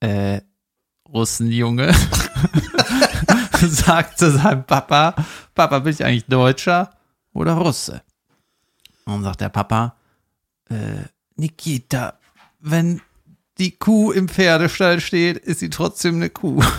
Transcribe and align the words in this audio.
äh, 0.00 0.40
Russenjunge 1.08 1.94
sagt 3.60 4.18
zu 4.18 4.30
seinem 4.30 4.64
Papa, 4.64 5.14
Papa, 5.54 5.78
bin 5.78 5.92
ich 5.92 6.04
eigentlich 6.04 6.26
Deutscher 6.26 6.90
oder 7.32 7.54
Russe? 7.54 8.02
Und 9.04 9.22
sagt 9.22 9.40
der 9.40 9.48
Papa, 9.48 9.96
äh, 10.68 11.04
Nikita, 11.36 12.18
wenn 12.60 13.00
die 13.58 13.72
Kuh 13.72 14.12
im 14.12 14.28
Pferdestall 14.28 15.00
steht, 15.00 15.38
ist 15.38 15.60
sie 15.60 15.70
trotzdem 15.70 16.16
eine 16.16 16.30
Kuh. 16.30 16.62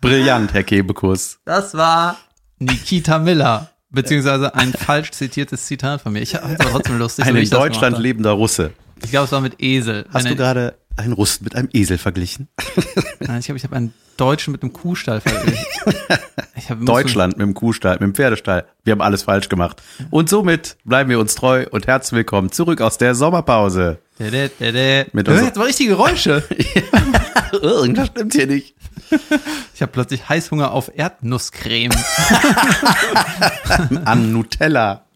Brillant, 0.00 0.52
Herr 0.52 0.62
Kebekus. 0.62 1.38
Das 1.44 1.74
war 1.74 2.16
Nikita 2.58 3.18
Miller, 3.18 3.70
beziehungsweise 3.90 4.54
ein 4.54 4.72
falsch 4.72 5.10
zitiertes 5.10 5.66
Zitat 5.66 6.02
von 6.02 6.12
mir. 6.12 6.20
Ich 6.20 6.40
aber 6.40 6.56
trotzdem 6.56 6.98
lustig. 6.98 7.24
Ein 7.24 7.36
in 7.36 7.50
Deutschland 7.50 7.94
habe. 7.94 8.02
lebender 8.02 8.32
Russe. 8.32 8.72
Ich 9.02 9.10
glaube, 9.10 9.24
es 9.26 9.32
war 9.32 9.40
mit 9.40 9.60
Esel. 9.62 10.06
Hast 10.12 10.26
Eine- 10.26 10.34
du 10.34 10.36
gerade 10.36 10.74
einen 10.96 11.12
Russen 11.12 11.44
mit 11.44 11.54
einem 11.54 11.68
Esel 11.72 11.98
verglichen? 11.98 12.48
Nein, 13.20 13.40
ich 13.40 13.46
glaube, 13.46 13.58
ich 13.58 13.64
habe 13.64 13.76
einen 13.76 13.94
Deutschen 14.16 14.52
mit 14.52 14.62
einem 14.62 14.72
Kuhstall 14.72 15.20
verglichen. 15.20 15.64
Deutschland 16.84 17.36
mit 17.38 17.46
dem 17.46 17.54
Kuhstall, 17.54 17.94
mit 17.94 18.02
dem 18.02 18.14
Pferdestall. 18.14 18.64
Wir 18.84 18.92
haben 18.92 19.00
alles 19.00 19.22
falsch 19.22 19.48
gemacht. 19.48 19.82
Und 20.10 20.28
somit 20.28 20.76
bleiben 20.84 21.08
wir 21.10 21.18
uns 21.18 21.34
treu 21.34 21.66
und 21.70 21.86
herzlich 21.86 22.18
willkommen 22.18 22.52
zurück 22.52 22.80
aus 22.80 22.98
der 22.98 23.14
Sommerpause. 23.14 23.98
Dä, 24.20 24.30
dä, 24.30 24.72
dä. 24.72 25.06
Mit 25.12 25.26
Hör, 25.26 25.42
jetzt 25.42 25.56
mal 25.56 25.64
richtige 25.64 25.90
Geräusche. 25.90 26.44
Irgendwas 27.62 28.08
stimmt 28.08 28.34
hier 28.34 28.46
nicht. 28.46 28.74
Ich 29.74 29.80
habe 29.82 29.90
plötzlich 29.90 30.28
Heißhunger 30.28 30.70
auf 30.72 30.90
Erdnusscreme. 30.94 31.94
An 34.04 34.32
Nutella. 34.32 35.06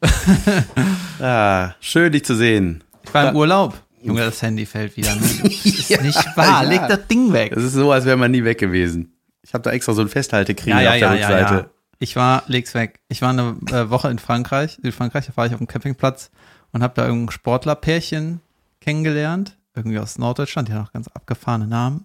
Ah, 1.20 1.74
schön, 1.80 2.12
dich 2.12 2.24
zu 2.24 2.34
sehen. 2.34 2.83
Ich 3.04 3.14
war 3.14 3.30
im 3.30 3.36
Urlaub. 3.36 3.74
Junge, 4.02 4.20
das 4.20 4.42
Handy 4.42 4.66
fällt 4.66 4.96
wieder. 4.96 5.14
Ne? 5.14 5.20
Das 5.44 5.90
ist 5.90 6.02
nicht 6.02 6.36
wahr. 6.36 6.62
ja. 6.62 6.68
Leg 6.68 6.80
das 6.88 7.06
Ding 7.06 7.32
weg. 7.32 7.52
Es 7.56 7.62
ist 7.64 7.72
so, 7.72 7.90
als 7.90 8.04
wäre 8.04 8.16
man 8.16 8.30
nie 8.30 8.44
weg 8.44 8.58
gewesen. 8.58 9.12
Ich 9.42 9.54
habe 9.54 9.62
da 9.62 9.70
extra 9.70 9.92
so 9.92 10.02
ein 10.02 10.08
Festhaltekrieg 10.08 10.74
auf 10.74 10.80
der 10.80 11.12
Rückseite. 11.12 11.70
Ich 11.98 12.16
war, 12.16 12.42
leg's 12.46 12.74
weg. 12.74 13.00
Ich 13.08 13.22
war 13.22 13.30
eine 13.30 13.56
äh, 13.70 13.88
Woche 13.88 14.10
in 14.10 14.18
Frankreich, 14.18 14.78
Südfrankreich, 14.82 15.26
da 15.26 15.36
war 15.36 15.46
ich 15.46 15.52
auf 15.52 15.58
dem 15.58 15.66
Campingplatz 15.68 16.30
und 16.72 16.82
habe 16.82 16.92
da 16.96 17.06
irgendein 17.06 17.32
Sportlerpärchen 17.32 18.40
kennengelernt, 18.80 19.56
irgendwie 19.74 19.98
aus 19.98 20.18
Norddeutschland, 20.18 20.68
die 20.68 20.72
haben 20.72 20.86
auch 20.86 20.92
ganz 20.92 21.08
abgefahrene 21.08 21.66
Namen. 21.66 22.04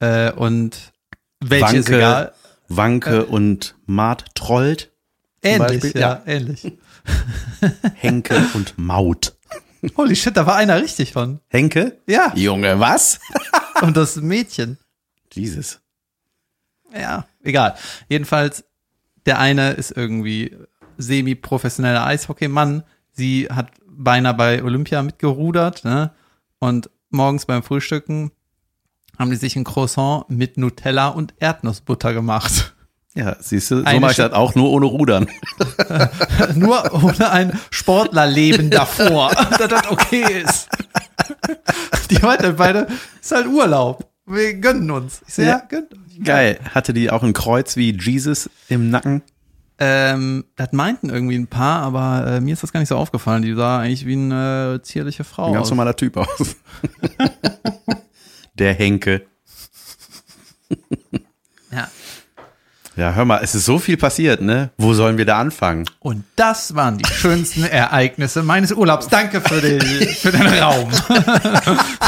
Äh, 0.00 0.32
und 0.32 0.92
welches 1.40 1.86
Wanke, 1.86 1.96
egal. 1.96 2.32
Wanke 2.68 3.26
und 3.26 3.76
Mart 3.86 4.24
Trollt, 4.34 4.90
Ähnlich, 5.42 5.94
ja, 5.94 6.00
ja. 6.00 6.22
ähnlich. 6.26 6.72
Henke 7.94 8.36
und 8.54 8.76
Maut. 8.76 9.36
Holy 9.96 10.16
shit, 10.16 10.36
da 10.36 10.46
war 10.46 10.56
einer 10.56 10.80
richtig 10.80 11.12
von. 11.12 11.40
Henke? 11.48 11.98
Ja, 12.06 12.32
Junge, 12.34 12.80
was? 12.80 13.20
und 13.82 13.96
das 13.96 14.16
Mädchen. 14.16 14.78
Jesus. 15.32 15.80
Ja, 16.92 17.26
egal. 17.42 17.74
Jedenfalls, 18.08 18.64
der 19.26 19.38
eine 19.38 19.72
ist 19.72 19.90
irgendwie 19.96 20.56
semi-professioneller 20.96 22.04
Eishockeymann. 22.04 22.82
Sie 23.12 23.48
hat 23.50 23.72
beinahe 23.86 24.34
bei 24.34 24.62
Olympia 24.62 25.02
mitgerudert, 25.02 25.84
ne? 25.84 26.12
Und 26.58 26.90
morgens 27.10 27.46
beim 27.46 27.62
Frühstücken 27.62 28.32
haben 29.18 29.30
die 29.30 29.36
sich 29.36 29.56
ein 29.56 29.64
Croissant 29.64 30.28
mit 30.28 30.56
Nutella 30.56 31.08
und 31.08 31.34
Erdnussbutter 31.38 32.14
gemacht. 32.14 32.74
Ja, 33.14 33.36
siehst 33.40 33.70
du, 33.70 33.78
so 33.78 33.82
mache 34.00 34.10
ich 34.12 34.16
das 34.18 34.32
auch 34.32 34.54
nur 34.54 34.70
ohne 34.70 34.86
Rudern. 34.86 35.26
Nur 36.54 36.92
ohne 37.02 37.30
ein 37.30 37.58
Sportlerleben 37.70 38.70
davor, 38.70 39.30
dass 39.34 39.68
das 39.68 39.90
okay 39.90 40.42
ist. 40.44 40.68
Die 42.10 42.18
meinten 42.18 42.54
beide, 42.56 42.86
ist 43.20 43.32
halt 43.32 43.46
Urlaub. 43.46 44.08
Wir 44.26 44.54
gönnen 44.54 44.90
uns. 44.90 45.22
Ich 45.26 45.34
so, 45.34 45.42
ja, 45.42 45.48
Ja. 45.48 45.62
gönnt 45.68 45.92
euch. 45.94 46.22
Geil. 46.24 46.60
Hatte 46.74 46.92
die 46.92 47.10
auch 47.10 47.22
ein 47.22 47.32
Kreuz 47.32 47.76
wie 47.76 47.96
Jesus 47.98 48.50
im 48.68 48.90
Nacken? 48.90 49.22
Ähm, 49.80 50.44
das 50.56 50.72
meinten 50.72 51.08
irgendwie 51.08 51.36
ein 51.38 51.46
paar, 51.46 51.82
aber 51.82 52.26
äh, 52.26 52.40
mir 52.40 52.52
ist 52.52 52.62
das 52.62 52.72
gar 52.72 52.80
nicht 52.80 52.88
so 52.90 52.96
aufgefallen. 52.96 53.42
Die 53.42 53.54
sah 53.54 53.78
eigentlich 53.78 54.06
wie 54.06 54.14
eine 54.14 54.74
äh, 54.80 54.82
zierliche 54.82 55.24
Frau 55.24 55.46
Ein 55.46 55.52
ganz 55.54 55.66
aus. 55.66 55.70
normaler 55.70 55.96
Typ 55.96 56.16
aus. 56.18 56.56
Der 58.54 58.74
Henke. 58.74 59.22
Ja. 62.98 63.12
Hör 63.14 63.24
mal, 63.24 63.38
es 63.42 63.54
ist 63.54 63.64
so 63.64 63.78
viel 63.78 63.96
passiert, 63.96 64.42
ne? 64.42 64.70
Wo 64.76 64.92
sollen 64.92 65.18
wir 65.18 65.24
da 65.24 65.38
anfangen? 65.38 65.84
Und 66.00 66.24
das 66.36 66.74
waren 66.74 66.98
die 66.98 67.08
schönsten 67.08 67.62
Ereignisse 67.64 68.42
meines 68.42 68.72
Urlaubs. 68.72 69.06
Danke 69.08 69.40
für 69.40 69.60
den, 69.60 69.80
für 69.80 70.32
den 70.32 70.46
Raum. 70.46 70.90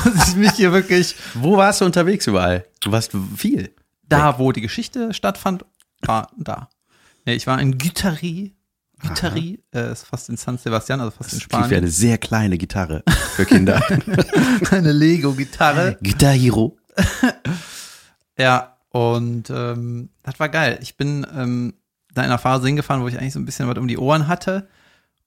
Dass 0.04 0.28
ich 0.30 0.36
mich 0.36 0.52
hier 0.52 0.72
wirklich 0.72 1.14
Wo 1.34 1.56
warst 1.56 1.80
du 1.80 1.84
unterwegs 1.84 2.26
überall? 2.26 2.64
Du 2.80 2.90
warst 2.90 3.12
viel. 3.36 3.70
da, 4.08 4.38
wo 4.38 4.50
die 4.52 4.60
Geschichte 4.62 5.14
stattfand, 5.14 5.64
war 6.02 6.30
da. 6.36 6.68
Nee, 7.24 7.34
ich 7.34 7.46
war 7.46 7.60
in 7.60 7.78
Guitari. 7.78 8.54
Guitari, 9.00 9.62
äh, 9.74 9.92
ist 9.92 10.06
fast 10.06 10.28
in 10.28 10.36
San 10.36 10.58
Sebastian, 10.58 11.00
also 11.00 11.12
fast 11.12 11.32
in 11.32 11.38
Das 11.38 11.44
wie 11.46 11.54
Spanien. 11.54 11.74
eine 11.78 11.88
sehr 11.88 12.18
kleine 12.18 12.58
Gitarre 12.58 13.02
für 13.36 13.46
Kinder. 13.46 13.80
Eine 14.72 14.92
Lego-Gitarre. 14.92 15.96
Guitar 16.02 16.32
Hero. 16.32 16.76
Ja, 18.38 18.69
und 18.90 19.50
ähm, 19.50 20.10
das 20.22 20.38
war 20.40 20.48
geil. 20.48 20.78
Ich 20.82 20.96
bin 20.96 21.26
ähm, 21.34 21.74
da 22.12 22.22
in 22.22 22.28
einer 22.28 22.38
Phase 22.38 22.66
hingefahren, 22.66 23.02
wo 23.02 23.08
ich 23.08 23.18
eigentlich 23.18 23.32
so 23.32 23.40
ein 23.40 23.44
bisschen 23.44 23.68
was 23.68 23.78
um 23.78 23.88
die 23.88 23.98
Ohren 23.98 24.26
hatte 24.26 24.68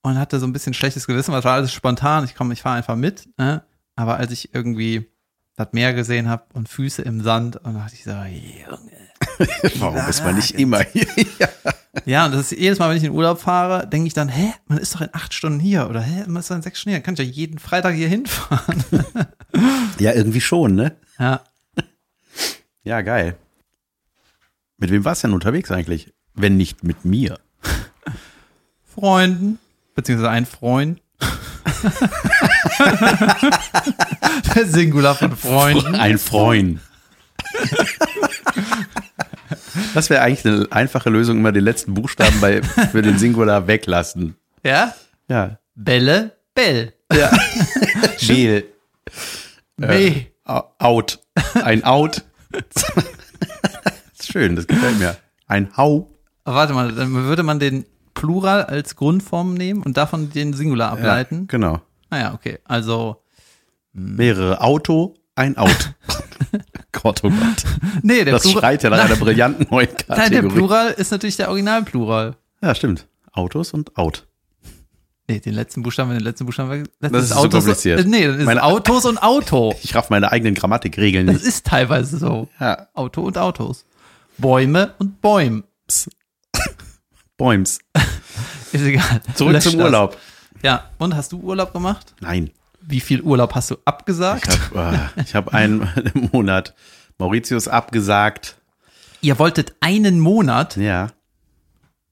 und 0.01 0.17
hatte 0.17 0.39
so 0.39 0.45
ein 0.45 0.53
bisschen 0.53 0.73
schlechtes 0.73 1.07
Gewissen, 1.07 1.31
weil 1.31 1.39
es 1.39 1.45
war 1.45 1.53
alles 1.53 1.71
spontan. 1.71 2.25
Ich 2.25 2.35
komme, 2.35 2.53
ich 2.53 2.61
fahre 2.61 2.77
einfach 2.77 2.95
mit. 2.95 3.29
Ne? 3.37 3.63
Aber 3.95 4.17
als 4.17 4.31
ich 4.31 4.53
irgendwie 4.53 5.09
das 5.55 5.69
Meer 5.71 5.93
gesehen 5.93 6.27
habe 6.27 6.45
und 6.53 6.67
Füße 6.67 7.01
im 7.03 7.21
Sand, 7.21 7.57
und 7.57 7.75
dachte 7.75 7.95
ich 7.95 8.03
so, 8.03 8.11
Junge. 8.11 8.91
Warum 9.79 10.09
ist 10.09 10.23
man 10.23 10.35
nicht 10.35 10.51
immer 10.55 10.81
hier? 10.81 11.07
ja. 11.39 11.47
Ja, 12.05 12.25
und 12.25 12.33
das 12.33 12.51
ist 12.51 12.59
jedes 12.59 12.79
Mal, 12.79 12.89
wenn 12.89 12.97
ich 12.97 13.03
in 13.03 13.11
Urlaub 13.11 13.39
fahre, 13.39 13.87
denke 13.87 14.07
ich 14.07 14.13
dann, 14.13 14.27
hä, 14.27 14.51
man 14.65 14.79
ist 14.79 14.95
doch 14.95 15.01
in 15.01 15.09
acht 15.13 15.33
Stunden 15.33 15.59
hier 15.59 15.87
oder 15.89 16.01
hä, 16.01 16.23
man 16.27 16.37
ist 16.37 16.49
doch 16.49 16.55
in 16.55 16.63
sechs 16.63 16.81
Stunden 16.81 16.95
hier, 16.95 16.99
dann 16.99 17.05
kann 17.05 17.13
ich 17.13 17.19
ja 17.19 17.33
jeden 17.33 17.59
Freitag 17.59 17.93
hier 17.93 18.07
hinfahren. 18.07 18.83
ja, 19.99 20.11
irgendwie 20.11 20.41
schon, 20.41 20.75
ne? 20.75 20.97
ja, 21.19 21.41
Ja, 22.83 23.01
geil. 23.01 23.37
Mit 24.83 24.91
wem 24.91 25.05
warst 25.05 25.23
du 25.23 25.27
denn 25.29 25.33
unterwegs 25.33 25.71
eigentlich? 25.71 26.11
Wenn 26.33 26.57
nicht 26.57 26.83
mit 26.83 27.05
mir. 27.05 27.39
Freunden, 28.93 29.57
beziehungsweise 29.95 30.29
ein 30.29 30.45
Freund. 30.45 31.01
Der 34.53 34.65
Singular 34.65 35.15
von 35.15 35.37
Freunden. 35.37 35.95
Ein 35.95 36.17
Freund. 36.17 36.81
Das 39.93 40.09
wäre 40.09 40.21
eigentlich 40.21 40.45
eine 40.45 40.67
einfache 40.71 41.09
Lösung, 41.09 41.37
immer 41.37 41.53
den 41.53 41.63
letzten 41.63 41.93
Buchstaben 41.93 42.41
bei, 42.41 42.61
für 42.61 43.01
den 43.01 43.17
Singular 43.17 43.67
weglassen. 43.67 44.35
Ja? 44.65 44.93
Ja. 45.29 45.59
Bälle, 45.75 46.35
Bell. 46.53 46.91
Ja. 47.13 47.31
Mehl. 48.27 48.65
Meh. 49.77 50.25
Au- 50.43 50.73
Out. 50.77 51.19
Ein 51.63 51.85
Out. 51.85 52.25
Das 54.23 54.29
ist 54.29 54.31
schön, 54.31 54.55
das 54.55 54.67
gefällt 54.67 54.99
mir. 54.99 55.17
Ein 55.47 55.75
Hau. 55.75 56.09
Aber 56.45 56.55
warte 56.55 56.73
mal, 56.73 56.93
dann 56.93 57.11
würde 57.13 57.43
man 57.43 57.59
den 57.59 57.85
Plural 58.13 58.63
als 58.63 58.95
Grundform 58.95 59.53
nehmen 59.53 59.83
und 59.83 59.97
davon 59.97 60.29
den 60.29 60.53
Singular 60.53 60.93
ableiten? 60.93 61.47
Genau. 61.47 61.81
Naja, 62.09 62.33
okay. 62.33 62.59
Also, 62.63 63.21
Mehrere 63.91 64.61
Auto, 64.61 65.15
ein 65.35 65.57
Out. 65.57 65.93
Gott, 66.93 67.19
oh 67.23 67.29
Gott. 67.29 67.65
nee, 68.01 68.23
der 68.23 68.33
Das 68.35 68.43
Plural. 68.43 68.59
schreit 68.61 68.83
ja 68.83 68.89
nach 68.91 69.03
einer 69.03 69.17
brillanten 69.17 69.67
neuen 69.69 69.89
Nein, 70.07 70.07
der 70.07 70.15
Kategorie. 70.15 70.53
Plural 70.53 70.91
ist 70.91 71.11
natürlich 71.11 71.35
der 71.35 71.49
Originalplural. 71.49 72.35
Ja, 72.61 72.73
stimmt. 72.75 73.07
Autos 73.33 73.73
und 73.73 73.97
Out. 73.97 74.25
Nee, 75.27 75.39
den 75.39 75.53
letzten 75.53 75.83
Buchstaben, 75.83 76.11
den 76.11 76.19
letzten 76.21 76.45
Buchstaben 76.45 76.69
weg. 76.69 76.85
Das 77.01 77.11
ist 77.11 77.29
zu 77.37 77.49
kompliziert. 77.49 77.99
Äh, 78.01 78.03
nee, 78.05 78.25
das 78.27 78.37
ist 78.37 78.45
Meine- 78.45 78.63
Autos 78.63 79.05
und 79.05 79.17
Auto. 79.21 79.75
Ich 79.83 79.93
raff 79.95 80.09
meine 80.09 80.31
eigenen 80.31 80.53
Grammatikregeln 80.53 81.27
Das 81.27 81.35
nicht. 81.37 81.45
ist 81.45 81.65
teilweise 81.65 82.17
so. 82.17 82.47
Ja. 82.59 82.87
Auto 82.93 83.21
und 83.21 83.37
Autos. 83.37 83.85
Bäume 84.37 84.93
und 84.99 85.21
Bäum. 85.21 85.63
Bäums. 87.37 87.79
Ist 88.71 88.81
egal. 88.83 89.21
Zurück 89.35 89.53
Lösch 89.53 89.63
zum 89.63 89.77
das. 89.77 89.85
Urlaub. 89.85 90.17
Ja, 90.61 90.89
und 90.97 91.15
hast 91.15 91.31
du 91.31 91.39
Urlaub 91.39 91.73
gemacht? 91.73 92.13
Nein. 92.21 92.51
Wie 92.81 92.99
viel 92.99 93.21
Urlaub 93.21 93.55
hast 93.55 93.71
du 93.71 93.77
abgesagt? 93.85 94.47
Ich 94.47 94.77
habe 94.77 95.09
äh, 95.15 95.21
ich 95.21 95.35
hab 95.35 95.53
einen 95.53 95.87
Monat 96.31 96.73
Mauritius 97.17 97.67
abgesagt. 97.67 98.57
Ihr 99.21 99.39
wolltet 99.39 99.75
einen 99.79 100.19
Monat 100.19 100.77
Ja. 100.77 101.11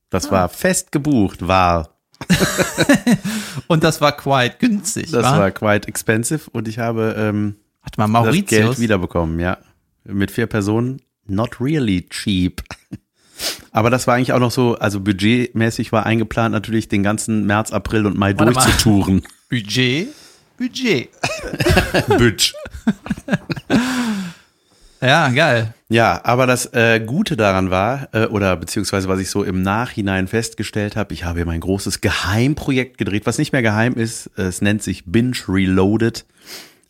Das 0.09 0.29
war 0.29 0.50
fest 0.50 0.91
gebucht, 0.91 1.47
war. 1.47 1.97
und 3.67 3.83
das 3.83 4.01
war 4.01 4.12
quite 4.12 4.57
günstig. 4.59 5.09
Das 5.09 5.24
wa? 5.24 5.39
war 5.39 5.51
quite 5.51 5.88
expensive 5.88 6.50
und 6.51 6.67
ich 6.67 6.79
habe 6.79 7.15
ähm, 7.17 7.56
Warte 7.81 8.07
mal, 8.07 8.25
das 8.25 8.33
Geld 8.33 8.45
Mauritius. 8.45 8.79
wiederbekommen, 8.79 9.39
ja. 9.39 9.57
Mit 10.03 10.29
vier 10.29 10.47
Personen. 10.47 11.01
Not 11.31 11.59
really 11.59 12.07
cheap. 12.09 12.61
Aber 13.71 13.89
das 13.89 14.05
war 14.05 14.15
eigentlich 14.15 14.33
auch 14.33 14.39
noch 14.39 14.51
so, 14.51 14.75
also 14.75 14.99
budgetmäßig 14.99 15.91
war 15.91 16.05
eingeplant, 16.05 16.51
natürlich 16.51 16.89
den 16.89 17.03
ganzen 17.03 17.45
März, 17.45 17.71
April 17.71 18.05
und 18.05 18.17
Mai 18.17 18.37
Warte 18.37 18.53
durchzutouren. 18.53 19.23
Budget? 19.49 20.09
Budget. 20.57 21.09
Bütsch. 22.17 22.53
Ja, 25.01 25.29
geil. 25.29 25.73
Ja, 25.89 26.21
aber 26.23 26.45
das 26.45 26.67
äh, 26.73 26.99
Gute 26.99 27.35
daran 27.35 27.71
war, 27.71 28.09
äh, 28.13 28.25
oder 28.27 28.55
beziehungsweise 28.55 29.07
was 29.07 29.19
ich 29.19 29.31
so 29.31 29.43
im 29.43 29.63
Nachhinein 29.63 30.27
festgestellt 30.27 30.95
habe, 30.95 31.13
ich 31.13 31.23
habe 31.23 31.39
hier 31.39 31.45
mein 31.47 31.59
großes 31.59 32.01
Geheimprojekt 32.01 32.99
gedreht, 32.99 33.25
was 33.25 33.39
nicht 33.39 33.51
mehr 33.51 33.63
geheim 33.63 33.95
ist. 33.95 34.29
Es 34.37 34.61
nennt 34.61 34.83
sich 34.83 35.05
Binge 35.05 35.37
Reloaded, 35.47 36.25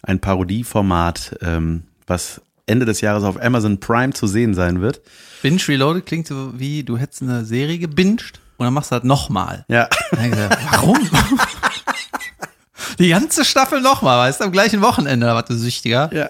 ein 0.01 0.19
Parodieformat, 0.19 1.37
ähm, 1.41 1.83
was 2.05 2.41
Ende 2.65 2.85
des 2.85 3.01
Jahres 3.01 3.23
auf 3.23 3.41
Amazon 3.41 3.79
Prime 3.79 4.13
zu 4.13 4.27
sehen 4.27 4.53
sein 4.53 4.81
wird. 4.81 5.01
Binge 5.41 5.61
Reloaded 5.67 6.05
klingt 6.05 6.27
so 6.27 6.57
wie, 6.59 6.83
du 6.83 6.97
hättest 6.97 7.21
eine 7.23 7.45
Serie 7.45 7.79
gebinged 7.79 8.39
und 8.57 8.65
dann 8.65 8.73
machst 8.73 8.91
du 8.91 8.95
das 8.95 9.03
nochmal. 9.03 9.65
Ja, 9.67 9.89
Warum? 10.71 10.97
Die 12.99 13.09
ganze 13.09 13.45
Staffel 13.45 13.81
nochmal, 13.81 14.17
weißt 14.27 14.41
du, 14.41 14.45
am 14.45 14.51
gleichen 14.51 14.81
Wochenende, 14.81 15.25
da 15.25 15.33
warst 15.35 15.49
du 15.49 15.55
süchtiger. 15.55 16.09
ja. 16.13 16.29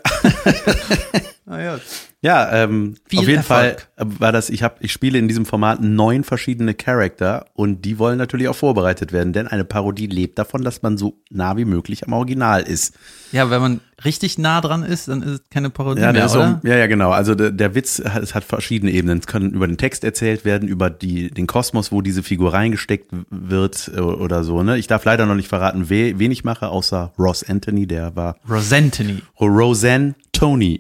Na 1.45 1.61
ja. 1.61 1.79
Ja, 2.23 2.51
ähm, 2.63 2.95
Viel 3.07 3.19
auf 3.19 3.25
jeden 3.27 3.37
Erfolg. 3.39 3.87
Fall 3.97 4.07
war 4.19 4.31
das, 4.31 4.51
ich 4.51 4.61
habe, 4.61 4.75
ich 4.81 4.91
spiele 4.91 5.17
in 5.17 5.27
diesem 5.27 5.45
Format 5.47 5.81
neun 5.81 6.23
verschiedene 6.23 6.75
Charakter 6.75 7.45
und 7.53 7.83
die 7.83 7.97
wollen 7.97 8.19
natürlich 8.19 8.47
auch 8.47 8.55
vorbereitet 8.55 9.11
werden, 9.11 9.33
denn 9.33 9.47
eine 9.47 9.65
Parodie 9.65 10.05
lebt 10.05 10.37
davon, 10.37 10.63
dass 10.63 10.83
man 10.83 10.97
so 10.99 11.15
nah 11.31 11.57
wie 11.57 11.65
möglich 11.65 12.05
am 12.05 12.13
Original 12.13 12.61
ist. 12.61 12.93
ja, 13.31 13.49
wenn 13.49 13.61
man 13.61 13.79
richtig 14.05 14.37
nah 14.37 14.61
dran 14.61 14.83
ist, 14.83 15.07
dann 15.07 15.21
ist 15.23 15.29
es 15.29 15.41
keine 15.51 15.69
Parodie 15.71 16.01
Ja, 16.01 16.11
mehr, 16.11 16.29
so, 16.29 16.39
oder? 16.39 16.61
ja, 16.63 16.75
ja, 16.77 16.87
genau. 16.87 17.09
Also 17.11 17.33
der, 17.35 17.49
der 17.51 17.73
Witz 17.75 18.01
hat, 18.03 18.21
es 18.23 18.33
hat 18.35 18.43
verschiedene 18.43 18.91
Ebenen. 18.91 19.19
Es 19.19 19.27
können 19.27 19.51
über 19.51 19.67
den 19.67 19.77
Text 19.77 20.03
erzählt 20.03 20.43
werden, 20.45 20.67
über 20.67 20.89
die, 20.89 21.29
den 21.31 21.45
Kosmos, 21.47 21.91
wo 21.91 22.01
diese 22.01 22.23
Figur 22.23 22.53
reingesteckt 22.53 23.11
wird 23.29 23.91
äh, 23.95 23.99
oder 23.99 24.43
so. 24.43 24.61
Ne? 24.63 24.77
Ich 24.79 24.87
darf 24.87 25.05
leider 25.05 25.25
noch 25.27 25.35
nicht 25.35 25.49
verraten, 25.49 25.89
we, 25.89 26.17
wen 26.19 26.31
ich 26.31 26.43
mache, 26.43 26.69
außer 26.69 27.13
Ross 27.19 27.43
Anthony, 27.47 27.85
der 27.87 28.15
war 28.15 28.37
Rosentony. 28.49 29.21
Roseanne 29.39 30.15
Tony. 30.41 30.79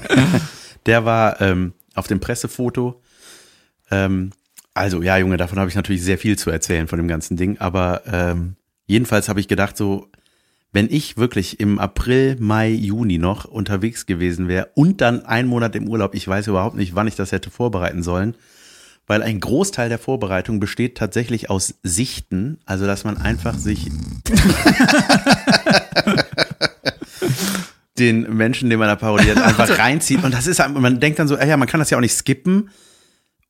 der 0.86 1.06
war 1.06 1.40
ähm, 1.40 1.72
auf 1.94 2.08
dem 2.08 2.20
Pressefoto. 2.20 3.00
Ähm, 3.90 4.32
also 4.74 5.00
ja, 5.00 5.16
Junge, 5.16 5.38
davon 5.38 5.58
habe 5.58 5.70
ich 5.70 5.76
natürlich 5.76 6.02
sehr 6.02 6.18
viel 6.18 6.36
zu 6.36 6.50
erzählen 6.50 6.86
von 6.86 6.98
dem 6.98 7.08
ganzen 7.08 7.38
Ding. 7.38 7.56
Aber 7.56 8.02
ähm, 8.04 8.56
jedenfalls 8.86 9.30
habe 9.30 9.40
ich 9.40 9.48
gedacht, 9.48 9.78
so, 9.78 10.10
wenn 10.72 10.88
ich 10.90 11.16
wirklich 11.16 11.58
im 11.58 11.78
April, 11.78 12.36
Mai, 12.38 12.68
Juni 12.68 13.16
noch 13.16 13.46
unterwegs 13.46 14.04
gewesen 14.04 14.46
wäre 14.46 14.68
und 14.74 15.00
dann 15.00 15.24
einen 15.24 15.48
Monat 15.48 15.74
im 15.74 15.88
Urlaub, 15.88 16.14
ich 16.14 16.28
weiß 16.28 16.48
überhaupt 16.48 16.76
nicht, 16.76 16.94
wann 16.94 17.08
ich 17.08 17.16
das 17.16 17.32
hätte 17.32 17.50
vorbereiten 17.50 18.02
sollen, 18.02 18.34
weil 19.06 19.22
ein 19.22 19.40
Großteil 19.40 19.88
der 19.88 19.98
Vorbereitung 19.98 20.60
besteht 20.60 20.98
tatsächlich 20.98 21.48
aus 21.48 21.76
Sichten, 21.82 22.58
also 22.66 22.84
dass 22.84 23.04
man 23.04 23.16
einfach 23.16 23.56
sich 23.56 23.86
den 28.00 28.36
Menschen, 28.36 28.70
den 28.70 28.78
man 28.78 28.88
da 28.88 28.96
parodiert, 28.96 29.38
einfach 29.38 29.78
reinzieht 29.78 30.24
und 30.24 30.34
das 30.34 30.46
ist, 30.46 30.58
man 30.68 31.00
denkt 31.00 31.18
dann 31.18 31.28
so, 31.28 31.36
ah 31.36 31.44
ja, 31.44 31.56
man 31.56 31.68
kann 31.68 31.80
das 31.80 31.90
ja 31.90 31.96
auch 31.96 32.02
nicht 32.02 32.14
skippen 32.14 32.70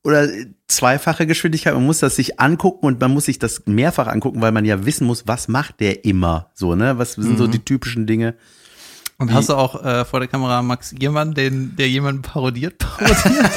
oder 0.03 0.27
zweifache 0.67 1.27
Geschwindigkeit, 1.27 1.73
man 1.73 1.85
muss 1.85 1.99
das 1.99 2.15
sich 2.15 2.39
angucken 2.39 2.85
und 2.85 2.99
man 2.99 3.11
muss 3.11 3.25
sich 3.25 3.39
das 3.39 3.63
mehrfach 3.65 4.07
angucken, 4.07 4.41
weil 4.41 4.51
man 4.51 4.65
ja 4.65 4.85
wissen 4.85 5.05
muss, 5.05 5.27
was 5.27 5.47
macht 5.47 5.79
der 5.79 6.05
immer 6.05 6.49
so, 6.53 6.75
ne? 6.75 6.97
Was 6.97 7.13
sind 7.13 7.37
so 7.37 7.47
die 7.47 7.59
typischen 7.59 8.07
Dinge? 8.07 8.35
Und 9.21 9.31
hast 9.31 9.49
du 9.49 9.53
auch 9.53 9.85
äh, 9.85 10.03
vor 10.03 10.19
der 10.19 10.27
Kamera 10.27 10.63
Max 10.63 10.95
Giermann, 10.97 11.35
den, 11.35 11.75
der 11.75 11.87
jemanden 11.87 12.23
parodiert, 12.23 12.79
parodiert? 12.79 13.51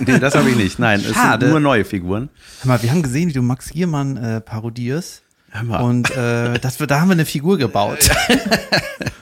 Nee, 0.06 0.20
das 0.20 0.36
habe 0.36 0.50
ich 0.50 0.56
nicht. 0.56 0.78
Nein, 0.78 1.00
es 1.00 1.14
sind 1.14 1.50
nur 1.50 1.58
neue 1.58 1.84
Figuren. 1.84 2.28
Hör 2.60 2.68
mal, 2.68 2.82
wir 2.82 2.90
haben 2.90 3.02
gesehen, 3.02 3.28
wie 3.28 3.32
du 3.32 3.42
Max 3.42 3.70
Giermann 3.70 4.16
äh, 4.16 4.40
parodierst. 4.40 5.22
Hör 5.50 5.62
mal. 5.64 5.82
Und 5.82 6.10
äh, 6.10 6.58
das, 6.60 6.76
da 6.76 7.00
haben 7.00 7.08
wir 7.08 7.14
eine 7.14 7.24
Figur 7.24 7.58
gebaut. 7.58 8.10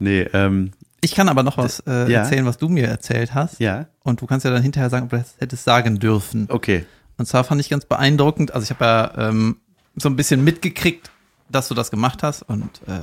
Nee, 0.00 0.22
ähm, 0.32 0.72
Ich 1.02 1.14
kann 1.14 1.28
aber 1.28 1.42
noch 1.44 1.56
was 1.56 1.80
äh, 1.86 2.10
Ja. 2.10 2.22
erzählen, 2.22 2.44
was 2.46 2.58
du 2.58 2.68
mir 2.68 2.86
erzählt 2.88 3.32
hast. 3.34 3.60
ja, 3.60 3.86
Und 4.02 4.20
du 4.20 4.26
kannst 4.26 4.44
ja 4.44 4.50
dann 4.50 4.62
hinterher 4.62 4.90
sagen, 4.90 5.04
ob 5.04 5.10
du 5.10 5.18
das 5.18 5.34
hättest 5.38 5.64
sagen 5.64 5.98
dürfen. 6.00 6.46
okay. 6.50 6.84
Und 7.18 7.26
zwar 7.26 7.44
fand 7.44 7.60
ich 7.60 7.68
ganz 7.68 7.84
beeindruckend, 7.84 8.52
also 8.54 8.64
ich 8.64 8.70
habe 8.70 8.84
ja 8.84 9.28
ähm, 9.28 9.58
so 9.96 10.08
ein 10.08 10.16
bisschen 10.16 10.42
mitgekriegt, 10.42 11.10
dass 11.50 11.68
du 11.68 11.74
das 11.74 11.90
gemacht 11.90 12.22
hast 12.22 12.42
und 12.42 12.80
äh, 12.88 13.00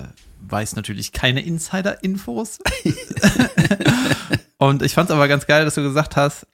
weiß 0.49 0.75
natürlich 0.75 1.11
keine 1.11 1.41
Insider-Infos. 1.41 2.57
und 4.57 4.81
ich 4.81 4.93
fand 4.93 5.09
es 5.09 5.15
aber 5.15 5.27
ganz 5.27 5.45
geil, 5.45 5.65
dass 5.65 5.75
du 5.75 5.83
gesagt 5.83 6.15
hast, 6.15 6.47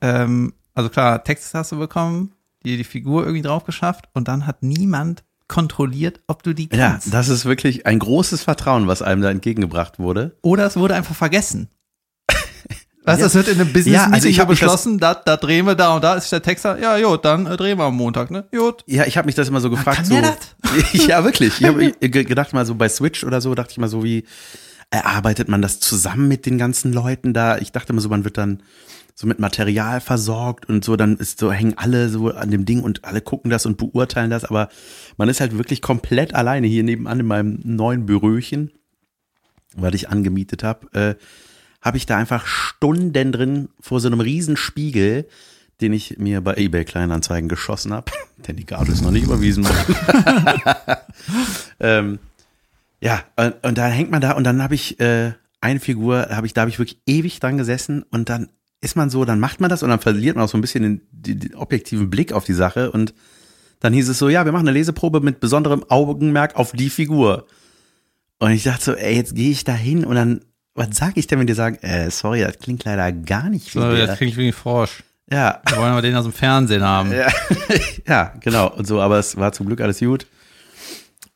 ähm, 0.00 0.54
also 0.74 0.88
klar, 0.88 1.22
Text 1.24 1.52
hast 1.54 1.72
du 1.72 1.78
bekommen, 1.78 2.32
dir 2.64 2.76
die 2.76 2.84
Figur 2.84 3.22
irgendwie 3.22 3.42
drauf 3.42 3.64
geschafft 3.64 4.08
und 4.14 4.28
dann 4.28 4.46
hat 4.46 4.62
niemand 4.62 5.24
kontrolliert, 5.48 6.20
ob 6.26 6.42
du 6.42 6.52
die 6.54 6.68
Ja, 6.72 6.90
kannst. 6.92 7.12
das 7.12 7.28
ist 7.28 7.44
wirklich 7.46 7.86
ein 7.86 7.98
großes 7.98 8.42
Vertrauen, 8.42 8.86
was 8.86 9.02
einem 9.02 9.22
da 9.22 9.30
entgegengebracht 9.30 9.98
wurde. 9.98 10.36
Oder 10.42 10.66
es 10.66 10.76
wurde 10.76 10.94
einfach 10.94 11.14
vergessen. 11.16 11.68
Weißt 13.04 13.18
du, 13.18 13.22
Ja. 13.22 13.26
es 13.26 13.34
wird 13.34 13.48
in 13.48 13.60
einem 13.60 13.72
Business 13.72 13.94
Ja, 13.94 14.04
also 14.04 14.16
ich 14.16 14.22
Meeting 14.36 14.40
hab 14.40 14.48
mich 14.50 14.60
das- 14.60 14.66
beschlossen, 14.72 14.98
da, 14.98 15.14
da 15.14 15.36
drehen 15.38 15.64
wir 15.66 15.74
da 15.74 15.94
und 15.94 16.04
da 16.04 16.14
ist 16.14 16.30
der 16.30 16.42
Texter, 16.42 16.78
ja, 16.78 16.96
jo, 16.98 17.16
dann 17.16 17.46
äh, 17.46 17.56
drehen 17.56 17.78
wir 17.78 17.84
am 17.84 17.96
Montag, 17.96 18.30
ne? 18.30 18.44
Gut. 18.54 18.84
Ja, 18.86 19.06
ich 19.06 19.16
habe 19.16 19.26
mich 19.26 19.34
das 19.34 19.48
immer 19.48 19.60
so 19.60 19.70
gefragt. 19.70 19.96
kann 19.96 20.04
so, 20.04 20.14
der 20.20 20.36
ja, 20.92 21.24
wirklich. 21.24 21.60
Ich 21.60 21.66
habe 21.66 21.92
gedacht 22.00 22.52
mal 22.52 22.66
so 22.66 22.74
bei 22.74 22.88
Switch 22.90 23.24
oder 23.24 23.40
so, 23.40 23.54
dachte 23.54 23.70
ich 23.72 23.78
mal 23.78 23.88
so 23.88 24.04
wie, 24.04 24.24
erarbeitet 24.90 25.48
man 25.48 25.62
das 25.62 25.80
zusammen 25.80 26.28
mit 26.28 26.44
den 26.44 26.58
ganzen 26.58 26.92
Leuten 26.92 27.32
da? 27.32 27.56
Ich 27.58 27.72
dachte 27.72 27.92
immer 27.94 28.02
so, 28.02 28.08
man 28.10 28.24
wird 28.24 28.36
dann 28.36 28.62
so 29.18 29.26
mit 29.26 29.40
Material 29.40 30.00
versorgt 30.00 30.68
und 30.68 30.84
so, 30.84 30.94
dann 30.94 31.16
ist 31.16 31.40
so, 31.40 31.50
hängen 31.50 31.74
alle 31.76 32.08
so 32.08 32.30
an 32.30 32.52
dem 32.52 32.64
Ding 32.64 32.82
und 32.82 33.04
alle 33.04 33.20
gucken 33.20 33.50
das 33.50 33.66
und 33.66 33.76
beurteilen 33.76 34.30
das, 34.30 34.44
aber 34.44 34.68
man 35.16 35.28
ist 35.28 35.40
halt 35.40 35.58
wirklich 35.58 35.82
komplett 35.82 36.36
alleine 36.36 36.68
hier 36.68 36.84
nebenan 36.84 37.18
in 37.18 37.26
meinem 37.26 37.58
neuen 37.64 38.06
Büröchen, 38.06 38.70
weil 39.74 39.96
ich 39.96 40.08
angemietet 40.08 40.62
habe, 40.62 40.86
äh, 40.92 41.14
habe 41.82 41.96
ich 41.96 42.06
da 42.06 42.16
einfach 42.16 42.46
Stunden 42.46 43.32
drin 43.32 43.70
vor 43.80 43.98
so 43.98 44.06
einem 44.06 44.20
riesen 44.20 44.56
Spiegel, 44.56 45.26
den 45.80 45.94
ich 45.94 46.18
mir 46.18 46.40
bei 46.40 46.54
eBay 46.54 46.84
Kleinanzeigen 46.84 47.48
geschossen 47.48 47.92
habe, 47.92 48.12
denn 48.46 48.54
die 48.54 48.66
Karte 48.66 48.92
ist 48.92 49.02
noch 49.02 49.10
nicht 49.10 49.24
überwiesen 49.24 49.64
worden. 49.64 49.96
ähm, 51.80 52.18
ja, 53.00 53.24
und, 53.34 53.64
und 53.64 53.78
dann 53.78 53.90
hängt 53.90 54.12
man 54.12 54.20
da 54.20 54.30
und 54.36 54.44
dann 54.44 54.62
habe 54.62 54.76
ich 54.76 55.00
äh, 55.00 55.32
eine 55.60 55.80
Figur, 55.80 56.28
habe 56.30 56.46
ich, 56.46 56.54
da 56.54 56.60
habe 56.60 56.70
ich 56.70 56.78
wirklich 56.78 57.00
ewig 57.04 57.40
dran 57.40 57.58
gesessen 57.58 58.04
und 58.04 58.28
dann 58.28 58.48
ist 58.80 58.96
man 58.96 59.10
so, 59.10 59.24
dann 59.24 59.40
macht 59.40 59.60
man 59.60 59.70
das 59.70 59.82
und 59.82 59.88
dann 59.90 60.00
verliert 60.00 60.36
man 60.36 60.44
auch 60.44 60.48
so 60.48 60.56
ein 60.58 60.60
bisschen 60.60 60.82
den, 60.82 61.00
den, 61.10 61.40
den 61.40 61.54
objektiven 61.54 62.10
Blick 62.10 62.32
auf 62.32 62.44
die 62.44 62.52
Sache 62.54 62.90
und 62.90 63.12
dann 63.80 63.92
hieß 63.92 64.08
es 64.08 64.18
so, 64.18 64.28
ja, 64.28 64.44
wir 64.44 64.52
machen 64.52 64.66
eine 64.68 64.76
Leseprobe 64.78 65.20
mit 65.20 65.40
besonderem 65.40 65.84
Augenmerk 65.88 66.56
auf 66.56 66.72
die 66.72 66.90
Figur. 66.90 67.46
Und 68.40 68.50
ich 68.50 68.64
dachte 68.64 68.84
so, 68.84 68.92
ey, 68.94 69.14
jetzt 69.16 69.34
gehe 69.36 69.50
ich 69.50 69.64
da 69.64 69.72
hin 69.72 70.04
und 70.04 70.14
dann, 70.16 70.40
was 70.74 70.88
sag 70.96 71.16
ich 71.16 71.26
denn, 71.26 71.38
wenn 71.40 71.46
die 71.46 71.54
sagen, 71.54 71.76
äh, 71.82 72.10
sorry, 72.10 72.40
das 72.40 72.58
klingt 72.58 72.84
leider 72.84 73.10
gar 73.12 73.48
nicht 73.50 73.66
wie 73.74 73.78
So, 73.78 73.90
der. 73.92 74.06
das 74.06 74.18
klingt 74.18 74.36
wie 74.36 74.52
Frosch. 74.52 75.02
Ja, 75.30 75.60
Wir 75.68 75.76
wollen 75.76 75.92
aber 75.92 76.02
den 76.02 76.14
aus 76.16 76.24
dem 76.24 76.32
Fernsehen 76.32 76.82
haben. 76.82 77.12
ja, 77.12 77.28
ja, 78.08 78.34
genau. 78.40 78.72
Und 78.72 78.86
so, 78.86 79.00
aber 79.00 79.18
es 79.18 79.36
war 79.36 79.52
zum 79.52 79.66
Glück 79.66 79.80
alles 79.80 79.98
gut. 80.00 80.26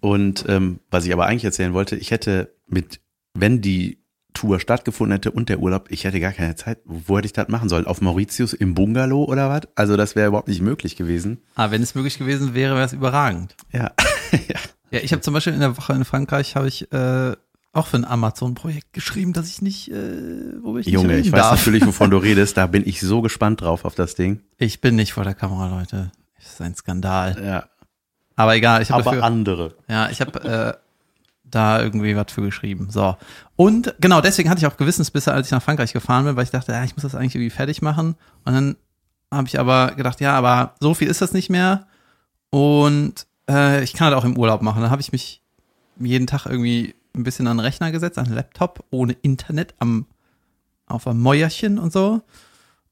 Und 0.00 0.44
ähm, 0.48 0.80
was 0.90 1.04
ich 1.06 1.12
aber 1.12 1.26
eigentlich 1.26 1.44
erzählen 1.44 1.74
wollte, 1.74 1.94
ich 1.96 2.10
hätte 2.10 2.52
mit, 2.66 3.00
wenn 3.34 3.60
die 3.60 4.01
Tour 4.32 4.60
stattgefunden 4.60 5.12
hätte 5.14 5.30
und 5.30 5.48
der 5.48 5.58
Urlaub, 5.60 5.86
ich 5.90 6.04
hätte 6.04 6.20
gar 6.20 6.32
keine 6.32 6.54
Zeit. 6.56 6.78
Wo 6.84 7.16
hätte 7.18 7.26
ich 7.26 7.32
das 7.32 7.48
machen 7.48 7.68
sollen? 7.68 7.86
Auf 7.86 8.00
Mauritius 8.00 8.52
im 8.52 8.74
Bungalow 8.74 9.24
oder 9.24 9.48
was? 9.50 9.62
Also 9.74 9.96
das 9.96 10.16
wäre 10.16 10.28
überhaupt 10.28 10.48
nicht 10.48 10.60
möglich 10.62 10.96
gewesen. 10.96 11.42
Ah, 11.54 11.70
wenn 11.70 11.82
es 11.82 11.94
möglich 11.94 12.18
gewesen 12.18 12.54
wäre, 12.54 12.74
wäre 12.74 12.84
es 12.86 12.92
überragend. 12.92 13.54
Ja. 13.72 13.90
ja. 14.32 14.58
Ja, 14.90 15.00
ich 15.00 15.12
habe 15.12 15.22
zum 15.22 15.32
Beispiel 15.34 15.54
in 15.54 15.60
der 15.60 15.76
Woche 15.76 15.94
in 15.94 16.04
Frankreich 16.04 16.54
habe 16.54 16.68
ich 16.68 16.92
äh, 16.92 17.32
auch 17.72 17.86
für 17.86 17.96
ein 17.96 18.04
Amazon-Projekt 18.04 18.92
geschrieben, 18.92 19.32
dass 19.32 19.48
ich 19.48 19.62
nicht, 19.62 19.90
äh, 19.90 20.62
worüber 20.62 20.80
ich 20.80 20.86
Junge, 20.86 21.14
nicht 21.16 21.26
ich 21.26 21.32
weiß 21.32 21.40
darf. 21.40 21.58
natürlich, 21.58 21.86
wovon 21.86 22.10
du 22.10 22.16
redest. 22.18 22.56
Da 22.58 22.66
bin 22.66 22.86
ich 22.86 23.00
so 23.00 23.22
gespannt 23.22 23.62
drauf 23.62 23.84
auf 23.86 23.94
das 23.94 24.14
Ding. 24.14 24.40
Ich 24.58 24.80
bin 24.82 24.94
nicht 24.96 25.14
vor 25.14 25.24
der 25.24 25.34
Kamera, 25.34 25.68
Leute. 25.78 26.12
Das 26.36 26.52
ist 26.52 26.60
ein 26.60 26.74
Skandal. 26.74 27.42
Ja. 27.42 27.64
Aber 28.36 28.54
egal, 28.54 28.82
ich 28.82 28.90
habe 28.90 29.00
Aber 29.02 29.10
dafür, 29.12 29.24
andere. 29.24 29.74
ja, 29.88 30.10
ich 30.10 30.20
habe 30.20 30.42
äh, 30.44 30.74
da 31.54 31.80
irgendwie 31.80 32.16
was 32.16 32.32
für 32.32 32.42
geschrieben. 32.42 32.88
So. 32.90 33.16
Und 33.56 33.94
genau, 34.00 34.20
deswegen 34.20 34.50
hatte 34.50 34.58
ich 34.58 34.66
auch 34.66 34.76
Gewissensbisse, 34.76 35.32
als 35.32 35.46
ich 35.46 35.52
nach 35.52 35.62
Frankreich 35.62 35.92
gefahren 35.92 36.24
bin, 36.24 36.36
weil 36.36 36.44
ich 36.44 36.50
dachte, 36.50 36.72
ja, 36.72 36.82
ich 36.82 36.96
muss 36.96 37.02
das 37.02 37.14
eigentlich 37.14 37.34
irgendwie 37.34 37.50
fertig 37.50 37.82
machen. 37.82 38.16
Und 38.44 38.52
dann 38.52 38.76
habe 39.30 39.48
ich 39.48 39.58
aber 39.60 39.92
gedacht, 39.92 40.20
ja, 40.20 40.34
aber 40.34 40.74
so 40.80 40.94
viel 40.94 41.08
ist 41.08 41.22
das 41.22 41.32
nicht 41.32 41.50
mehr. 41.50 41.86
Und 42.50 43.26
äh, 43.48 43.82
ich 43.82 43.92
kann 43.92 44.10
das 44.10 44.20
auch 44.20 44.24
im 44.24 44.36
Urlaub 44.36 44.62
machen. 44.62 44.82
Dann 44.82 44.90
habe 44.90 45.00
ich 45.00 45.12
mich 45.12 45.42
jeden 45.98 46.26
Tag 46.26 46.46
irgendwie 46.46 46.94
ein 47.14 47.24
bisschen 47.24 47.46
an 47.46 47.58
den 47.58 47.64
Rechner 47.64 47.92
gesetzt, 47.92 48.18
an 48.18 48.24
den 48.24 48.34
Laptop, 48.34 48.84
ohne 48.90 49.12
Internet, 49.12 49.74
am, 49.78 50.06
auf 50.86 51.06
einem 51.06 51.20
Mäuerchen 51.20 51.78
und 51.78 51.92
so. 51.92 52.22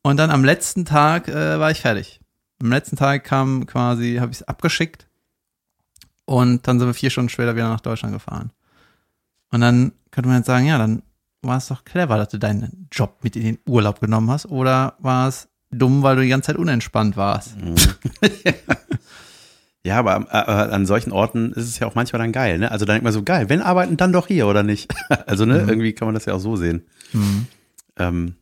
Und 0.02 0.16
dann 0.16 0.30
am 0.30 0.44
letzten 0.44 0.84
Tag 0.84 1.28
äh, 1.28 1.58
war 1.58 1.70
ich 1.70 1.80
fertig. 1.80 2.20
Am 2.62 2.70
letzten 2.70 2.96
Tag 2.96 3.24
kam 3.24 3.66
quasi, 3.66 4.16
habe 4.20 4.32
ich 4.32 4.38
es 4.38 4.48
abgeschickt. 4.48 5.06
Und 6.30 6.68
dann 6.68 6.78
sind 6.78 6.86
wir 6.86 6.94
vier 6.94 7.10
Stunden 7.10 7.28
später 7.28 7.56
wieder 7.56 7.68
nach 7.68 7.80
Deutschland 7.80 8.14
gefahren. 8.14 8.52
Und 9.50 9.62
dann 9.62 9.90
könnte 10.12 10.28
man 10.28 10.38
jetzt 10.38 10.46
sagen, 10.46 10.64
ja, 10.64 10.78
dann 10.78 11.02
war 11.42 11.56
es 11.56 11.66
doch 11.66 11.84
clever, 11.84 12.18
dass 12.18 12.28
du 12.28 12.38
deinen 12.38 12.86
Job 12.92 13.18
mit 13.24 13.34
in 13.34 13.42
den 13.42 13.58
Urlaub 13.66 13.98
genommen 13.98 14.30
hast. 14.30 14.46
Oder 14.46 14.94
war 15.00 15.26
es 15.26 15.48
dumm, 15.72 16.04
weil 16.04 16.14
du 16.14 16.22
die 16.22 16.28
ganze 16.28 16.46
Zeit 16.46 16.56
unentspannt 16.56 17.16
warst? 17.16 17.56
Ja, 19.82 19.98
aber 19.98 20.26
äh, 20.30 20.74
an 20.74 20.84
solchen 20.84 21.10
Orten 21.10 21.52
ist 21.54 21.64
es 21.64 21.78
ja 21.78 21.86
auch 21.86 21.94
manchmal 21.94 22.20
dann 22.20 22.32
geil, 22.32 22.58
ne? 22.58 22.70
Also 22.70 22.84
dann 22.84 22.96
denkt 22.96 23.04
man 23.04 23.14
so, 23.14 23.22
geil, 23.22 23.48
wenn 23.48 23.62
arbeiten, 23.62 23.96
dann 23.96 24.12
doch 24.12 24.26
hier, 24.26 24.46
oder 24.46 24.62
nicht? 24.62 24.92
Also, 25.26 25.46
ne, 25.46 25.62
mhm. 25.62 25.68
irgendwie 25.70 25.94
kann 25.94 26.06
man 26.06 26.14
das 26.14 26.26
ja 26.26 26.34
auch 26.34 26.38
so 26.38 26.54
sehen. 26.56 26.84
Mhm. 27.14 27.46
Ähm, 27.96 28.34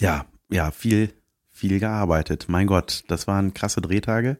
ja, 0.00 0.24
ja, 0.50 0.72
viel, 0.72 1.12
viel 1.52 1.78
gearbeitet. 1.78 2.46
Mein 2.48 2.66
Gott, 2.66 3.04
das 3.06 3.28
waren 3.28 3.54
krasse 3.54 3.80
Drehtage. 3.80 4.38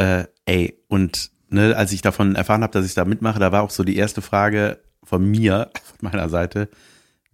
Äh, 0.00 0.28
ey, 0.46 0.82
und 0.88 1.30
ne, 1.50 1.76
als 1.76 1.92
ich 1.92 2.00
davon 2.00 2.34
erfahren 2.34 2.62
habe, 2.62 2.72
dass 2.72 2.86
ich 2.86 2.94
da 2.94 3.04
mitmache, 3.04 3.38
da 3.38 3.52
war 3.52 3.62
auch 3.62 3.68
so 3.68 3.84
die 3.84 3.98
erste 3.98 4.22
Frage 4.22 4.80
von 5.02 5.30
mir, 5.30 5.70
von 5.84 6.10
meiner 6.10 6.30
Seite, 6.30 6.70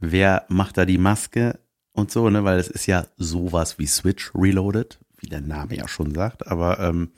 wer 0.01 0.47
macht 0.49 0.77
da 0.77 0.85
die 0.85 0.99
Maske 0.99 1.61
und 1.93 2.11
so, 2.11 2.29
ne, 2.29 2.43
weil 2.43 2.59
es 2.59 2.67
ist 2.67 2.87
ja 2.87 3.07
sowas 3.17 3.79
wie 3.79 3.87
Switch 3.87 4.33
Reloaded, 4.35 4.99
wie 5.19 5.29
der 5.29 5.43
Name 5.43 5.77
ja 5.77 5.87
schon 5.87 6.13
sagt, 6.13 6.49
aber 6.49 6.81
ähm, 6.81 7.13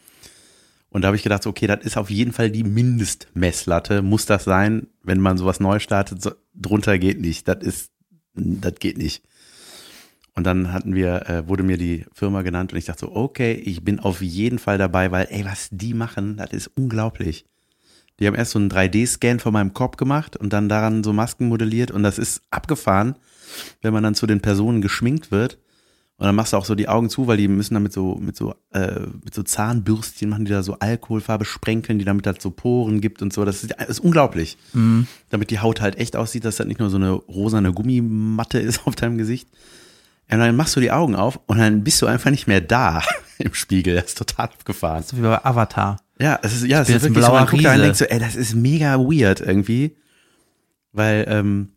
und 0.90 1.00
da 1.00 1.07
habe 1.07 1.17
ich 1.17 1.23
gedacht, 1.23 1.47
okay, 1.47 1.67
das 1.67 1.83
ist 1.83 1.97
auf 1.97 2.11
jeden 2.11 2.33
Fall 2.33 2.50
die 2.50 2.64
Mindestmesslatte, 2.64 4.02
muss 4.02 4.26
das 4.26 4.45
sein, 4.45 4.88
wenn 5.02 5.21
man 5.21 5.38
sowas 5.38 5.61
neu 5.61 5.78
startet, 5.78 6.21
so, 6.21 6.33
drunter 6.55 6.99
geht 6.99 7.21
nicht, 7.23 7.49
das 7.49 7.62
ist, 7.62 7.93
das 8.35 8.75
geht 8.75 8.99
nicht. 8.99 9.23
Und 10.38 10.45
dann 10.45 10.73
hatten 10.73 10.95
wir, 10.95 11.28
äh, 11.28 11.49
wurde 11.49 11.64
mir 11.64 11.78
die 11.78 12.04
Firma 12.12 12.42
genannt 12.42 12.73
und 12.73 12.78
ich 12.78 12.85
dachte 12.85 13.07
so, 13.07 13.16
okay, 13.16 13.54
ich 13.54 13.83
bin 13.83 13.99
auf 13.99 14.23
jeden 14.23 14.61
Fall 14.61 14.78
dabei, 14.78 15.11
weil, 15.11 15.26
ey, 15.30 15.45
was 15.45 15.66
die 15.73 15.95
machen, 15.95 16.37
das 16.37 16.52
ist 16.52 16.71
unglaublich. 16.76 17.45
Die 18.21 18.26
haben 18.28 18.37
erst 18.37 18.52
so 18.52 18.61
einen 18.61 18.71
3D-Scan 18.71 19.40
von 19.40 19.52
meinem 19.52 19.75
Kopf 19.75 19.97
gemacht 19.97 20.37
und 20.37 20.52
dann 20.52 20.68
daran 20.68 21.02
so 21.02 21.12
Masken 21.12 21.49
modelliert 21.49 21.90
und 21.90 22.04
das 22.04 22.21
ist 22.21 22.42
abgefahren, 22.52 23.16
wenn 23.83 23.92
man 23.92 24.04
dann 24.04 24.14
zu 24.14 24.28
den 24.28 24.40
Personen 24.40 24.80
geschminkt 24.80 25.33
wird. 25.33 25.59
Und 26.18 26.26
dann 26.26 26.37
machst 26.37 26.52
du 26.52 26.57
auch 26.57 26.64
so 26.64 26.76
die 26.76 26.88
Augen 26.88 27.11
zu, 27.11 27.26
weil 27.26 27.37
die 27.37 27.49
müssen 27.49 27.75
dann 27.75 27.83
mit 27.83 27.92
so, 27.92 28.14
mit 28.14 28.37
so, 28.37 28.54
äh, 28.71 29.00
mit 29.25 29.35
so 29.35 29.42
Zahnbürstchen 29.42 30.30
machen, 30.30 30.45
die 30.45 30.52
da 30.52 30.62
so 30.62 30.75
Alkoholfarbe 30.78 31.47
sprenkeln, 31.47 31.99
die 31.99 32.04
damit 32.04 32.28
halt 32.28 32.40
so 32.40 32.52
Poren 32.52 33.00
gibt 33.00 33.23
und 33.23 33.33
so. 33.33 33.45
Das 33.45 33.64
ist, 33.64 33.75
das 33.76 33.88
ist 33.88 33.99
unglaublich. 33.99 34.57
Mhm. 34.73 35.09
Damit 35.30 35.50
die 35.50 35.59
Haut 35.59 35.80
halt 35.80 35.99
echt 35.99 36.14
aussieht, 36.14 36.45
dass 36.45 36.59
das 36.59 36.68
nicht 36.68 36.78
nur 36.78 36.90
so 36.90 36.97
eine 36.97 37.11
rosane 37.11 37.73
Gummimatte 37.73 38.59
ist 38.61 38.87
auf 38.87 38.95
deinem 38.95 39.18
Gesicht. 39.18 39.49
Und 40.30 40.38
dann 40.38 40.56
machst 40.56 40.76
du 40.76 40.80
die 40.80 40.90
Augen 40.90 41.16
auf 41.16 41.40
und 41.47 41.58
dann 41.58 41.85
bist 41.85 42.02
du 42.02 42.06
einfach 42.06 42.30
nicht 42.30 42.47
mehr 42.47 42.61
da 42.61 43.02
im 43.38 43.54
Spiegel. 43.54 43.94
Das 43.94 44.06
ist 44.06 44.18
total 44.18 44.47
abgefahren. 44.47 45.02
So 45.02 45.16
wie 45.16 45.23
bei 45.23 45.44
Avatar. 45.44 46.00
Ja, 46.20 46.38
es 46.42 46.54
ist, 46.54 46.66
ja, 46.66 46.82
es 46.82 46.88
ist 46.88 47.02
wirklich 47.02 47.25
so, 47.25 47.32
man 47.32 47.47
guckt 47.47 47.64
da 47.64 47.75
und 47.75 47.80
denkt 47.80 47.97
so, 47.97 48.04
ey, 48.04 48.18
das 48.18 48.37
ist 48.37 48.54
mega 48.54 48.99
weird 48.99 49.40
irgendwie. 49.40 49.97
Weil, 50.92 51.26
ähm, 51.28 51.70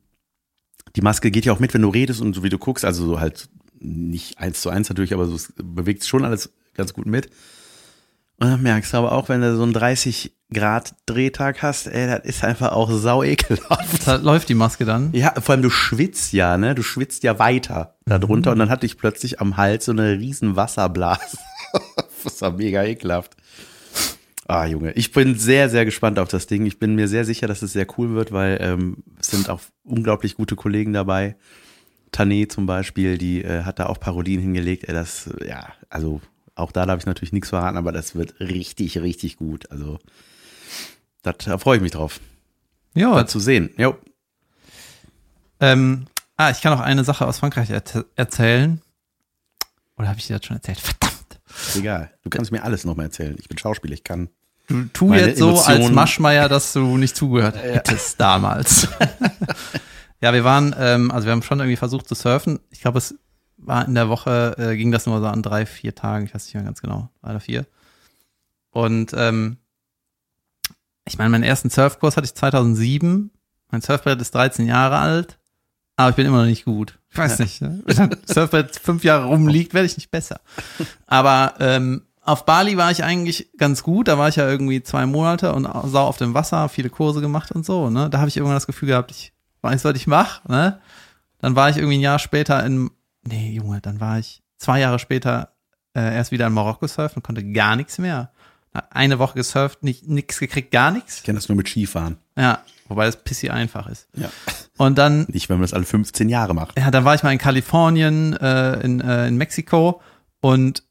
die 0.95 1.01
Maske 1.01 1.31
geht 1.31 1.45
ja 1.45 1.53
auch 1.53 1.59
mit, 1.59 1.73
wenn 1.73 1.81
du 1.81 1.89
redest 1.89 2.21
und 2.21 2.33
so 2.33 2.43
wie 2.43 2.49
du 2.49 2.57
guckst, 2.57 2.83
also 2.83 3.05
so 3.05 3.19
halt 3.19 3.49
nicht 3.79 4.39
eins 4.39 4.61
zu 4.61 4.69
eins 4.69 4.89
natürlich, 4.89 5.13
aber 5.13 5.25
so 5.25 5.35
es 5.35 5.53
bewegt 5.55 6.05
schon 6.05 6.25
alles 6.25 6.51
ganz 6.73 6.93
gut 6.93 7.05
mit. 7.05 7.29
Und 8.41 8.49
dann 8.49 8.63
merkst 8.63 8.91
du 8.91 8.97
aber 8.97 9.11
auch, 9.11 9.29
wenn 9.29 9.41
du 9.41 9.55
so 9.55 9.61
einen 9.61 9.71
30 9.71 10.35
Grad 10.51 10.95
Drehtag 11.05 11.61
hast, 11.61 11.85
ey, 11.85 12.07
das 12.07 12.25
ist 12.25 12.43
einfach 12.43 12.71
auch 12.71 12.89
sau 12.91 13.21
ekelhaft. 13.21 14.07
Da 14.07 14.15
läuft 14.15 14.49
die 14.49 14.55
Maske 14.55 14.83
dann? 14.83 15.13
Ja, 15.13 15.39
vor 15.39 15.53
allem 15.53 15.61
du 15.61 15.69
schwitzt 15.69 16.33
ja, 16.33 16.57
ne? 16.57 16.73
Du 16.73 16.81
schwitzt 16.81 17.21
ja 17.21 17.37
weiter 17.37 17.97
darunter 18.05 18.49
mhm. 18.49 18.53
und 18.53 18.59
dann 18.59 18.69
hatte 18.71 18.87
ich 18.87 18.97
plötzlich 18.97 19.39
am 19.39 19.57
Hals 19.57 19.85
so 19.85 19.91
eine 19.91 20.17
riesen 20.17 20.55
Wasserblase. 20.55 21.37
das 22.23 22.41
war 22.41 22.53
mega 22.53 22.83
ekelhaft. 22.83 23.37
Ah, 24.47 24.65
Junge, 24.65 24.91
ich 24.93 25.11
bin 25.11 25.37
sehr, 25.37 25.69
sehr 25.69 25.85
gespannt 25.85 26.17
auf 26.17 26.27
das 26.27 26.47
Ding. 26.47 26.65
Ich 26.65 26.79
bin 26.79 26.95
mir 26.95 27.07
sehr 27.07 27.25
sicher, 27.25 27.45
dass 27.45 27.61
es 27.61 27.73
sehr 27.73 27.85
cool 27.99 28.15
wird, 28.15 28.31
weil 28.31 28.57
ähm, 28.59 29.03
es 29.19 29.27
sind 29.27 29.51
auch 29.51 29.61
unglaublich 29.83 30.33
gute 30.33 30.55
Kollegen 30.55 30.93
dabei. 30.93 31.35
Tané 32.11 32.49
zum 32.49 32.65
Beispiel, 32.65 33.19
die 33.19 33.43
äh, 33.43 33.61
hat 33.65 33.77
da 33.77 33.85
auch 33.85 33.99
Parodien 33.99 34.41
hingelegt. 34.41 34.85
Äh, 34.85 34.93
das, 34.93 35.29
ja, 35.47 35.67
also 35.91 36.21
auch 36.55 36.71
da 36.71 36.85
darf 36.85 36.99
ich 36.99 37.05
natürlich 37.05 37.33
nichts 37.33 37.49
verraten, 37.49 37.77
aber 37.77 37.91
das 37.91 38.15
wird 38.15 38.39
richtig, 38.39 38.97
richtig 38.99 39.37
gut. 39.37 39.71
Also 39.71 39.99
das, 41.23 41.35
da 41.39 41.57
freue 41.57 41.77
ich 41.77 41.81
mich 41.81 41.91
drauf. 41.91 42.19
Ja. 42.93 43.21
Das 43.21 43.31
zu 43.31 43.39
sehen. 43.39 43.71
Jo. 43.77 43.97
Ähm, 45.59 46.07
ah, 46.37 46.49
ich 46.49 46.61
kann 46.61 46.73
auch 46.73 46.81
eine 46.81 47.03
Sache 47.03 47.25
aus 47.27 47.39
Frankreich 47.39 47.69
er 47.69 47.83
erzählen. 48.15 48.81
Oder 49.97 50.09
habe 50.09 50.19
ich 50.19 50.27
dir 50.27 50.37
das 50.37 50.45
schon 50.45 50.57
erzählt? 50.57 50.79
Verdammt. 50.79 51.39
Egal. 51.75 52.11
Du 52.23 52.29
kannst 52.29 52.51
mir 52.51 52.63
alles 52.63 52.85
nochmal 52.85 53.07
erzählen. 53.07 53.35
Ich 53.39 53.47
bin 53.47 53.57
Schauspieler, 53.57 53.93
ich 53.93 54.03
kann. 54.03 54.29
Du 54.67 54.85
tu 54.85 55.13
jetzt 55.13 55.37
so 55.37 55.49
Emotionen 55.49 55.83
als 55.83 55.91
Maschmeier, 55.91 56.49
dass 56.49 56.73
du 56.73 56.97
nicht 56.97 57.15
zugehört 57.15 57.55
hättest 57.61 58.19
ja. 58.19 58.25
damals. 58.25 58.87
ja, 60.21 60.33
wir 60.33 60.43
waren, 60.43 60.75
ähm, 60.77 61.11
also 61.11 61.27
wir 61.27 61.33
haben 61.33 61.43
schon 61.43 61.59
irgendwie 61.59 61.75
versucht 61.77 62.07
zu 62.07 62.15
surfen. 62.15 62.59
Ich 62.69 62.81
glaube, 62.81 62.97
es 62.97 63.15
war 63.61 63.87
in 63.87 63.95
der 63.95 64.09
Woche, 64.09 64.55
äh, 64.57 64.75
ging 64.75 64.91
das 64.91 65.05
nur 65.05 65.19
so 65.19 65.27
an 65.27 65.43
drei, 65.43 65.65
vier 65.65 65.95
Tagen, 65.95 66.25
ich 66.25 66.33
weiß 66.33 66.45
nicht 66.45 66.55
mehr 66.55 66.63
ganz 66.63 66.81
genau, 66.81 67.09
drei 67.21 67.31
oder 67.31 67.39
vier. 67.39 67.65
Und 68.71 69.13
ähm, 69.15 69.57
ich 71.05 71.17
meine, 71.17 71.29
meinen 71.29 71.43
ersten 71.43 71.69
Surfkurs 71.69 72.17
hatte 72.17 72.25
ich 72.25 72.35
2007. 72.35 73.31
Mein 73.69 73.81
Surfbrett 73.81 74.21
ist 74.21 74.33
13 74.35 74.67
Jahre 74.67 74.97
alt, 74.97 75.37
aber 75.95 76.09
ich 76.09 76.15
bin 76.15 76.25
immer 76.25 76.39
noch 76.39 76.45
nicht 76.45 76.65
gut. 76.65 76.99
Ich 77.09 77.17
weiß 77.17 77.37
ja. 77.37 77.45
nicht. 77.45 77.61
Ne? 77.61 77.81
Wenn 77.85 77.99
ein 77.99 78.17
Surfbrett 78.25 78.75
fünf 78.75 79.03
Jahre 79.03 79.25
rumliegt, 79.25 79.73
werde 79.73 79.85
ich 79.85 79.97
nicht 79.97 80.11
besser. 80.11 80.41
Aber 81.07 81.55
ähm, 81.59 82.03
auf 82.23 82.45
Bali 82.45 82.77
war 82.77 82.91
ich 82.91 83.03
eigentlich 83.03 83.49
ganz 83.57 83.83
gut. 83.83 84.07
Da 84.07 84.17
war 84.17 84.29
ich 84.29 84.35
ja 84.35 84.47
irgendwie 84.47 84.83
zwei 84.83 85.05
Monate 85.05 85.53
und 85.53 85.67
sau 85.85 86.05
auf 86.05 86.17
dem 86.17 86.33
Wasser, 86.33 86.69
viele 86.69 86.89
Kurse 86.89 87.19
gemacht 87.19 87.51
und 87.51 87.65
so. 87.65 87.89
Ne? 87.89 88.09
Da 88.09 88.19
habe 88.19 88.29
ich 88.29 88.37
irgendwann 88.37 88.55
das 88.55 88.67
Gefühl 88.67 88.89
gehabt, 88.89 89.11
ich 89.11 89.33
weiß, 89.61 89.83
was 89.83 89.95
ich 89.95 90.07
mache. 90.07 90.49
Ne? 90.49 90.79
Dann 91.39 91.55
war 91.55 91.69
ich 91.69 91.77
irgendwie 91.77 91.97
ein 91.97 92.01
Jahr 92.01 92.19
später 92.19 92.63
in, 92.65 92.91
nee, 93.23 93.51
Junge, 93.51 93.81
dann 93.81 93.99
war 93.99 94.19
ich 94.19 94.41
zwei 94.57 94.79
Jahre 94.79 94.99
später 94.99 95.53
äh, 95.95 96.15
erst 96.15 96.31
wieder 96.31 96.47
in 96.47 96.53
Marokko 96.53 96.87
surfen 96.87 97.17
und 97.17 97.23
konnte 97.23 97.43
gar 97.51 97.75
nichts 97.75 97.97
mehr. 97.97 98.31
Eine 98.89 99.19
Woche 99.19 99.35
gesurft, 99.35 99.83
nicht 99.83 100.07
nix 100.07 100.39
gekriegt, 100.39 100.71
gar 100.71 100.91
nichts. 100.91 101.17
Ich 101.17 101.23
kenne 101.23 101.37
das 101.37 101.49
nur 101.49 101.57
mit 101.57 101.67
Skifahren. 101.67 102.17
Ja, 102.37 102.59
wobei 102.87 103.05
das 103.05 103.21
pissy 103.21 103.49
einfach 103.49 103.87
ist. 103.87 104.07
Ja. 104.15 104.29
Und 104.77 104.97
dann. 104.97 105.25
Nicht, 105.27 105.49
wenn 105.49 105.57
man 105.57 105.63
das 105.63 105.73
alle 105.73 105.83
15 105.83 106.29
Jahre 106.29 106.53
macht. 106.53 106.79
Ja, 106.79 106.89
dann 106.89 107.03
war 107.03 107.13
ich 107.13 107.23
mal 107.23 107.33
in 107.33 107.37
Kalifornien, 107.37 108.33
äh, 108.37 108.79
in, 108.79 109.01
äh, 109.01 109.27
in 109.27 109.35
Mexiko 109.35 110.01
und 110.39 110.83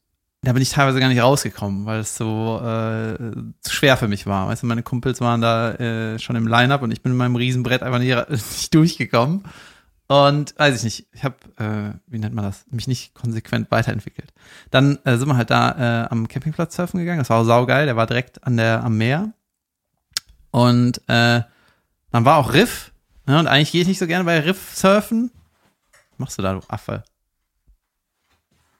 da 0.43 0.53
bin 0.53 0.61
ich 0.61 0.71
teilweise 0.71 0.99
gar 0.99 1.07
nicht 1.07 1.21
rausgekommen, 1.21 1.85
weil 1.85 1.99
es 1.99 2.15
so 2.15 2.59
äh, 2.63 3.15
zu 3.61 3.73
schwer 3.73 3.95
für 3.97 4.07
mich 4.07 4.25
war. 4.25 4.47
Weißt 4.47 4.63
du, 4.63 4.67
meine 4.67 4.81
Kumpels 4.81 5.21
waren 5.21 5.41
da 5.41 5.73
äh, 5.73 6.19
schon 6.19 6.35
im 6.35 6.47
Line-Up 6.47 6.81
und 6.81 6.91
ich 6.91 7.01
bin 7.01 7.11
mit 7.11 7.19
meinem 7.19 7.35
Riesenbrett 7.35 7.83
einfach 7.83 7.99
nicht, 7.99 8.29
nicht 8.29 8.73
durchgekommen. 8.73 9.43
Und 10.11 10.59
weiß 10.59 10.75
ich 10.75 10.83
nicht, 10.83 11.07
ich 11.13 11.23
habe, 11.23 11.37
äh, 11.55 11.97
wie 12.07 12.19
nennt 12.19 12.35
man 12.35 12.43
das, 12.43 12.65
mich 12.69 12.85
nicht 12.85 13.13
konsequent 13.13 13.71
weiterentwickelt. 13.71 14.33
Dann 14.69 14.99
äh, 15.05 15.15
sind 15.15 15.29
wir 15.29 15.37
halt 15.37 15.51
da 15.51 16.03
äh, 16.03 16.07
am 16.09 16.27
Campingplatz 16.27 16.75
surfen 16.75 16.99
gegangen. 16.99 17.19
Das 17.19 17.29
war 17.29 17.39
auch 17.39 17.45
saugeil, 17.45 17.85
der 17.85 17.95
war 17.95 18.07
direkt 18.07 18.43
an 18.43 18.57
der, 18.57 18.83
am 18.83 18.97
Meer. 18.97 19.31
Und 20.49 20.97
äh, 21.07 21.43
dann 22.11 22.25
war 22.25 22.39
auch 22.39 22.51
Riff. 22.51 22.91
Ne? 23.25 23.39
Und 23.39 23.47
eigentlich 23.47 23.71
gehe 23.71 23.83
ich 23.83 23.87
nicht 23.87 23.99
so 23.99 24.05
gerne 24.05 24.25
bei 24.25 24.41
Riff 24.41 24.75
surfen. 24.75 25.31
Was 26.09 26.19
machst 26.19 26.37
du 26.37 26.41
da, 26.41 26.55
du 26.55 26.61
Affe? 26.67 27.05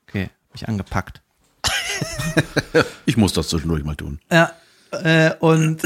Okay, 0.09 0.31
mich 0.51 0.67
angepackt. 0.67 1.21
ich 3.05 3.15
muss 3.15 3.31
das 3.31 3.47
zwischendurch 3.47 3.85
mal 3.85 3.95
tun. 3.95 4.19
Ja, 4.29 4.51
äh, 4.91 5.33
und 5.39 5.81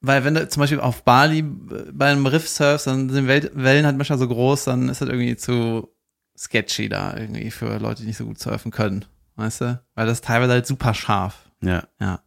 weil 0.00 0.24
wenn 0.24 0.34
du 0.34 0.48
zum 0.48 0.60
Beispiel 0.60 0.80
auf 0.80 1.02
Bali 1.02 1.42
bei 1.42 2.10
einem 2.10 2.26
Riff 2.26 2.48
surfst, 2.48 2.86
dann 2.86 3.10
sind 3.10 3.28
Wellen 3.28 3.86
halt 3.86 3.96
manchmal 3.96 4.18
so 4.18 4.28
groß, 4.28 4.64
dann 4.64 4.88
ist 4.88 5.00
das 5.00 5.08
irgendwie 5.08 5.36
zu 5.36 5.88
sketchy 6.36 6.88
da 6.88 7.16
irgendwie 7.16 7.50
für 7.50 7.78
Leute, 7.78 8.02
die 8.02 8.08
nicht 8.08 8.16
so 8.16 8.24
gut 8.24 8.38
surfen 8.38 8.70
können. 8.70 9.04
Weißt 9.36 9.60
du? 9.60 9.80
Weil 9.94 10.06
das 10.06 10.18
ist 10.18 10.24
teilweise 10.24 10.52
halt 10.52 10.66
super 10.66 10.94
scharf. 10.94 11.50
Ja. 11.62 11.84
Ja. 12.00 12.20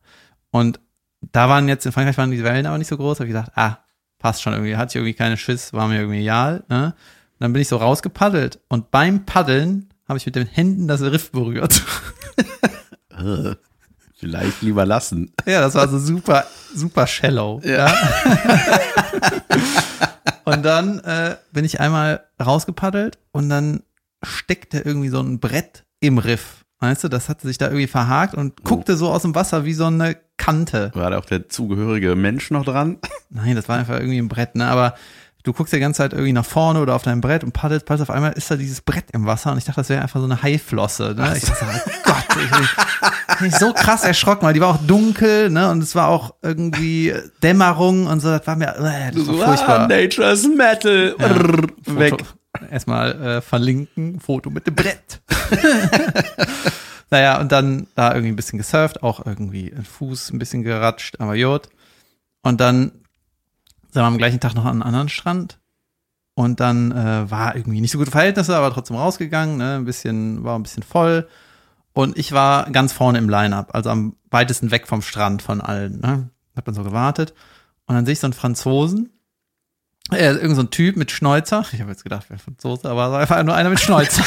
Und 0.51 0.80
da 1.32 1.50
waren 1.50 1.68
jetzt 1.68 1.86
in 1.86 1.92
Frankreich 1.92 2.18
waren 2.18 2.32
die 2.32 2.44
Wellen 2.44 2.65
aber 2.65 2.77
nicht 2.77 2.88
so 2.88 2.98
groß, 2.98 3.20
habe 3.20 3.27
ich 3.27 3.34
gedacht, 3.34 3.51
ah, 3.56 3.80
passt 4.20 4.42
schon 4.42 4.53
irgendwie, 4.53 4.75
hatte 4.75 4.92
ich 4.92 4.96
irgendwie 4.96 5.13
keine 5.13 5.38
Schiss, 5.38 5.74
war 5.74 5.88
mir 5.88 6.00
irgendwie 6.00 6.22
egal, 6.22 6.63
ne? 6.70 6.94
Und 7.34 7.39
dann 7.39 7.53
bin 7.53 7.62
ich 7.62 7.68
so 7.68 7.77
rausgepaddelt 7.77 8.60
und 8.70 8.92
beim 8.92 9.25
Paddeln 9.25 9.89
habe 10.08 10.18
ich 10.18 10.25
mit 10.25 10.36
den 10.36 10.48
Händen 10.48 10.88
das 10.88 11.01
Riff 11.01 11.32
berührt. 11.32 11.82
Vielleicht 14.24 14.62
lieber 14.62 14.86
lassen. 14.86 15.34
Ja, 15.46 15.60
das 15.60 15.75
war 15.75 15.89
so 15.89 16.00
super, 16.00 16.46
super 16.74 17.06
shallow. 17.06 17.60
Ja. 17.65 17.88
ja. 17.88 17.94
und 20.46 20.63
dann 20.63 21.00
äh, 21.00 21.36
bin 21.51 21.65
ich 21.65 21.82
einmal 21.82 22.24
rausgepaddelt 22.44 23.18
und 23.34 23.50
dann 23.50 23.84
steckte 24.24 24.80
irgendwie 24.80 25.10
so 25.10 25.20
ein 25.20 25.39
Brett 25.39 25.84
im 26.00 26.18
Riff. 26.18 26.63
Weißt 26.80 27.03
du, 27.03 27.10
das 27.10 27.27
hatte 27.27 27.48
sich 27.48 27.58
da 27.58 27.65
irgendwie 27.65 27.88
verhakt 27.88 28.34
und 28.34 28.63
guckte 28.63 28.96
so 28.96 29.10
aus 29.10 29.24
dem 29.24 29.36
Wasser 29.36 29.65
wie 29.65 29.74
so 29.74 29.86
eine 29.86 30.15
Kante. 30.38 30.92
War 30.94 31.12
da 31.12 31.18
auch 31.18 31.25
der 31.25 31.50
zugehörige 31.50 32.15
Mensch 32.15 32.50
noch 32.51 32.63
dran? 32.63 33.00
Nein, 33.30 33.56
das 33.56 33.68
war 33.68 33.77
einfach 33.77 34.00
irgendwie 34.00 34.20
ein 34.20 34.30
Brett, 34.30 34.56
ne? 34.56 34.68
Aber 34.68 34.96
du 35.44 35.51
guckst 35.51 35.74
die 35.74 35.80
ganze 35.80 35.98
Zeit 35.98 36.13
irgendwie 36.13 36.34
nach 36.34 36.46
vorne 36.46 36.80
oder 36.82 36.96
auf 36.96 37.03
dein 37.03 37.20
Brett 37.20 37.44
und 37.44 37.51
paddelst, 37.51 37.86
paddelst, 37.86 38.10
auf 38.10 38.15
einmal 38.15 38.32
ist 38.34 38.50
da 38.50 38.56
dieses 38.56 38.82
Brett 38.82 39.06
im 39.12 39.25
Wasser 39.25 39.51
und 39.51 39.58
ich 39.58 39.65
dachte, 39.65 39.82
das 39.82 39.89
wäre 39.89 40.01
einfach 40.01 40.20
so 40.20 40.25
eine 40.25 40.42
Haiflosse. 40.42 41.15
Ne? 41.18 41.34
Ich 41.38 41.44
dachte, 41.44 41.65
oh 41.65 42.02
ich 42.41 43.39
bin 43.39 43.51
so 43.51 43.73
krass 43.73 44.03
erschrocken, 44.03 44.45
weil 44.45 44.53
die 44.53 44.61
war 44.61 44.69
auch 44.69 44.85
dunkel, 44.85 45.49
ne? 45.49 45.69
Und 45.69 45.83
es 45.83 45.95
war 45.95 46.07
auch 46.07 46.35
irgendwie 46.41 47.13
Dämmerung 47.41 48.07
und 48.07 48.19
so, 48.19 48.29
das 48.29 48.45
war 48.47 48.55
mir, 48.55 48.75
äh, 48.75 49.11
das 49.11 49.27
war 49.27 49.47
furchtbar. 49.47 49.87
Nature's 49.87 50.47
Metal. 50.47 51.15
Ja, 51.19 51.99
Weg. 51.99 52.23
Erstmal 52.69 53.21
äh, 53.21 53.41
verlinken, 53.41 54.19
Foto 54.19 54.49
mit 54.49 54.67
dem 54.67 54.75
Brett. 54.75 55.21
Naja, 57.13 57.39
und 57.39 57.51
dann 57.51 57.85
da 57.93 58.09
irgendwie 58.09 58.31
ein 58.31 58.35
bisschen 58.35 58.57
gesurft, 58.57 59.03
auch 59.03 59.23
irgendwie 59.23 59.71
ein 59.71 59.85
Fuß 59.85 60.31
ein 60.33 60.39
bisschen 60.39 60.63
geratscht, 60.63 61.19
aber 61.19 61.35
jod. 61.35 61.69
Und 62.41 62.59
dann 62.59 62.91
sind 63.91 64.01
wir 64.01 64.05
am 64.05 64.17
gleichen 64.17 64.39
Tag 64.39 64.55
noch 64.55 64.65
an 64.65 64.71
einen 64.71 64.81
anderen 64.81 65.09
Strand. 65.09 65.59
Und 66.33 66.59
dann 66.59 66.91
äh, 66.91 67.29
war 67.29 67.55
irgendwie 67.55 67.81
nicht 67.81 67.91
so 67.91 67.99
gute 67.99 68.09
Verhältnisse, 68.09 68.55
aber 68.55 68.73
trotzdem 68.73 68.97
rausgegangen, 68.97 69.57
ne? 69.57 69.75
Ein 69.75 69.85
bisschen, 69.85 70.43
war 70.43 70.57
ein 70.57 70.63
bisschen 70.63 70.81
voll. 70.81 71.27
Und 71.93 72.17
ich 72.17 72.31
war 72.31 72.69
ganz 72.71 72.91
vorne 72.91 73.19
im 73.19 73.29
Line-Up, 73.29 73.75
also 73.75 73.89
am 73.89 74.15
weitesten 74.29 74.71
weg 74.71 74.88
vom 74.88 75.01
Strand 75.01 75.41
von 75.41 75.62
allen, 75.62 76.00
ne? 76.00 76.29
Hab 76.55 76.65
dann 76.65 76.75
so 76.75 76.83
gewartet. 76.83 77.33
Und 77.85 77.95
dann 77.95 78.05
sehe 78.05 78.13
ich 78.13 78.19
so 78.19 78.27
einen 78.27 78.33
Franzosen, 78.33 79.09
äh, 80.12 80.33
irgend 80.33 80.55
so 80.55 80.63
ein 80.63 80.69
Typ 80.69 80.97
mit 80.97 81.12
Schnäuzer. 81.12 81.65
Ich 81.71 81.79
habe 81.79 81.91
jetzt 81.91 82.03
gedacht, 82.03 82.25
wer 82.29 82.38
Franzose, 82.38 82.89
aber 82.89 83.05
es 83.05 83.12
war 83.12 83.19
einfach 83.19 83.43
nur 83.43 83.55
einer 83.55 83.69
mit 83.69 83.79
Schnäuzer. 83.79 84.23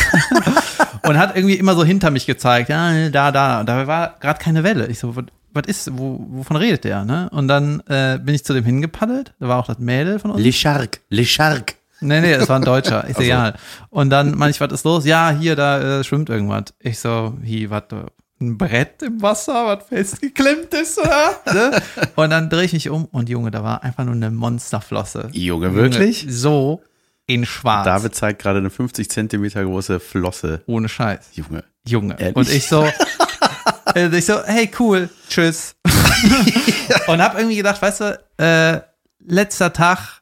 und 1.03 1.19
hat 1.19 1.37
irgendwie 1.37 1.57
immer 1.57 1.75
so 1.75 1.85
hinter 1.85 2.11
mich 2.11 2.27
gezeigt, 2.27 2.69
ja, 2.71 3.09
da, 3.11 3.31
da. 3.31 3.61
Und 3.61 3.69
da 3.69 3.87
war 3.87 4.17
gerade 4.19 4.39
keine 4.39 4.65
Welle. 4.65 4.87
Ich 4.87 4.99
so, 4.99 5.15
was, 5.17 5.25
was 5.53 5.67
ist, 5.67 5.99
wo, 5.99 6.25
wovon 6.31 6.57
redet 6.57 6.85
der, 6.85 7.05
ne? 7.05 7.29
Und 7.31 7.49
dann 7.49 7.81
äh, 7.89 8.19
bin 8.23 8.35
ich 8.35 8.45
zu 8.45 8.55
dem 8.55 8.65
hingepaddelt. 8.65 9.35
Da 9.39 9.49
war 9.49 9.59
auch 9.59 9.67
das 9.67 9.79
Mädel 9.79 10.19
von 10.19 10.31
uns. 10.31 10.43
Le 10.43 10.53
Shark, 10.53 11.01
Le 11.11 11.25
Shark. 11.25 11.75
Nee, 12.01 12.21
nee, 12.21 12.37
das 12.37 12.49
war 12.49 12.57
ein 12.57 12.65
Deutscher. 12.65 13.07
Ist 13.07 13.21
egal. 13.21 13.55
Und 13.91 14.11
dann 14.11 14.37
meine 14.37 14.51
ich, 14.51 14.61
was 14.61 14.73
ist 14.73 14.85
los? 14.85 15.05
Ja, 15.05 15.31
hier, 15.31 15.57
da 15.57 16.01
äh, 16.01 16.05
schwimmt 16.05 16.29
irgendwas. 16.29 16.75
Ich 16.79 16.99
so, 16.99 17.35
wie, 17.41 17.71
was, 17.71 17.85
ein 18.41 18.59
Brett 18.59 19.03
im 19.03 19.23
Wasser, 19.23 19.67
was 19.67 19.89
festgeklemmt 19.89 20.75
ist, 20.75 20.99
oder? 20.99 21.41
ne? 21.55 21.83
Und 22.17 22.31
dann 22.31 22.51
drehe 22.51 22.65
ich 22.65 22.73
mich 22.73 22.91
um 22.91 23.07
und 23.07 23.29
Junge, 23.29 23.51
da 23.51 23.63
war 23.63 23.83
einfach 23.83 24.05
nur 24.05 24.15
eine 24.15 24.31
Monsterflosse. 24.31 25.31
Junge, 25.33 25.75
wirklich? 25.75 26.23
Junge, 26.23 26.33
so 26.33 26.83
in 27.27 27.47
schwarz. 27.47 27.85
David 27.85 28.15
zeigt 28.15 28.43
gerade 28.43 28.59
eine 28.59 28.71
50 28.71 29.11
Zentimeter 29.11 29.65
große 29.65 30.01
Flosse. 30.01 30.63
Ohne 30.67 30.89
Scheiß. 30.89 31.31
Junge. 31.33 31.65
Junge. 31.87 32.17
Ehrlich? 32.19 32.37
Und 32.37 32.51
ich 32.51 32.67
so, 32.67 32.85
äh, 33.95 34.17
ich 34.17 34.27
so, 34.27 34.45
hey, 34.45 34.71
cool, 34.79 35.09
tschüss. 35.29 35.75
und 37.07 37.23
hab 37.23 37.37
irgendwie 37.37 37.57
gedacht, 37.57 37.81
weißt 37.81 38.01
du, 38.01 38.21
äh, 38.39 38.81
letzter 39.27 39.73
Tag, 39.73 40.21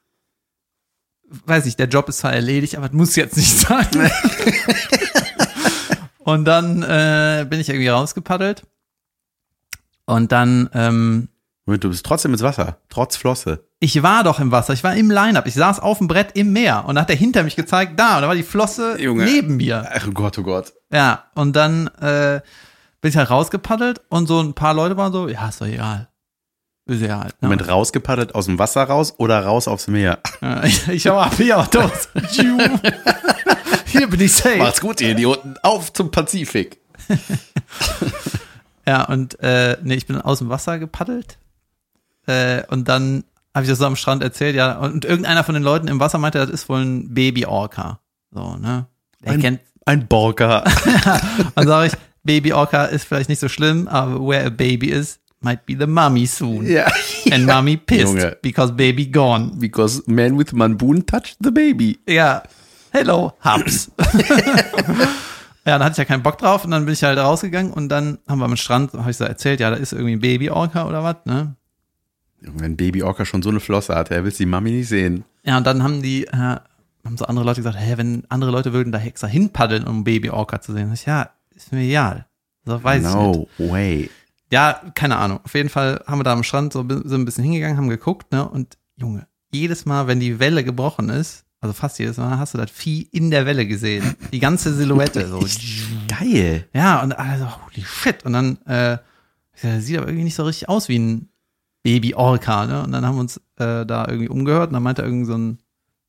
weiß 1.46 1.66
ich, 1.66 1.76
der 1.76 1.88
Job 1.88 2.08
ist 2.08 2.18
zwar 2.18 2.32
erledigt, 2.32 2.76
aber 2.76 2.86
es 2.86 2.92
muss 2.92 3.16
jetzt 3.16 3.36
nicht 3.36 3.58
sein. 3.60 3.86
und 6.18 6.44
dann 6.44 6.82
äh, 6.82 7.46
bin 7.48 7.60
ich 7.60 7.68
irgendwie 7.68 7.88
rausgepaddelt. 7.88 8.62
Und 10.06 10.32
dann, 10.32 10.68
ähm, 10.74 11.28
Moment, 11.66 11.84
Du 11.84 11.88
bist 11.88 12.04
trotzdem 12.04 12.32
ins 12.32 12.42
Wasser, 12.42 12.76
trotz 12.90 13.16
Flosse. 13.16 13.64
ich 13.80 14.02
war 14.02 14.22
doch 14.22 14.38
im 14.38 14.50
Wasser, 14.50 14.74
ich 14.74 14.84
war 14.84 14.94
im 14.94 15.10
Line-Up, 15.10 15.46
ich 15.46 15.54
saß 15.54 15.80
auf 15.80 15.96
dem 15.98 16.08
Brett 16.08 16.32
im 16.34 16.52
Meer 16.52 16.84
und 16.86 16.96
dann 16.96 17.02
hat 17.02 17.10
er 17.10 17.16
hinter 17.16 17.42
mich 17.42 17.56
gezeigt, 17.56 17.98
da, 17.98 18.16
und 18.16 18.22
da 18.22 18.28
war 18.28 18.34
die 18.34 18.42
Flosse 18.42 19.00
Junge. 19.00 19.24
neben 19.24 19.56
mir. 19.56 19.88
Ach 19.94 20.06
oh 20.08 20.12
Gott, 20.12 20.38
oh 20.38 20.42
Gott. 20.42 20.74
Ja, 20.92 21.24
und 21.34 21.56
dann 21.56 21.86
äh, 22.02 22.42
bin 23.00 23.08
ich 23.10 23.16
halt 23.16 23.30
rausgepaddelt 23.30 24.02
und 24.10 24.26
so 24.26 24.40
ein 24.42 24.52
paar 24.54 24.74
Leute 24.74 24.96
waren 24.98 25.12
so, 25.12 25.26
ja, 25.28 25.48
ist 25.48 25.60
doch 25.62 25.66
egal. 25.66 26.08
Ja 26.86 27.20
halt. 27.20 27.40
Ne? 27.40 27.48
Moment, 27.48 27.68
rausgepaddelt 27.68 28.34
aus 28.34 28.44
dem 28.46 28.58
Wasser 28.58 28.82
raus 28.84 29.14
oder 29.16 29.44
raus 29.44 29.68
aufs 29.68 29.86
Meer? 29.88 30.18
Ich, 30.64 30.86
ich 30.88 31.06
hau 31.06 31.18
ab, 31.18 31.34
hier. 31.36 31.66
Tschiu. 32.30 32.58
Hier 33.86 34.08
bin 34.08 34.20
ich 34.20 34.32
safe. 34.32 34.80
gut, 34.80 35.00
ihr 35.00 35.10
Idioten. 35.12 35.54
Auf 35.62 35.92
zum 35.92 36.10
Pazifik. 36.10 36.78
Ja, 38.86 39.04
und 39.04 39.40
äh, 39.40 39.78
nee, 39.82 39.94
ich 39.94 40.06
bin 40.06 40.20
aus 40.20 40.38
dem 40.40 40.50
Wasser 40.50 40.78
gepaddelt. 40.78 41.38
Äh, 42.26 42.64
und 42.68 42.88
dann 42.88 43.24
habe 43.54 43.64
ich 43.64 43.70
das 43.70 43.78
so 43.78 43.86
am 43.86 43.96
Strand 43.96 44.22
erzählt, 44.22 44.54
ja. 44.56 44.76
Und 44.78 45.04
irgendeiner 45.04 45.44
von 45.44 45.54
den 45.54 45.62
Leuten 45.62 45.88
im 45.88 46.00
Wasser 46.00 46.18
meinte, 46.18 46.38
das 46.38 46.50
ist 46.50 46.68
wohl 46.68 46.80
ein 46.82 47.14
Baby-Orca. 47.14 48.00
So, 48.30 48.56
ne? 48.56 48.86
Der 49.24 49.32
Ein- 49.32 49.40
kennt. 49.40 49.60
Ein 49.86 50.06
Borker. 50.06 50.64
Dann 51.54 51.66
sage 51.66 51.86
ich, 51.88 51.92
Baby-Orca 52.24 52.84
ist 52.84 53.04
vielleicht 53.04 53.28
nicht 53.28 53.38
so 53.40 53.48
schlimm, 53.48 53.86
aber 53.88 54.20
where 54.26 54.46
a 54.46 54.50
baby 54.50 54.88
is, 54.88 55.20
might 55.44 55.64
be 55.66 55.76
the 55.78 55.86
mommy 55.86 56.26
soon. 56.26 56.66
ja. 56.66 56.86
And 57.32 57.46
mommy 57.46 57.76
pissed, 57.86 58.14
Junge. 58.16 58.36
because 58.42 58.72
baby 58.72 59.06
gone. 59.06 59.52
Because 59.58 60.02
man 60.06 60.36
with 60.36 60.52
manboon 60.52 61.06
touched 61.06 61.36
the 61.42 61.50
baby. 61.50 61.98
Ja, 62.08 62.42
hello, 62.92 63.32
Hubs. 63.45 63.90
ja, 63.99 65.78
dann 65.78 65.82
hatte 65.84 65.92
ich 65.92 65.99
ja 65.99 66.04
keinen 66.04 66.23
Bock 66.23 66.38
drauf 66.38 66.64
und 66.64 66.71
dann 66.71 66.84
bin 66.84 66.95
ich 66.95 67.02
halt 67.04 67.19
rausgegangen 67.19 67.73
und 67.73 67.88
dann 67.88 68.19
haben 68.28 68.38
wir 68.38 68.45
am 68.47 68.56
Strand, 68.56 68.92
habe 68.95 69.10
ich 69.10 69.16
so 69.16 69.25
erzählt, 69.25 69.60
ja, 69.60 69.71
da 69.71 69.76
ist 69.76 69.92
irgendwie 69.92 70.12
ein 70.16 70.21
Baby-Orca 70.21 70.86
oder 70.86 71.02
was, 71.04 71.16
ne? 71.25 71.54
Wenn 72.40 72.76
Baby 72.76 73.02
Orca 73.02 73.25
schon 73.25 73.42
so 73.42 73.49
eine 73.49 73.60
Flosse 73.60 73.95
hat, 73.95 74.10
er 74.10 74.25
will 74.25 74.32
die 74.32 74.45
Mami 74.45 74.71
nicht 74.71 74.88
sehen. 74.88 75.25
Ja, 75.45 75.56
und 75.56 75.66
dann 75.66 75.82
haben 75.82 76.02
die, 76.02 76.26
äh, 76.26 76.32
haben 76.32 77.16
so 77.16 77.25
andere 77.25 77.47
Leute 77.47 77.60
gesagt, 77.60 77.78
hä, 77.78 77.95
wenn 77.97 78.25
andere 78.28 78.50
Leute 78.50 78.73
würden 78.75 78.92
da 78.92 78.99
extra 78.99 79.26
hinpaddeln, 79.28 79.84
um 79.84 80.04
Baby-Orca 80.04 80.60
zu 80.60 80.73
sehen. 80.75 80.92
Ich, 80.92 81.06
ja, 81.06 81.30
ist 81.54 81.73
mir 81.73 81.80
egal. 81.80 82.26
So 82.66 82.82
weiß 82.82 82.99
ich 83.02 83.06
nicht. 83.06 83.14
no 83.14 83.49
way. 83.58 84.10
Ja, 84.54 84.80
keine 84.95 85.17
Ahnung. 85.17 85.40
Auf 85.43 85.52
jeden 85.54 85.69
Fall 85.69 86.00
haben 86.06 86.21
wir 86.21 86.23
da 86.23 86.32
am 86.32 86.45
Strand 86.45 86.73
so, 86.73 86.86
so 87.04 87.17
ein 87.17 87.25
bisschen 87.25 87.43
hingegangen, 87.43 87.76
haben 87.76 87.88
geguckt, 87.88 88.30
ne? 88.30 88.49
Und 88.49 88.78
Junge, 88.95 89.26
jedes 89.50 89.84
Mal, 89.84 90.06
wenn 90.06 90.21
die 90.21 90.38
Welle 90.38 90.62
gebrochen 90.62 91.08
ist, 91.08 91.45
also 91.60 91.73
fast 91.73 91.99
jedes 91.99 92.19
Mal, 92.19 92.38
hast 92.38 92.54
du 92.54 92.58
das 92.58 92.71
Vieh 92.71 93.08
in 93.10 93.32
der 93.32 93.47
Welle 93.47 93.67
gesehen. 93.67 94.14
Die 94.30 94.38
ganze 94.38 94.73
Silhouette. 94.73 95.26
So. 95.26 95.45
Geil. 96.06 96.69
Ja, 96.73 97.02
und 97.02 97.19
also, 97.19 97.47
holy 97.47 97.84
shit. 97.84 98.25
Und 98.25 98.34
dann, 98.34 98.58
äh, 98.67 98.99
sieht 99.80 99.99
aber 99.99 100.06
irgendwie 100.06 100.23
nicht 100.25 100.36
so 100.36 100.45
richtig 100.45 100.69
aus 100.69 100.88
wie 100.88 101.00
ein 101.00 101.30
Baby-Orca, 101.82 102.67
ne? 102.67 102.84
Und 102.84 102.93
dann 102.93 103.04
haben 103.04 103.17
wir 103.17 103.23
uns 103.23 103.38
äh, 103.56 103.84
da 103.84 104.06
irgendwie 104.06 104.28
umgehört 104.28 104.69
und 104.69 104.75
dann 104.75 104.84
meinte 104.84 105.02
irgend 105.02 105.26
so 105.26 105.36
ein 105.36 105.58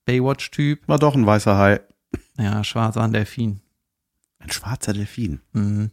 Baywatch-Typ, 0.06 0.88
War 0.88 1.00
doch 1.00 1.16
ein 1.16 1.26
weißer 1.26 1.58
Hai. 1.58 1.80
ja, 2.38 2.64
schwarz 2.64 2.96
war 2.96 3.06
ein 3.06 3.12
Delfin. 3.14 3.62
Ein 4.38 4.52
schwarzer 4.52 4.94
Delfin. 4.94 5.42
Mhm. 5.54 5.90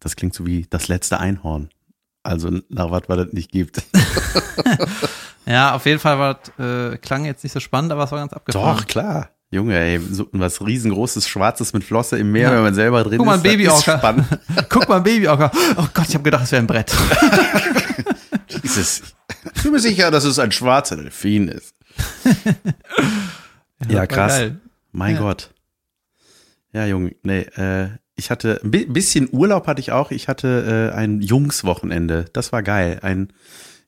Das 0.00 0.16
klingt 0.16 0.34
so 0.34 0.46
wie 0.46 0.66
das 0.68 0.88
letzte 0.88 1.18
Einhorn. 1.20 1.70
Also 2.22 2.50
nach 2.68 2.90
was, 2.90 3.02
was 3.08 3.18
es 3.28 3.32
nicht 3.32 3.50
gibt. 3.52 3.82
Ja, 5.48 5.74
auf 5.76 5.86
jeden 5.86 6.00
Fall 6.00 6.18
war 6.18 6.40
das, 6.58 6.92
äh, 6.92 6.98
klang 6.98 7.24
jetzt 7.24 7.44
nicht 7.44 7.52
so 7.52 7.60
spannend, 7.60 7.92
aber 7.92 8.02
es 8.02 8.10
war 8.10 8.18
ganz 8.18 8.32
abgefahren. 8.32 8.78
Doch, 8.78 8.86
klar. 8.88 9.30
Junge, 9.52 9.78
ey, 9.78 10.00
so 10.00 10.28
was 10.32 10.60
riesengroßes, 10.60 11.28
schwarzes 11.28 11.72
mit 11.72 11.84
Flosse 11.84 12.18
im 12.18 12.32
Meer, 12.32 12.50
Ja. 12.50 12.56
wenn 12.56 12.64
man 12.64 12.74
selber 12.74 13.04
drin 13.04 13.18
Guck 13.18 13.26
mal, 13.28 13.34
ein 13.34 13.38
ist. 13.38 13.44
das 13.44 13.52
ist 13.52 13.86
Baby-Orca. 13.86 13.98
spannend. 13.98 14.26
Guck 14.68 14.88
mal, 14.88 14.96
ein 14.96 15.02
Baby-Orca. 15.04 15.52
Oh 15.76 15.86
Gott, 15.94 16.08
ich 16.08 16.14
habe 16.14 16.24
gedacht, 16.24 16.42
es 16.42 16.50
wäre 16.50 16.62
ein 16.64 16.66
Brett. 16.66 16.92
Jesus. 18.64 19.02
Ich 19.54 19.62
bin 19.62 19.70
mir 19.70 19.78
sicher, 19.78 20.10
dass 20.10 20.24
es 20.24 20.40
ein 20.40 20.50
schwarzer 20.50 20.96
Delfin 20.96 21.46
ist. 21.46 21.72
Ja, 23.88 23.98
war 23.98 24.06
krass. 24.08 24.32
geil. 24.32 24.60
Mein 24.90 25.14
Ja. 25.14 25.20
Gott. 25.20 25.54
Ja, 26.72 26.86
Junge, 26.86 27.14
nee, 27.22 27.42
äh, 27.42 27.90
ich 28.16 28.30
hatte 28.30 28.60
ein 28.64 28.70
bi- 28.70 28.86
bisschen 28.86 29.28
Urlaub 29.30 29.66
hatte 29.66 29.80
ich 29.80 29.92
auch. 29.92 30.10
Ich 30.10 30.28
hatte 30.28 30.90
äh, 30.92 30.96
ein 30.96 31.20
Jungswochenende. 31.20 32.24
Das 32.32 32.50
war 32.52 32.62
geil. 32.62 32.98
Ein, 33.02 33.32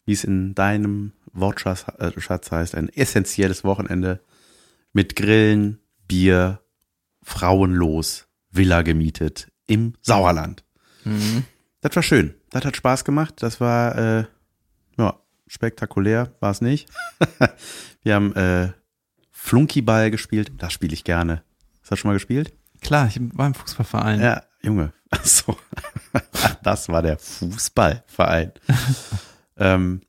wie 0.04 0.12
es 0.12 0.24
in 0.24 0.54
deinem 0.54 1.12
Wortschatz 1.32 1.86
äh, 1.98 2.10
heißt, 2.50 2.74
ein 2.74 2.88
essentielles 2.90 3.64
Wochenende 3.64 4.20
mit 4.92 5.16
Grillen, 5.16 5.78
Bier, 6.06 6.60
Frauenlos, 7.22 8.26
Villa 8.50 8.82
gemietet 8.82 9.48
im 9.66 9.94
Sauerland. 10.02 10.64
Mhm. 11.04 11.44
Das 11.80 11.94
war 11.96 12.02
schön. 12.02 12.34
Das 12.50 12.64
hat 12.64 12.76
Spaß 12.76 13.04
gemacht. 13.04 13.34
Das 13.38 13.60
war 13.60 13.96
äh, 13.96 14.24
ja 14.98 15.18
spektakulär, 15.46 16.32
war 16.40 16.50
es 16.50 16.60
nicht. 16.60 16.88
Wir 18.02 18.14
haben 18.14 18.34
äh, 18.36 18.72
Flunkyball 19.30 20.10
gespielt. 20.10 20.52
Das 20.58 20.72
spiele 20.72 20.92
ich 20.94 21.04
gerne. 21.04 21.42
Hast 21.80 21.86
du 21.86 21.90
das 21.90 21.98
schon 22.00 22.08
mal 22.10 22.14
gespielt? 22.14 22.52
Klar, 22.80 23.08
ich 23.08 23.20
war 23.32 23.46
im 23.46 23.54
Fußballverein. 23.54 24.20
Ja, 24.20 24.42
Junge. 24.62 24.92
Ach 25.10 25.24
so. 25.24 25.56
Das 26.62 26.88
war 26.88 27.02
der 27.02 27.18
Fußballverein. 27.18 28.52
ähm, 29.56 30.02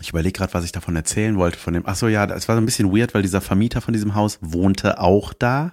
ich 0.00 0.10
überlege 0.10 0.38
gerade, 0.38 0.52
was 0.52 0.64
ich 0.64 0.72
davon 0.72 0.96
erzählen 0.96 1.36
wollte. 1.38 1.58
Von 1.58 1.72
dem. 1.74 1.84
Ach 1.86 1.96
so, 1.96 2.08
ja, 2.08 2.26
das 2.26 2.48
war 2.48 2.56
so 2.56 2.60
ein 2.60 2.66
bisschen 2.66 2.94
weird, 2.94 3.14
weil 3.14 3.22
dieser 3.22 3.40
Vermieter 3.40 3.80
von 3.80 3.92
diesem 3.92 4.14
Haus 4.14 4.38
wohnte 4.42 5.00
auch 5.00 5.32
da. 5.32 5.72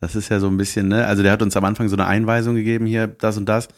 Das 0.00 0.14
ist 0.14 0.28
ja 0.28 0.40
so 0.40 0.46
ein 0.46 0.56
bisschen, 0.56 0.88
ne? 0.88 1.06
Also 1.06 1.22
der 1.22 1.32
hat 1.32 1.42
uns 1.42 1.56
am 1.56 1.64
Anfang 1.64 1.88
so 1.88 1.96
eine 1.96 2.06
Einweisung 2.06 2.54
gegeben, 2.54 2.86
hier, 2.86 3.06
das 3.06 3.36
und 3.36 3.46
das. 3.46 3.68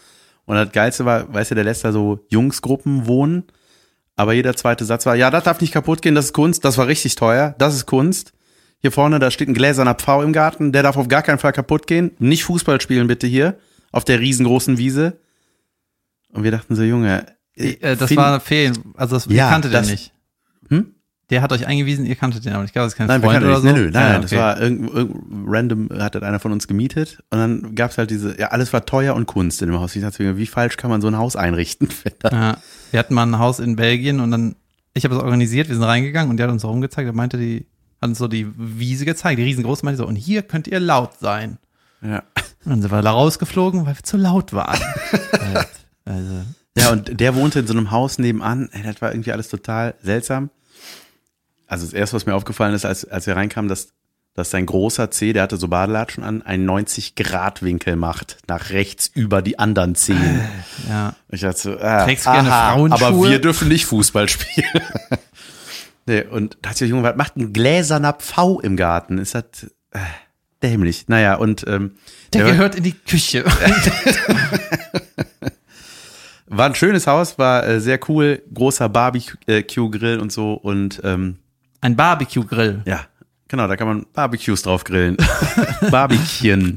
Und 0.44 0.56
das 0.56 0.72
Geilste 0.72 1.04
war, 1.04 1.32
weißt 1.32 1.52
du, 1.52 1.54
der 1.54 1.64
lässt 1.64 1.84
da 1.84 1.92
so 1.92 2.24
Jungsgruppen 2.28 3.06
wohnen. 3.06 3.44
Aber 4.16 4.32
jeder 4.34 4.54
zweite 4.54 4.84
Satz 4.84 5.06
war, 5.06 5.16
ja, 5.16 5.30
das 5.30 5.44
darf 5.44 5.60
nicht 5.60 5.72
kaputt 5.72 6.02
gehen, 6.02 6.14
das 6.14 6.26
ist 6.26 6.34
Kunst, 6.34 6.64
das 6.64 6.76
war 6.76 6.86
richtig 6.86 7.14
teuer, 7.14 7.54
das 7.58 7.74
ist 7.74 7.86
Kunst. 7.86 8.32
Hier 8.80 8.92
vorne, 8.92 9.18
da 9.18 9.30
steht 9.30 9.48
ein 9.48 9.54
gläserner 9.54 9.94
Pfau 9.94 10.22
im 10.22 10.32
Garten, 10.32 10.72
der 10.72 10.82
darf 10.82 10.96
auf 10.96 11.08
gar 11.08 11.22
keinen 11.22 11.38
Fall 11.38 11.52
kaputt 11.52 11.86
gehen. 11.86 12.12
Nicht 12.18 12.44
Fußball 12.44 12.80
spielen 12.80 13.06
bitte 13.06 13.26
hier, 13.26 13.58
auf 13.92 14.04
der 14.04 14.20
riesengroßen 14.20 14.78
Wiese. 14.78 15.18
Und 16.32 16.44
wir 16.44 16.50
dachten 16.50 16.74
so, 16.76 16.82
Junge. 16.82 17.26
Äh, 17.56 17.96
das 17.96 18.08
find- 18.08 18.16
war 18.18 18.40
Ferien, 18.40 18.78
also 18.96 19.16
das, 19.16 19.26
ihr 19.26 19.36
Ja, 19.36 19.50
kanntet 19.50 19.74
das- 19.74 19.86
den 19.86 19.92
nicht. 19.92 20.12
Hm? 20.68 20.94
Der 21.28 21.42
hat 21.42 21.52
euch 21.52 21.64
eingewiesen, 21.66 22.06
ihr 22.06 22.16
kanntet 22.16 22.44
den 22.44 22.52
aber 22.54 22.62
nicht. 22.62 22.70
Ich 22.70 22.72
glaube, 22.72 22.86
das 22.86 22.94
ist 22.94 22.96
kein 22.98 23.06
Nein, 23.06 23.20
Freund 23.20 23.44
oder 23.44 23.60
so. 23.60 23.66
Nein, 23.68 23.90
nein, 23.92 24.22
das 24.22 24.32
okay. 24.32 24.40
war 24.40 24.60
irgend, 24.60 24.90
irgend, 24.92 25.16
random, 25.46 25.88
hat 26.00 26.16
das 26.16 26.22
einer 26.24 26.40
von 26.40 26.50
uns 26.50 26.66
gemietet. 26.66 27.18
Und 27.30 27.38
dann 27.38 27.74
gab's 27.76 27.98
halt 27.98 28.10
diese, 28.10 28.36
ja, 28.40 28.48
alles 28.48 28.72
war 28.72 28.84
teuer 28.84 29.14
und 29.14 29.26
Kunst 29.26 29.62
in 29.62 29.68
dem 29.70 29.78
Haus. 29.78 29.94
Ich 29.94 30.02
dachte, 30.02 30.36
wie 30.38 30.46
falsch 30.46 30.76
kann 30.76 30.90
man 30.90 31.00
so 31.00 31.06
ein 31.06 31.16
Haus 31.18 31.36
einrichten? 31.36 31.88
Ja, 32.32 32.56
wir 32.90 32.98
hatten 32.98 33.14
mal 33.14 33.22
ein 33.26 33.38
Haus 33.38 33.60
in 33.60 33.76
Belgien 33.76 34.18
und 34.18 34.32
dann, 34.32 34.56
ich 34.92 35.04
habe 35.04 35.14
es 35.14 35.20
organisiert, 35.22 35.68
wir 35.68 35.76
sind 35.76 35.84
reingegangen 35.84 36.30
und 36.30 36.36
der 36.38 36.46
hat 36.48 36.52
uns 36.52 36.64
rumgezeigt, 36.64 37.06
er 37.08 37.12
meinte, 37.12 37.36
die, 37.38 37.66
hat 38.00 38.08
uns 38.08 38.18
so 38.18 38.28
die 38.28 38.46
Wiese 38.56 39.04
gezeigt, 39.04 39.38
die 39.38 39.44
riesengroße, 39.44 39.84
meinte 39.84 39.98
so, 39.98 40.06
und 40.06 40.16
hier 40.16 40.42
könnt 40.42 40.66
ihr 40.66 40.80
laut 40.80 41.18
sein. 41.20 41.58
Ja. 42.02 42.22
Und 42.64 42.72
dann 42.72 42.82
sind 42.82 42.90
wir 42.90 43.02
da 43.02 43.12
rausgeflogen, 43.12 43.86
weil 43.86 43.96
wir 43.96 44.02
zu 44.02 44.16
laut 44.16 44.52
waren. 44.52 44.80
Halt, 45.32 45.68
also, 46.04 46.42
Ja, 46.76 46.90
und 46.92 47.20
der 47.20 47.34
wohnte 47.34 47.60
in 47.60 47.66
so 47.66 47.74
einem 47.74 47.90
Haus 47.90 48.18
nebenan. 48.18 48.68
Ey, 48.72 48.82
das 48.82 49.02
war 49.02 49.12
irgendwie 49.12 49.32
alles 49.32 49.48
total 49.48 49.94
seltsam. 50.02 50.50
Also 51.66 51.84
das 51.84 51.94
erste, 51.94 52.16
was 52.16 52.26
mir 52.26 52.34
aufgefallen 52.34 52.74
ist, 52.74 52.84
als, 52.84 53.04
als 53.04 53.26
wir 53.26 53.36
reinkamen, 53.36 53.68
dass, 53.68 53.88
dass 54.34 54.50
sein 54.50 54.66
großer 54.66 55.10
C, 55.10 55.32
der 55.32 55.42
hatte 55.44 55.56
so 55.56 55.68
Badelatschen 55.68 56.24
an, 56.24 56.42
einen 56.42 56.68
90-Grad-Winkel 56.68 57.96
macht, 57.96 58.38
nach 58.48 58.70
rechts 58.70 59.10
über 59.12 59.40
die 59.40 59.58
anderen 59.58 59.94
Zehen. 59.94 60.40
ja. 60.88 61.14
Ich 61.28 61.42
dachte 61.42 61.60
so, 61.60 61.78
ah, 61.78 62.04
Trägst 62.04 62.26
du 62.26 62.32
gerne 62.32 62.48
Frauenschuhe? 62.48 63.06
aber 63.06 63.28
wir 63.28 63.40
dürfen 63.40 63.68
nicht 63.68 63.86
Fußball 63.86 64.28
spielen. 64.28 64.66
nee, 66.10 66.22
und 66.22 66.58
da 66.62 66.70
hat 66.70 66.76
sich 66.76 66.86
der 66.88 66.96
Junge, 66.96 67.02
was 67.08 67.16
macht 67.16 67.36
ein 67.36 67.52
gläserner 67.52 68.12
Pfau 68.12 68.60
im 68.60 68.76
Garten? 68.76 69.18
Ist 69.18 69.34
das 69.34 69.44
äh, 69.92 69.98
dämlich. 70.62 71.04
Naja, 71.08 71.36
und 71.36 71.64
ähm, 71.66 71.92
Der 72.32 72.44
der- 72.44 72.52
gehört 72.52 72.74
in 72.74 72.82
die 72.84 72.92
Küche. 72.92 73.44
War 76.52 76.66
ein 76.66 76.74
schönes 76.74 77.06
Haus, 77.06 77.38
war 77.38 77.64
äh, 77.66 77.80
sehr 77.80 78.00
cool, 78.08 78.42
großer 78.52 78.88
Barbecue-Grill 78.88 80.18
und 80.18 80.32
so 80.32 80.54
und 80.54 81.00
ähm, 81.04 81.36
Ein 81.80 81.94
Barbecue-Grill. 81.94 82.82
ja, 82.86 83.02
genau, 83.46 83.68
da 83.68 83.76
kann 83.76 83.86
man 83.86 84.06
Barbecues 84.12 84.62
drauf 84.62 84.82
grillen. 84.82 85.16
Barbecuen. 85.92 86.74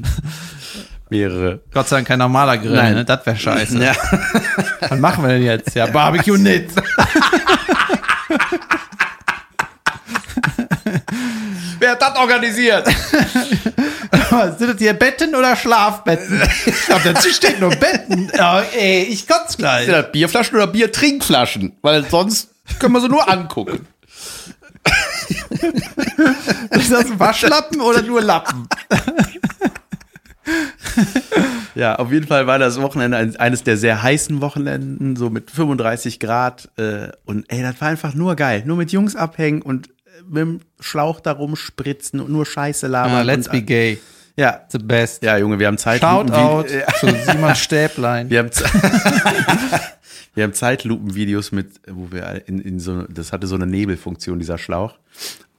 Mehrere. 1.10 1.62
Gott 1.74 1.88
sei 1.88 1.98
Dank 1.98 2.08
kein 2.08 2.20
normaler 2.20 2.60
Grill, 2.60 2.76
Nein. 2.76 2.94
ne? 2.94 3.06
Das 3.06 3.26
wäre 3.26 3.36
scheiße. 3.36 3.84
Ja. 3.84 3.94
Was 4.90 5.00
machen 5.00 5.24
wir 5.24 5.30
denn 5.30 5.44
jetzt? 5.44 5.74
Ja, 5.76 5.88
Barbecue 5.88 6.38
nicht. 6.38 6.70
Wer 11.84 11.92
hat 11.92 12.02
das 12.02 12.16
organisiert? 12.16 12.88
Sind 14.58 14.70
das 14.70 14.78
hier 14.80 14.94
Betten 14.94 15.36
oder 15.36 15.54
Schlafbetten? 15.58 16.42
Ich 16.66 16.86
glaube, 16.86 17.02
dazu 17.14 17.28
steht 17.30 17.60
nur 17.60 17.72
Betten. 17.72 18.32
Ja, 18.34 18.62
ey, 18.62 19.04
ich 19.04 19.28
kotze 19.28 19.58
gleich. 19.58 19.84
Sind 19.88 19.94
das 19.94 20.10
Bierflaschen 20.14 20.56
oder 20.56 20.68
Biertrinkflaschen? 20.68 21.74
Weil 21.82 22.06
sonst 22.10 22.52
können 22.80 22.94
wir 22.94 23.02
sie 23.02 23.10
nur 23.10 23.30
angucken. 23.30 23.86
Ist 26.72 26.90
das 26.90 27.20
Waschlappen 27.20 27.82
oder 27.82 28.02
nur 28.02 28.22
Lappen? 28.22 28.66
Ja, 31.76 31.96
auf 31.98 32.10
jeden 32.14 32.28
Fall 32.28 32.48
war 32.48 32.60
das 32.60 32.80
Wochenende 32.82 33.18
ein- 33.18 33.36
eines 33.36 33.64
der 33.64 33.76
sehr 33.76 34.02
heißen 34.04 34.40
Wochenenden, 34.40 35.18
so 35.18 35.30
mit 35.30 35.52
35 35.52 36.22
Grad. 36.22 36.70
Äh, 36.78 37.10
und 37.26 37.44
ey, 37.52 37.62
das 37.62 37.82
war 37.82 37.90
einfach 37.90 38.14
nur 38.14 38.36
geil. 38.38 38.64
Nur 38.66 38.78
mit 38.78 38.94
Jungs 38.94 39.18
abhängen 39.18 39.62
und 39.62 39.90
mit 40.28 40.38
dem 40.42 40.60
Schlauch 40.80 41.20
da 41.20 41.32
rumspritzen 41.34 42.20
und 42.20 42.30
nur 42.32 42.46
Scheiße 42.46 42.88
labern. 42.88 43.14
Ah, 43.14 43.22
let's 43.22 43.48
und, 43.48 43.52
be 43.54 43.62
gay. 43.62 44.00
Ja, 44.36 44.62
The 44.70 44.80
best. 44.80 45.22
ja, 45.24 45.38
Junge, 45.38 45.60
wir 45.60 45.68
haben 45.68 45.78
Zeit. 45.78 46.02
Shoutout 46.02 46.68
Ja. 46.74 46.88
zu 47.00 47.08
Simon 47.26 47.56
Stäblein. 47.56 48.30
Wir 48.32 48.40
haben, 48.40 48.50
wir 50.36 50.44
haben 50.44 50.54
Zeitlupenvideos 50.54 51.52
mit, 51.52 51.80
wo 51.88 52.12
wir 52.12 52.42
in, 52.48 52.60
in 52.60 52.80
so, 52.80 53.04
das 53.04 53.32
hatte 53.32 53.46
so 53.48 53.54
eine 53.56 53.68
Nebelfunktion, 53.68 54.40
dieser 54.40 54.58
Schlauch. 54.58 54.96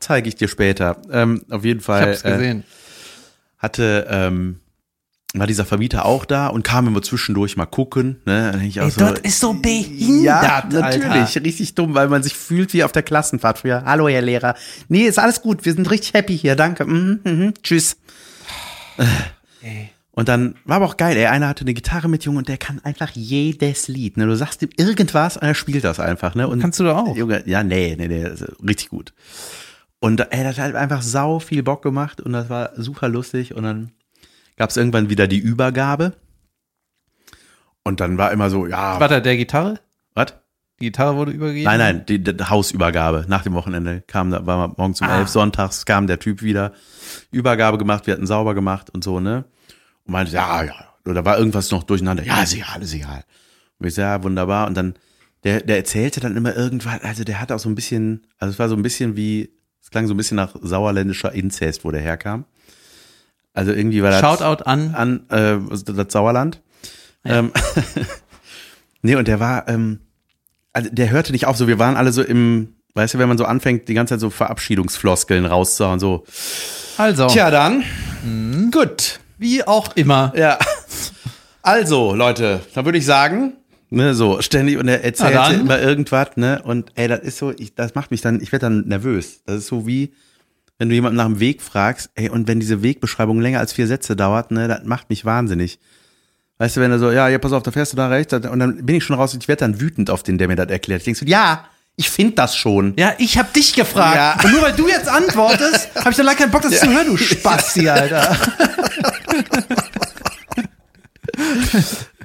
Zeige 0.01 0.29
ich 0.29 0.35
dir 0.35 0.49
später. 0.49 0.97
Ähm, 1.11 1.43
auf 1.51 1.65
jeden 1.65 1.79
Ich 1.81 1.87
Fall 1.87 2.09
hab's 2.11 2.23
gesehen. 2.25 2.61
Äh, 2.61 3.63
hatte, 3.63 4.07
ähm, 4.11 4.59
war 5.35 5.47
dieser 5.49 5.65
Vermieter 5.65 6.05
auch 6.05 6.25
da 6.25 6.47
und 6.47 6.63
kam 6.63 6.87
immer 6.87 7.03
zwischendurch 7.03 7.57
mal 7.57 7.67
gucken. 7.67 8.21
Ne? 8.25 8.63
Ich 8.67 8.77
Ey, 8.77 8.91
so, 8.91 9.01
das 9.01 9.19
ist 9.21 9.41
so 9.41 9.53
behindert, 9.53 10.25
ja, 10.25 10.65
natürlich, 10.71 11.11
Alter. 11.11 11.45
richtig 11.45 11.75
dumm, 11.75 11.95
weil 11.95 12.09
man 12.09 12.23
sich 12.23 12.35
fühlt 12.35 12.73
wie 12.73 12.85
auf 12.85 12.93
der 12.93 13.03
Klassenfahrt 13.03 13.59
früher. 13.59 13.83
Hallo, 13.85 14.09
Herr 14.09 14.23
Lehrer. 14.23 14.55
Nee, 14.89 15.03
ist 15.03 15.19
alles 15.19 15.43
gut, 15.43 15.65
wir 15.65 15.73
sind 15.73 15.91
richtig 15.91 16.15
happy 16.15 16.39
hier, 16.39 16.55
danke. 16.55 16.85
Mhm, 16.87 17.21
mhm, 17.25 17.55
tschüss. 17.63 17.97
Und 20.13 20.29
dann 20.29 20.55
war 20.65 20.77
aber 20.77 20.87
auch 20.87 20.97
geil, 20.97 21.17
ey, 21.17 21.27
einer 21.27 21.49
hatte 21.49 21.63
eine 21.63 21.75
Gitarre 21.75 22.09
mit, 22.09 22.25
Junge, 22.25 22.39
und 22.39 22.49
der 22.49 22.59
kann 22.59 22.81
einfach 22.85 23.11
jedes 23.15 23.89
Lied. 23.89 24.17
Ne? 24.17 24.27
Du 24.27 24.37
sagst 24.37 24.63
ihm 24.63 24.71
irgendwas 24.77 25.37
und 25.37 25.43
er 25.43 25.55
spielt 25.55 25.83
das 25.83 25.99
einfach. 25.99 26.37
Ne? 26.37 26.47
Und 26.47 26.61
Kannst 26.61 26.79
du 26.79 26.85
doch 26.85 26.97
auch. 26.97 27.17
Junge, 27.17 27.43
ja, 27.47 27.65
nee, 27.65 27.97
nee, 27.99 28.07
nee, 28.07 28.31
richtig 28.65 28.91
gut. 28.91 29.13
Und 29.99 30.21
ey, 30.31 30.45
das 30.45 30.59
hat 30.59 30.77
einfach 30.77 31.03
sau 31.03 31.41
viel 31.41 31.65
Bock 31.65 31.83
gemacht 31.83 32.21
und 32.21 32.33
das 32.33 32.49
war 32.49 32.71
super 32.77 33.09
lustig. 33.09 33.55
Und 33.55 33.65
dann 33.65 33.91
gab 34.57 34.71
es 34.71 34.77
irgendwann 34.77 35.11
wieder 35.11 35.27
die 35.27 35.39
Übergabe. 35.39 36.15
Und 37.83 38.01
dann 38.01 38.17
war 38.19 38.33
immer 38.33 38.51
so, 38.51 38.67
ja, 38.67 38.99
War 39.01 39.09
da 39.09 39.21
der 39.21 39.37
Gitarre? 39.37 39.81
was? 40.15 40.35
Die 40.81 40.87
Gitarre 40.87 41.17
wurde 41.17 41.31
übergeben? 41.31 41.65
Nein, 41.65 41.79
nein, 41.79 42.07
die, 42.07 42.19
die 42.23 42.45
Hausübergabe. 42.45 43.27
Nach 43.29 43.43
dem 43.43 43.55
Wochenende 43.55 44.01
kam, 44.07 44.31
da 44.33 44.45
war 44.45 44.75
morgens 44.77 45.01
um 45.01 45.07
Ah. 45.07 45.19
elf, 45.21 45.29
sonntags 45.29 45.87
kam 45.87 46.07
der 46.09 46.19
Typ 46.19 46.43
wieder. 46.43 46.73
Übergabe 47.31 47.79
gemacht, 47.79 48.07
wir 48.07 48.15
hatten 48.15 48.27
sauber 48.27 48.55
gemacht 48.55 48.91
und 48.91 49.05
so, 49.05 49.21
ne? 49.21 49.45
Und 50.05 50.13
meinte, 50.13 50.33
ja, 50.33 50.65
ja, 50.65 50.75
oder 51.07 51.25
war 51.25 51.39
irgendwas 51.39 51.71
noch 51.71 51.85
durcheinander. 51.85 52.25
Ja, 52.25 52.43
ist 52.43 52.55
egal, 52.55 52.83
ist 52.83 52.93
egal. 52.95 53.25
Und 53.79 53.87
ich 53.87 53.95
so, 53.95 54.01
ja, 54.03 54.23
wunderbar. 54.25 54.67
Und 54.67 54.77
dann, 54.77 54.95
der, 55.45 55.61
der 55.61 55.77
erzählte 55.77 56.19
dann 56.21 56.37
immer 56.37 56.57
irgendwas, 56.57 57.03
also 57.03 57.23
der 57.23 57.41
hat 57.41 57.53
auch 57.53 57.59
so 57.61 57.69
ein 57.69 57.75
bisschen, 57.77 58.27
also 58.39 58.53
es 58.53 58.59
war 58.59 58.69
so 58.69 58.75
ein 58.75 58.83
bisschen 58.83 59.15
wie, 59.15 59.51
es 59.81 59.91
klang 59.91 60.09
so 60.09 60.15
ein 60.15 60.17
bisschen 60.17 60.37
nach 60.37 60.57
sauerländischer 60.61 61.33
Inzest, 61.33 61.85
wo 61.85 61.91
der 61.93 62.01
herkam. 62.01 62.47
Also 63.55 63.73
irgendwie 63.73 64.03
war 64.03 64.11
das 64.11 64.21
Shoutout 64.21 64.65
an. 64.65 64.95
an 64.95 65.31
äh, 65.31 65.59
das 65.71 66.13
Sauerland. 66.13 66.61
Ähm, 67.25 67.53
nee, 69.03 69.15
und 69.15 69.29
der 69.29 69.41
war, 69.41 69.69
ähm, 69.69 70.01
also 70.73 70.91
der 70.91 71.11
hörte 71.11 71.33
nicht 71.33 71.47
auf, 71.47 71.57
so 71.57 71.69
wir 71.69 71.79
waren 71.79 71.97
alle 71.97 72.13
so 72.13 72.23
im, 72.23 72.75
weißt 72.95 73.15
du, 73.15 73.19
wenn 73.19 73.29
man 73.29 73.39
so 73.39 73.45
anfängt, 73.45 73.89
die 73.89 73.95
ganze 73.95 74.15
Zeit 74.15 74.21
so 74.21 74.29
Verabschiedungsfloskeln 74.29 75.47
rauszuhauen, 75.47 76.01
so. 76.01 76.25
Also, 76.99 77.29
Tja, 77.29 77.51
dann. 77.51 77.85
Mhm. 78.25 78.71
Gut. 78.71 79.21
wie 79.39 79.65
auch 79.65 79.97
immer. 79.97 80.33
Ja. 80.37 80.59
Also, 81.63 82.15
Leute, 82.15 82.61
dann 82.75 82.85
würde 82.85 82.99
ich 82.99 83.07
sagen, 83.07 83.55
ne, 83.89 84.15
so 84.15 84.43
ständig 84.43 84.79
und 84.79 84.89
er 84.89 85.03
erzählt 85.03 85.61
immer 85.61 85.81
irgendwas, 85.81 86.37
ne, 86.37 86.61
und 86.63 86.91
ey, 86.95 87.09
das 87.09 87.21
ist 87.21 87.39
so, 87.39 87.53
ich, 87.57 87.75
das 87.75 87.95
macht 87.95 88.11
mich 88.11 88.21
dann, 88.21 88.41
ich 88.41 88.53
werde 88.53 88.67
dann 88.67 88.87
nervös. 88.87 89.43
Das 89.47 89.57
ist 89.57 89.69
so 89.69 89.87
wie, 89.87 90.13
wenn 90.79 90.89
du 90.89 90.95
jemanden 90.95 91.17
nach 91.17 91.27
dem 91.27 91.41
Weg 91.41 91.63
fragst, 91.63 92.11
ey, 92.15 92.29
und 92.29 92.49
wenn 92.49 92.61
diese 92.61 92.83
Wegbeschreibung 92.83 93.41
länger 93.41 93.61
als 93.61 93.73
vier 93.73 93.87
Sätze 93.87 94.17
dauert, 94.17 94.51
ne, 94.51 94.69
das 94.69 94.85
macht 94.85 95.11
mich 95.11 95.25
wahnsinnig. 95.25 95.79
Weißt 96.59 96.77
du, 96.77 96.81
wenn 96.81 96.91
er 96.91 96.99
so, 96.99 97.11
ja, 97.11 97.29
ja, 97.29 97.39
pass 97.39 97.53
auf, 97.53 97.63
da 97.63 97.71
fährst 97.71 97.93
du 97.93 97.97
da 97.97 98.09
rechts, 98.09 98.33
und 98.33 98.59
dann 98.59 98.85
bin 98.85 98.97
ich 98.97 99.05
schon 99.05 99.17
raus 99.17 99.35
und 99.35 99.43
ich 99.43 99.49
werde 99.49 99.61
dann 99.61 99.81
wütend 99.81 100.11
auf 100.11 100.23
den, 100.23 100.39
der 100.39 100.49
mir 100.49 100.57
das 100.57 100.69
erklärt. 100.69 101.01
Ich 101.01 101.05
denk 101.05 101.17
so, 101.17 101.27
ja, 101.27 101.65
ich 101.97 102.11
finde 102.11 102.35
das 102.35 102.57
schon. 102.57 102.95
Ja, 102.97 103.15
ich 103.19 103.39
hab 103.39 103.53
dich 103.53 103.75
gefragt. 103.75 104.17
Ja. 104.17 104.39
Und 104.43 104.53
nur 104.53 104.63
weil 104.63 104.73
du 104.73 104.89
jetzt 104.89 105.09
antwortest, 105.09 105.95
habe 105.97 106.11
ich 106.11 106.17
doch 106.17 106.25
leider 106.25 106.39
keinen 106.39 106.51
Bock, 106.51 106.63
das 106.63 106.81
zu 106.81 106.89
hören, 106.89 107.07
du 107.07 107.17
Spasti, 107.17 107.89
Alter. 107.89 108.37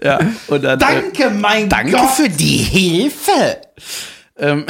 Ja, 0.03 0.19
und 0.47 0.63
dann, 0.63 0.75
äh, 0.75 0.77
Danke, 0.77 1.29
mein 1.29 1.67
Danke 1.67 1.91
Gott. 1.91 2.11
für 2.11 2.29
die 2.29 2.57
Hilfe. 2.57 3.57
Ähm, 4.41 4.65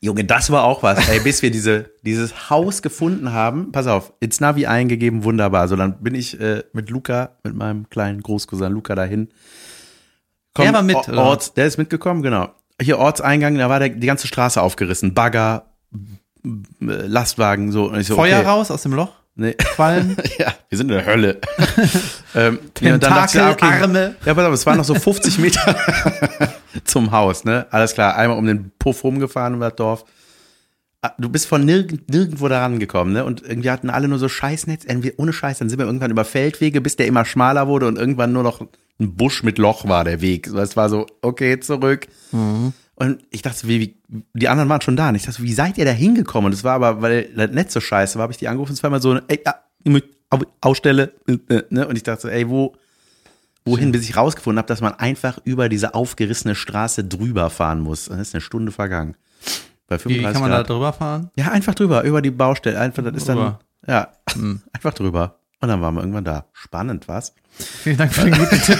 Junge, 0.00 0.24
das 0.24 0.50
war 0.50 0.64
auch 0.64 0.82
was. 0.82 1.08
Ey, 1.08 1.20
bis 1.20 1.42
wir 1.42 1.50
diese, 1.50 1.90
dieses 2.02 2.50
Haus 2.50 2.82
gefunden 2.82 3.32
haben, 3.32 3.72
pass 3.72 3.86
auf, 3.88 4.12
ins 4.20 4.40
Navi 4.40 4.66
eingegeben, 4.66 5.24
wunderbar. 5.24 5.66
So, 5.66 5.74
dann 5.74 6.00
bin 6.00 6.14
ich 6.14 6.40
äh, 6.40 6.62
mit 6.72 6.88
Luca, 6.90 7.36
mit 7.42 7.54
meinem 7.56 7.88
kleinen 7.90 8.22
Großcousin 8.22 8.72
Luca 8.72 8.94
dahin. 8.94 9.28
Komm, 10.54 10.64
Der 10.66 10.74
war 10.74 10.82
mit, 10.82 10.96
Or- 10.96 11.08
oder? 11.08 11.22
Orts, 11.24 11.54
der 11.54 11.66
ist 11.66 11.78
mitgekommen, 11.78 12.22
genau. 12.22 12.50
Hier 12.80 12.98
Ortseingang, 12.98 13.56
da 13.56 13.68
war 13.68 13.80
der, 13.80 13.88
die 13.88 14.06
ganze 14.06 14.28
Straße 14.28 14.62
aufgerissen. 14.62 15.14
Bagger, 15.14 15.66
äh, 16.44 16.48
Lastwagen, 16.80 17.72
so. 17.72 17.86
Und 17.90 17.98
ich 17.98 18.06
so 18.06 18.14
Feuer 18.14 18.38
okay. 18.38 18.48
raus 18.48 18.70
aus 18.70 18.82
dem 18.82 18.92
Loch, 18.92 19.10
Nee. 19.34 19.56
fallen, 19.76 20.16
Ja, 20.38 20.52
wir 20.68 20.78
sind 20.78 20.90
in 20.90 20.96
der 20.96 21.06
Hölle. 21.06 21.40
ähm, 22.36 22.58
ja, 22.80 22.98
Tentakel, 22.98 23.40
ah, 23.40 23.50
okay. 23.50 23.82
Arme. 23.82 24.14
Ja, 24.24 24.34
pass 24.34 24.44
auf, 24.46 24.52
es 24.52 24.66
waren 24.66 24.76
noch 24.76 24.84
so 24.84 24.94
50 24.94 25.38
Meter 25.38 25.76
zum 26.84 27.10
Haus, 27.12 27.44
ne? 27.44 27.66
Alles 27.70 27.94
klar, 27.94 28.16
einmal 28.16 28.38
um 28.38 28.46
den 28.46 28.70
Puff 28.78 29.04
rumgefahren 29.04 29.54
über 29.54 29.68
das 29.70 29.76
Dorf. 29.76 30.04
Ah, 31.02 31.12
Du 31.18 31.28
bist 31.28 31.46
von 31.46 31.64
nirgend, 31.64 32.10
nirgendwo 32.10 32.48
da 32.48 32.60
rangekommen, 32.60 33.12
ne? 33.14 33.24
Und 33.24 33.42
irgendwie 33.42 33.70
hatten 33.70 33.90
alle 33.90 34.08
nur 34.08 34.18
so 34.18 34.28
Scheißnetz, 34.28 34.84
irgendwie 34.84 35.12
ohne 35.16 35.32
Scheiß. 35.32 35.58
Dann 35.58 35.68
sind 35.68 35.78
wir 35.78 35.86
irgendwann 35.86 36.10
über 36.10 36.24
Feldwege, 36.24 36.80
bis 36.80 36.96
der 36.96 37.06
immer 37.06 37.24
schmaler 37.24 37.68
wurde 37.68 37.86
und 37.86 37.96
irgendwann 37.98 38.32
nur 38.32 38.42
noch 38.42 38.60
ein 39.00 39.14
Busch 39.14 39.42
mit 39.44 39.58
Loch 39.58 39.86
war 39.88 40.02
der 40.04 40.20
Weg. 40.20 40.48
Es 40.48 40.76
war 40.76 40.88
so, 40.88 41.06
okay, 41.22 41.60
zurück. 41.60 42.08
Und 42.96 43.18
ich 43.30 43.42
dachte, 43.42 43.68
wie, 43.68 43.80
wie, 43.80 44.22
die 44.34 44.48
anderen 44.48 44.68
waren 44.68 44.80
schon 44.80 44.96
da. 44.96 45.08
Und 45.10 45.14
ich 45.14 45.22
dachte, 45.24 45.40
wie 45.44 45.52
seid 45.52 45.78
ihr 45.78 45.84
da 45.84 45.92
hingekommen? 45.92 46.46
Und 46.46 46.52
es 46.52 46.64
war 46.64 46.74
aber, 46.74 47.00
weil 47.00 47.28
das 47.36 47.52
Netz 47.52 47.72
so 47.74 47.80
scheiße 47.80 48.16
war, 48.16 48.24
habe 48.24 48.32
ich 48.32 48.38
die 48.38 48.48
angerufen. 48.48 48.76
Immer 48.82 48.98
so, 49.00 49.14
ey, 49.28 49.40
ja, 49.46 49.54
ich 49.84 49.92
muss 49.92 50.02
Au- 50.30 50.42
Ausstelle. 50.60 51.12
äh, 51.28 51.62
Ne? 51.70 51.86
Und 51.86 51.94
ich 51.96 52.02
dachte, 52.02 52.22
so, 52.22 52.28
ey, 52.28 52.48
wo, 52.48 52.74
wohin, 53.68 53.92
bis 53.92 54.02
ich 54.08 54.16
rausgefunden 54.16 54.58
habe, 54.58 54.68
dass 54.68 54.80
man 54.80 54.94
einfach 54.94 55.38
über 55.44 55.68
diese 55.68 55.94
aufgerissene 55.94 56.54
Straße 56.54 57.04
drüber 57.04 57.50
fahren 57.50 57.80
muss. 57.80 58.06
Dann 58.06 58.18
ist 58.20 58.34
eine 58.34 58.40
Stunde 58.40 58.72
vergangen. 58.72 59.16
Bei 59.86 59.96
Wie 59.96 60.02
35 60.02 60.32
kann 60.32 60.42
man 60.42 60.50
da 60.50 60.56
Grad. 60.58 60.70
drüber 60.70 60.92
fahren? 60.92 61.30
Ja, 61.36 61.50
einfach 61.50 61.74
drüber, 61.74 62.02
über 62.02 62.20
die 62.22 62.30
Baustelle. 62.30 62.78
Einfach, 62.78 63.02
das 63.04 63.14
ist 63.14 63.28
dann, 63.28 63.36
Drüber. 63.36 63.58
ja, 63.86 64.08
einfach 64.72 64.92
drüber. 64.94 65.38
Und 65.60 65.68
dann 65.68 65.80
waren 65.80 65.94
wir 65.94 66.00
irgendwann 66.02 66.24
da. 66.24 66.44
Spannend, 66.52 67.08
was? 67.08 67.34
Vielen 67.50 67.96
Dank 67.96 68.12
für 68.14 68.24
den 68.26 68.38
guten 68.38 68.60
Tipp. 68.62 68.78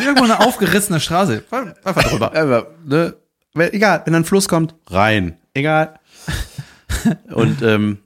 Irgendwo 0.00 0.24
eine 0.24 0.40
aufgerissene 0.40 1.00
Straße. 1.00 1.42
Einfach 1.84 2.04
drüber. 2.04 2.32
Einfach, 2.34 2.66
ne? 2.86 3.14
Egal, 3.54 4.02
wenn 4.04 4.14
ein 4.14 4.24
Fluss 4.24 4.48
kommt, 4.48 4.74
rein. 4.86 5.36
Egal. 5.52 5.98
Und 7.32 7.60
ähm, 7.62 7.98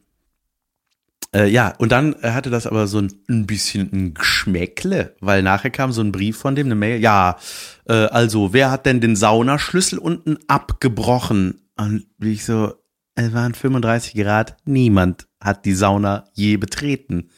Äh, 1.34 1.48
ja, 1.48 1.74
und 1.78 1.90
dann 1.90 2.14
äh, 2.22 2.30
hatte 2.30 2.48
das 2.48 2.66
aber 2.66 2.86
so 2.86 2.98
ein, 2.98 3.12
ein 3.28 3.46
bisschen 3.46 3.90
ein 3.92 4.14
Geschmäckle, 4.14 5.16
weil 5.20 5.42
nachher 5.42 5.70
kam 5.70 5.90
so 5.90 6.00
ein 6.00 6.12
Brief 6.12 6.36
von 6.38 6.54
dem, 6.54 6.68
eine 6.68 6.76
Mail. 6.76 7.00
Ja, 7.00 7.38
äh, 7.88 7.92
also, 8.06 8.52
wer 8.52 8.70
hat 8.70 8.86
denn 8.86 9.00
den 9.00 9.16
Saunaschlüssel 9.16 9.98
unten 9.98 10.38
abgebrochen? 10.46 11.60
Und 11.76 12.06
wie 12.18 12.34
ich 12.34 12.44
so, 12.44 12.74
es 13.16 13.32
waren 13.32 13.54
35 13.54 14.14
Grad, 14.14 14.56
niemand 14.64 15.26
hat 15.40 15.64
die 15.64 15.74
Sauna 15.74 16.24
je 16.34 16.56
betreten. 16.56 17.30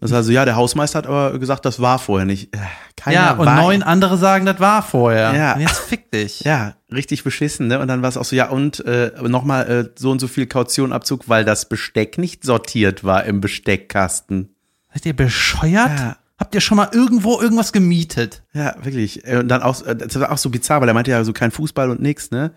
Das 0.00 0.12
also, 0.12 0.30
ja, 0.30 0.44
der 0.44 0.56
Hausmeister 0.56 0.98
hat 0.98 1.06
aber 1.06 1.38
gesagt, 1.38 1.64
das 1.64 1.80
war 1.80 1.98
vorher 1.98 2.26
nicht. 2.26 2.54
Äh, 2.54 2.58
Keiner 2.96 3.14
ja, 3.16 3.32
und 3.32 3.46
neun 3.46 3.82
andere 3.82 4.18
sagen, 4.18 4.44
das 4.44 4.60
war 4.60 4.82
vorher. 4.82 5.34
Ja. 5.34 5.54
Und 5.54 5.62
jetzt 5.62 5.78
fick 5.78 6.10
dich. 6.10 6.40
Ja, 6.44 6.74
richtig 6.92 7.24
beschissen, 7.24 7.68
ne? 7.68 7.78
Und 7.78 7.88
dann 7.88 8.02
war 8.02 8.08
es 8.10 8.16
auch 8.18 8.24
so, 8.24 8.36
ja, 8.36 8.48
und 8.50 8.84
äh, 8.84 9.12
nochmal 9.22 9.68
äh, 9.68 9.90
so 9.98 10.10
und 10.10 10.20
so 10.20 10.28
viel 10.28 10.46
Kautionabzug, 10.46 11.28
weil 11.28 11.44
das 11.44 11.68
Besteck 11.68 12.18
nicht 12.18 12.44
sortiert 12.44 13.04
war 13.04 13.24
im 13.24 13.40
Besteckkasten. 13.40 14.54
Seid 14.92 15.06
ihr 15.06 15.16
bescheuert? 15.16 15.98
Ja. 15.98 16.16
Habt 16.38 16.54
ihr 16.54 16.60
schon 16.60 16.76
mal 16.76 16.90
irgendwo 16.92 17.40
irgendwas 17.40 17.72
gemietet? 17.72 18.42
Ja, 18.52 18.74
wirklich. 18.82 19.26
Äh, 19.26 19.38
Und 19.38 19.48
dann 19.48 19.62
auch, 19.62 19.82
äh, 19.86 19.96
das 19.96 20.20
war 20.20 20.30
auch 20.30 20.38
so 20.38 20.50
bizarr, 20.50 20.82
weil 20.82 20.88
er 20.88 20.94
meinte 20.94 21.10
ja 21.10 21.24
so 21.24 21.32
kein 21.32 21.50
Fußball 21.50 21.88
und 21.90 22.02
nix, 22.02 22.30
ne? 22.30 22.52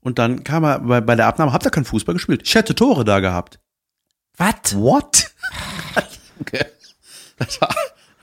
Und 0.00 0.18
dann 0.18 0.42
kam 0.42 0.64
er 0.64 0.80
bei, 0.80 1.00
bei 1.02 1.14
der 1.16 1.26
Abnahme, 1.26 1.52
habt 1.52 1.66
ihr 1.66 1.70
keinen 1.70 1.84
Fußball 1.84 2.14
gespielt? 2.14 2.42
Ich 2.44 2.54
hätte 2.54 2.74
Tore 2.74 3.04
da 3.04 3.20
gehabt. 3.20 3.60
Was? 4.38 4.74
What? 4.74 5.30
okay. 6.42 6.64
das, 7.38 7.60
war, 7.60 7.74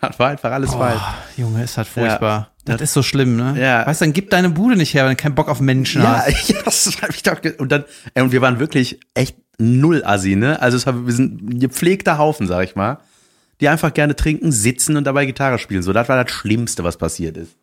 das 0.01 0.19
war 0.19 0.29
einfach 0.29 0.51
alles 0.51 0.73
falsch. 0.73 1.01
Oh, 1.01 1.41
Junge, 1.41 1.63
ist 1.63 1.77
das 1.77 1.87
furchtbar. 1.87 2.51
Ja. 2.67 2.73
Das 2.77 2.81
ist 2.81 2.93
so 2.93 3.01
schlimm, 3.01 3.35
ne? 3.35 3.59
Ja. 3.59 3.85
Weißt 3.85 4.01
du, 4.01 4.05
dann 4.05 4.13
gib 4.13 4.29
deine 4.29 4.49
Bude 4.49 4.75
nicht 4.75 4.93
her, 4.93 5.05
wenn 5.05 5.11
du 5.11 5.15
keinen 5.15 5.35
Bock 5.35 5.49
auf 5.49 5.59
Menschen 5.59 6.03
Ja, 6.03 6.23
hast. 6.25 6.49
ja, 6.49 6.61
das 6.63 7.01
hab 7.01 7.09
ich 7.09 7.23
doch. 7.23 7.39
Und 7.57 7.71
dann, 7.71 7.85
ey, 8.13 8.21
und 8.21 8.31
wir 8.31 8.41
waren 8.41 8.59
wirklich 8.59 8.99
echt 9.15 9.37
null 9.57 10.03
Assi, 10.05 10.35
ne? 10.35 10.61
Also 10.61 10.77
es 10.77 10.85
war, 10.85 11.05
wir 11.05 11.13
sind 11.13 11.41
ein 11.41 11.59
gepflegter 11.59 12.17
Haufen, 12.17 12.47
sag 12.47 12.63
ich 12.63 12.75
mal, 12.75 12.99
die 13.59 13.69
einfach 13.69 13.93
gerne 13.93 14.15
trinken, 14.15 14.51
sitzen 14.51 14.97
und 14.97 15.03
dabei 15.03 15.25
Gitarre 15.25 15.59
spielen. 15.59 15.83
So, 15.83 15.93
das 15.93 16.07
war 16.09 16.23
das 16.23 16.31
Schlimmste, 16.31 16.83
was 16.83 16.97
passiert 16.97 17.37
ist. 17.37 17.55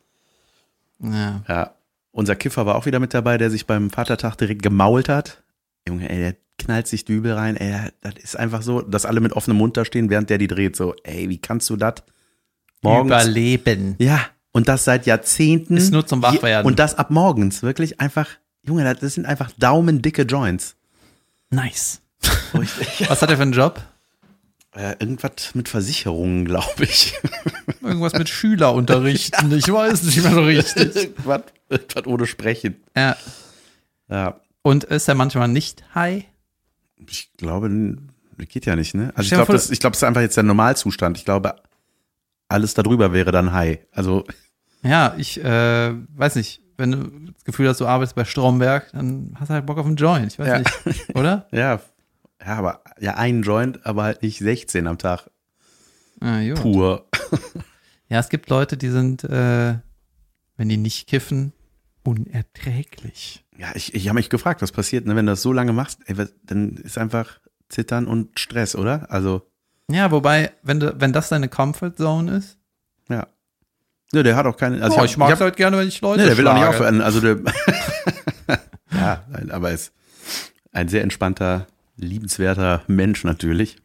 Ja. 0.98 1.42
Ja. 1.48 1.70
Unser 2.10 2.34
Kiffer 2.34 2.66
war 2.66 2.76
auch 2.76 2.86
wieder 2.86 2.98
mit 2.98 3.14
dabei, 3.14 3.38
der 3.38 3.50
sich 3.50 3.66
beim 3.66 3.90
Vatertag 3.90 4.36
direkt 4.36 4.62
gemault 4.62 5.08
hat. 5.08 5.42
Junge, 5.86 6.08
ey, 6.08 6.18
der 6.18 6.36
knallt 6.58 6.86
sich 6.86 7.04
Dübel 7.04 7.32
rein, 7.32 7.56
ey, 7.56 7.90
das 8.00 8.14
ist 8.22 8.36
einfach 8.36 8.62
so, 8.62 8.80
dass 8.82 9.06
alle 9.06 9.20
mit 9.20 9.32
offenem 9.32 9.58
Mund 9.58 9.76
da 9.76 9.84
stehen, 9.84 10.10
während 10.10 10.30
der 10.30 10.38
die 10.38 10.46
dreht. 10.48 10.76
So, 10.76 10.94
ey, 11.04 11.28
wie 11.28 11.38
kannst 11.38 11.68
du 11.70 11.76
das 11.76 11.94
morgens? 12.82 13.10
Überleben. 13.24 13.94
Ja, 13.98 14.20
und 14.52 14.68
das 14.68 14.84
seit 14.84 15.06
Jahrzehnten. 15.06 15.76
Ist 15.76 15.92
nur 15.92 16.06
zum 16.06 16.22
Wachwerden. 16.22 16.66
Und 16.66 16.78
das 16.78 16.94
ab 16.96 17.10
morgens, 17.10 17.62
wirklich 17.62 18.00
einfach, 18.00 18.28
Junge, 18.62 18.94
das 18.94 19.14
sind 19.14 19.26
einfach 19.26 19.50
daumendicke 19.58 20.22
Joints. 20.22 20.76
Nice. 21.50 22.00
Was 23.08 23.22
hat 23.22 23.30
er 23.30 23.36
für 23.36 23.42
einen 23.42 23.52
Job? 23.52 23.80
Äh, 24.76 24.94
irgendwas 24.98 25.54
mit 25.54 25.70
Versicherungen, 25.70 26.44
glaube 26.44 26.84
ich. 26.84 27.14
Irgendwas 27.82 28.12
mit 28.12 28.28
Schüler 28.28 28.74
unterrichten. 28.74 29.50
Ich 29.56 29.72
weiß 29.72 30.02
nicht 30.02 30.22
mehr 30.22 30.32
so 30.32 30.42
richtig. 30.42 30.94
irgendwas, 30.94 31.44
irgendwas 31.70 32.06
ohne 32.06 32.26
Sprechen. 32.26 32.76
Ja. 32.94 33.16
Ja, 34.10 34.38
Und 34.60 34.84
ist 34.84 35.08
er 35.08 35.14
manchmal 35.14 35.48
nicht 35.48 35.82
high? 35.94 36.24
Ich 37.08 37.30
glaube, 37.36 37.96
das 38.38 38.48
geht 38.48 38.66
ja 38.66 38.76
nicht, 38.76 38.94
ne? 38.94 39.12
Also 39.14 39.22
ich 39.28 39.30
glaube, 39.34 39.52
das, 39.52 39.70
ich 39.70 39.80
glaube, 39.80 39.92
das 39.92 39.98
ist 40.02 40.04
einfach 40.08 40.20
jetzt 40.20 40.36
der 40.36 40.44
Normalzustand. 40.44 41.16
Ich 41.18 41.24
glaube, 41.24 41.56
alles 42.48 42.74
darüber 42.74 43.12
wäre 43.12 43.32
dann 43.32 43.52
high. 43.52 43.78
Also, 43.92 44.24
Ja, 44.82 45.14
ich 45.16 45.42
äh, 45.42 45.92
weiß 46.16 46.36
nicht. 46.36 46.62
Wenn 46.78 46.92
du 46.92 47.32
das 47.32 47.44
Gefühl 47.44 47.68
hast, 47.68 47.80
du 47.80 47.86
arbeitest 47.86 48.14
bei 48.16 48.26
Stromberg, 48.26 48.92
dann 48.92 49.34
hast 49.40 49.48
du 49.48 49.54
halt 49.54 49.64
Bock 49.64 49.78
auf 49.78 49.86
einen 49.86 49.96
Joint. 49.96 50.32
Ich 50.32 50.38
weiß 50.38 50.46
Ja. 50.46 50.58
nicht. 50.58 51.16
Oder? 51.16 51.48
ja, 51.52 51.80
ja, 52.44 52.54
aber 52.56 52.82
ja, 53.00 53.14
ein 53.14 53.42
Joint, 53.42 53.84
aber 53.86 54.02
halt 54.04 54.22
nicht 54.22 54.38
16 54.38 54.86
am 54.86 54.98
Tag. 54.98 55.30
Ah, 56.20 56.40
jo. 56.40 56.54
Pur. 56.54 57.06
Ja, 58.08 58.20
es 58.20 58.28
gibt 58.28 58.48
Leute, 58.50 58.76
die 58.76 58.90
sind, 58.90 59.24
äh, 59.24 59.74
wenn 60.56 60.68
die 60.68 60.76
nicht 60.76 61.08
kiffen, 61.08 61.52
unerträglich. 62.06 63.44
Ja, 63.58 63.68
ich, 63.74 63.94
ich 63.94 64.08
habe 64.08 64.16
mich 64.16 64.30
gefragt, 64.30 64.62
was 64.62 64.72
passiert, 64.72 65.06
ne? 65.06 65.16
wenn 65.16 65.26
du 65.26 65.32
das 65.32 65.42
so 65.42 65.52
lange 65.52 65.72
machst, 65.72 66.00
ey, 66.06 66.16
dann 66.44 66.76
ist 66.76 66.98
einfach 66.98 67.40
Zittern 67.68 68.06
und 68.06 68.38
Stress, 68.38 68.76
oder? 68.76 69.10
Also, 69.10 69.42
Ja, 69.90 70.10
wobei, 70.10 70.52
wenn 70.62 70.80
du, 70.80 70.94
wenn 71.00 71.12
das 71.12 71.28
deine 71.28 71.48
Comfort 71.48 71.92
Zone 71.96 72.36
ist, 72.36 72.58
ja. 73.08 73.26
Ne, 74.12 74.22
der 74.22 74.36
hat 74.36 74.46
auch 74.46 74.56
keine. 74.56 74.80
Also 74.82 74.96
oh, 74.96 74.98
hab- 75.00 75.04
ich 75.06 75.16
mag 75.16 75.32
es 75.32 75.40
halt 75.40 75.56
gerne, 75.56 75.78
wenn 75.78 75.88
ich 75.88 76.00
Leute 76.00 76.20
Nee, 76.22 76.28
der 76.28 76.38
will 76.38 76.46
auch 76.46 76.52
nicht 76.54 76.62
schlage. 76.62 76.76
aufhören. 76.76 77.00
Also 77.00 77.20
der, 77.20 77.38
ja, 78.92 79.24
nein, 79.28 79.50
aber 79.50 79.72
ist 79.72 79.92
ein 80.72 80.88
sehr 80.88 81.02
entspannter, 81.02 81.66
liebenswerter 81.96 82.82
Mensch 82.86 83.24
natürlich. 83.24 83.76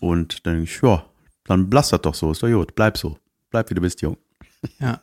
Und 0.00 0.46
dann 0.46 0.54
denke 0.54 0.70
ich, 0.70 0.80
ja, 0.82 1.04
dann 1.44 1.70
lass 1.70 1.90
das 1.90 2.00
doch 2.02 2.14
so, 2.14 2.32
ist 2.32 2.42
doch 2.42 2.48
gut, 2.50 2.74
bleib 2.74 2.96
so. 2.96 3.18
Bleib 3.50 3.68
wie 3.70 3.74
du 3.74 3.80
bist, 3.82 4.00
Jung. 4.00 4.16
Ja. 4.78 5.00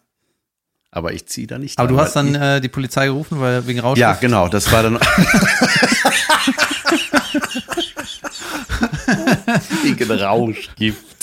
Aber 0.95 1.11
ich 1.11 1.25
ziehe 1.27 1.45
da 1.45 1.57
nicht 1.59 1.77
Aber 1.77 1.89
dran, 1.89 1.97
du 1.97 2.01
hast 2.01 2.15
dann 2.15 2.35
äh, 2.35 2.61
die 2.61 2.69
Polizei 2.69 3.07
gerufen, 3.07 3.41
weil 3.41 3.67
wegen 3.67 3.81
Rauschgift. 3.81 3.99
Ja, 3.99 4.13
genau, 4.13 4.47
das 4.47 4.71
war 4.71 4.81
dann. 4.81 4.97
Wegen 9.83 10.09
Rauschgift. 10.09 11.21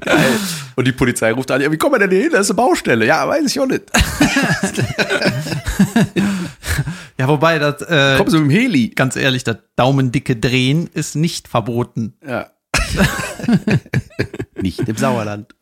Geil. 0.00 0.30
Und 0.76 0.86
die 0.86 0.92
Polizei 0.92 1.30
ruft 1.32 1.50
an, 1.50 1.60
ja, 1.60 1.70
wie 1.70 1.76
kommen 1.76 1.96
wir 1.96 1.98
denn 1.98 2.10
hier 2.10 2.22
hin? 2.22 2.30
Das 2.32 2.46
ist 2.46 2.52
eine 2.52 2.56
Baustelle. 2.56 3.04
Ja, 3.04 3.28
weiß 3.28 3.44
ich 3.46 3.60
auch 3.60 3.66
nicht. 3.66 3.84
Ja, 7.18 7.28
wobei 7.28 7.58
das, 7.58 7.82
äh, 7.82 8.16
Kommen 8.16 8.30
Sie 8.30 8.38
mit 8.40 8.50
dem 8.50 8.50
Heli. 8.50 8.88
ganz 8.88 9.14
ehrlich, 9.14 9.44
das 9.44 9.58
daumendicke 9.76 10.34
Drehen 10.34 10.88
ist 10.92 11.14
nicht 11.14 11.46
verboten. 11.46 12.14
Ja. 12.26 12.50
nicht 14.60 14.80
im 14.80 14.96
Sauerland. 14.96 15.54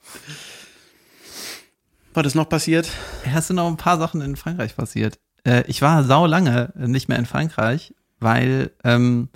Was 2.14 2.26
ist 2.26 2.34
noch 2.34 2.48
passiert? 2.48 2.88
Ja, 3.24 3.38
es 3.38 3.46
sind 3.48 3.58
auch 3.58 3.68
ein 3.68 3.76
paar 3.76 3.98
Sachen 3.98 4.20
in 4.20 4.36
Frankreich 4.36 4.74
passiert. 4.76 5.18
Äh, 5.44 5.62
ich 5.68 5.80
war 5.82 6.02
sau 6.04 6.26
lange 6.26 6.72
nicht 6.76 7.08
mehr 7.08 7.18
in 7.18 7.26
Frankreich, 7.26 7.94
weil 8.18 8.72
ähm, 8.84 9.28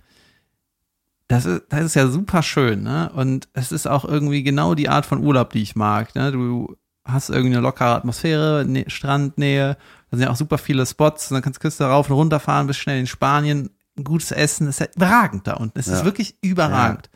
das, 1.29 1.47
ist, 1.47 1.63
das 1.71 1.81
ist 1.83 1.95
ja 1.95 2.09
super 2.09 2.43
schön, 2.43 2.83
ne? 2.83 3.11
Und 3.15 3.49
es 3.55 3.73
ist 3.73 3.87
auch 3.87 4.05
irgendwie 4.05 4.43
genau 4.43 4.75
die 4.75 4.89
Art 4.89 5.07
von 5.07 5.25
Urlaub, 5.25 5.51
die 5.53 5.63
ich 5.63 5.77
mag. 5.77 6.15
Ne? 6.15 6.33
Du 6.33 6.77
hast 7.05 7.31
irgendwie 7.31 7.55
eine 7.55 7.61
lockere 7.63 7.95
Atmosphäre, 7.95 8.65
ne, 8.67 8.85
Strandnähe, 8.89 9.77
da 10.11 10.17
sind 10.17 10.27
ja 10.27 10.31
auch 10.33 10.37
super 10.37 10.59
viele 10.59 10.85
Spots, 10.87 11.31
und 11.31 11.35
dann 11.35 11.43
kannst 11.43 11.59
du 11.59 11.63
Küste 11.63 11.85
rauf 11.85 12.09
und 12.11 12.17
runter 12.17 12.41
fahren, 12.41 12.67
bist 12.67 12.81
schnell 12.81 12.99
in 12.99 13.07
Spanien, 13.07 13.71
gutes 14.03 14.33
Essen, 14.33 14.69
ist 14.69 14.81
ja 14.81 14.87
überragend 14.97 15.47
da 15.47 15.55
unten. 15.55 15.79
Es 15.79 15.87
ist 15.87 16.01
Ja. 16.01 16.05
wirklich 16.07 16.37
überragend. 16.43 17.11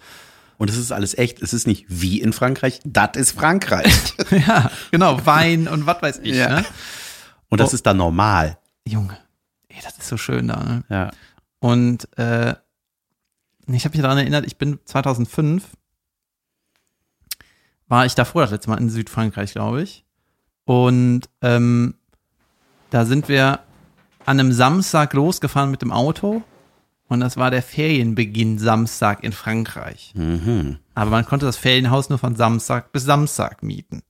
Und 0.59 0.69
es 0.71 0.77
ist 0.77 0.91
alles 0.93 1.17
echt. 1.17 1.41
Es 1.41 1.53
ist 1.55 1.67
nicht 1.67 1.87
wie 1.89 2.21
in 2.21 2.33
Frankreich. 2.33 2.81
Das 2.85 3.11
ist 3.17 3.33
Frankreich. 3.33 4.15
Ja, 4.31 4.71
genau, 4.91 5.25
Wein 5.25 5.69
und 5.69 5.87
was 5.87 6.03
weiß 6.03 6.19
ich. 6.23 6.35
Ja. 6.37 6.61
Ne? 6.61 6.65
Und 7.49 7.61
das 7.61 7.71
Oh. 7.73 7.75
ist 7.77 7.87
dann 7.87 7.97
normal. 7.97 8.59
Junge, 8.87 9.17
ey, 9.69 9.79
das 9.83 9.97
ist 9.99 10.09
so 10.09 10.17
schön 10.17 10.49
da. 10.49 10.63
Ne? 10.63 10.85
Ja. 10.91 11.11
Und 11.61 12.09
äh, 12.19 12.55
ich 13.69 13.85
habe 13.85 13.97
mich 13.97 14.03
daran 14.03 14.19
erinnert, 14.19 14.47
ich 14.47 14.57
bin 14.59 14.79
2005, 14.85 15.65
war 17.87 18.05
ich 18.07 18.15
davor 18.15 18.43
das 18.43 18.51
letzte 18.51 18.71
Mal 18.71 18.79
in 18.79 18.91
Südfrankreich, 18.91 19.53
glaube 19.53 19.83
ich. 19.83 20.05
Und 20.65 21.23
ähm, 21.41 21.95
da 22.91 23.05
sind 23.07 23.29
wir 23.29 23.61
an 24.27 24.39
einem 24.41 24.53
Samstag 24.53 25.15
losgefahren 25.15 25.71
mit 25.71 25.81
dem 25.83 25.93
Auto. 25.93 26.43
Und 27.09 27.21
das 27.21 27.37
war 27.37 27.51
der 27.51 27.63
Ferienbeginn 27.63 28.59
Samstag 28.59 29.25
in 29.25 29.33
Frankreich. 29.33 30.13
Mhm. 30.15 30.79
Aber 30.95 31.11
man 31.11 31.25
konnte 31.25 31.47
das 31.47 31.57
Ferienhaus 31.57 32.11
nur 32.11 32.19
von 32.19 32.37
Samstag 32.37 32.93
bis 32.93 33.05
Samstag 33.05 33.63
mieten. 33.63 34.03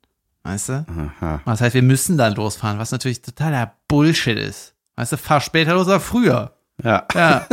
Weißt 0.43 0.71
du? 0.71 0.87
Aha. 0.89 1.43
Das 1.45 1.61
heißt, 1.61 1.75
wir 1.75 1.83
müssen 1.83 2.19
dann 2.19 2.35
losfahren, 2.35 2.79
was 2.79 2.91
natürlich 2.91 3.23
totaler 3.23 3.75
Bullshit 3.87 4.39
ist. 4.39 4.75
Weißt 4.97 5.13
du, 5.13 5.17
fahr 5.17 5.41
später 5.41 5.75
los 5.75 5.87
oder 5.87 6.01
früher. 6.01 6.55
Ja. 6.83 7.07
Ja. 7.15 7.47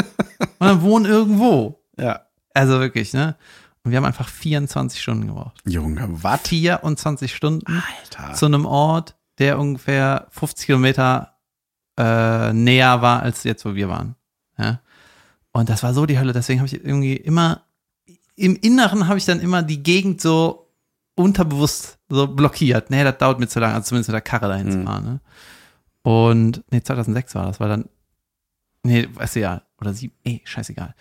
Und 0.60 0.68
dann 0.68 0.82
wohnen 0.82 1.06
irgendwo. 1.06 1.80
Ja. 2.00 2.22
Also 2.54 2.80
wirklich, 2.80 3.14
ne? 3.14 3.36
Und 3.84 3.92
wir 3.92 3.98
haben 3.98 4.06
einfach 4.06 4.28
24 4.30 5.00
Stunden 5.00 5.28
gebraucht. 5.28 5.62
Junge, 5.66 6.08
was? 6.10 6.42
24 6.42 7.36
Stunden 7.36 7.84
Alter. 8.12 8.34
zu 8.34 8.48
einem 8.48 8.66
Ort, 8.66 9.16
der 9.38 9.60
ungefähr 9.60 10.28
50 10.32 10.66
Kilometer 10.66 11.36
äh, 12.00 12.52
näher 12.54 13.02
war 13.02 13.22
als 13.22 13.44
jetzt, 13.44 13.64
wo 13.66 13.76
wir 13.76 13.90
waren. 13.90 14.16
Ja. 14.58 14.80
Und 15.56 15.70
das 15.70 15.84
war 15.84 15.94
so 15.94 16.06
die 16.06 16.20
Hölle. 16.20 16.34
Deswegen 16.34 16.60
habe 16.60 16.68
ich 16.68 16.74
irgendwie 16.74 17.16
immer, 17.16 17.62
im 18.36 18.58
Inneren 18.58 19.08
habe 19.08 19.18
ich 19.18 19.24
dann 19.24 19.40
immer 19.40 19.64
die 19.64 19.82
Gegend 19.82 20.20
so 20.20 20.68
unterbewusst 21.16 21.98
so 22.10 22.28
blockiert. 22.28 22.90
Nee, 22.90 23.06
das 23.06 23.20
dauert 23.20 23.40
mir 23.40 23.48
zu 23.48 23.62
lange, 23.62 23.74
also 23.74 23.88
zumindest 23.88 24.10
mit 24.10 24.16
der 24.16 24.22
Karre 24.22 24.50
dahin 24.50 24.70
zu 24.70 24.84
fahren. 24.84 25.06
Ne? 25.06 25.20
Und, 26.02 26.62
nee, 26.72 26.84
2006 26.84 27.36
war 27.36 27.46
das, 27.46 27.62
war 27.62 27.70
dann, 27.70 27.86
nee, 28.84 29.08
weißt 29.14 29.38
du 29.38 29.40
ja, 29.40 29.62
oder 29.80 29.94
sieben, 29.94 30.14
ey, 30.26 30.42
scheißegal. 30.44 30.94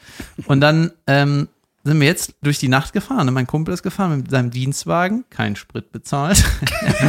Und 0.46 0.60
dann 0.60 0.92
ähm, 1.08 1.48
sind 1.82 1.98
wir 1.98 2.06
jetzt 2.06 2.34
durch 2.40 2.60
die 2.60 2.68
Nacht 2.68 2.92
gefahren. 2.92 3.26
Ne? 3.26 3.32
Mein 3.32 3.48
Kumpel 3.48 3.74
ist 3.74 3.82
gefahren 3.82 4.18
mit 4.18 4.30
seinem 4.30 4.52
Dienstwagen, 4.52 5.24
kein 5.30 5.56
Sprit 5.56 5.90
bezahlt. 5.90 6.44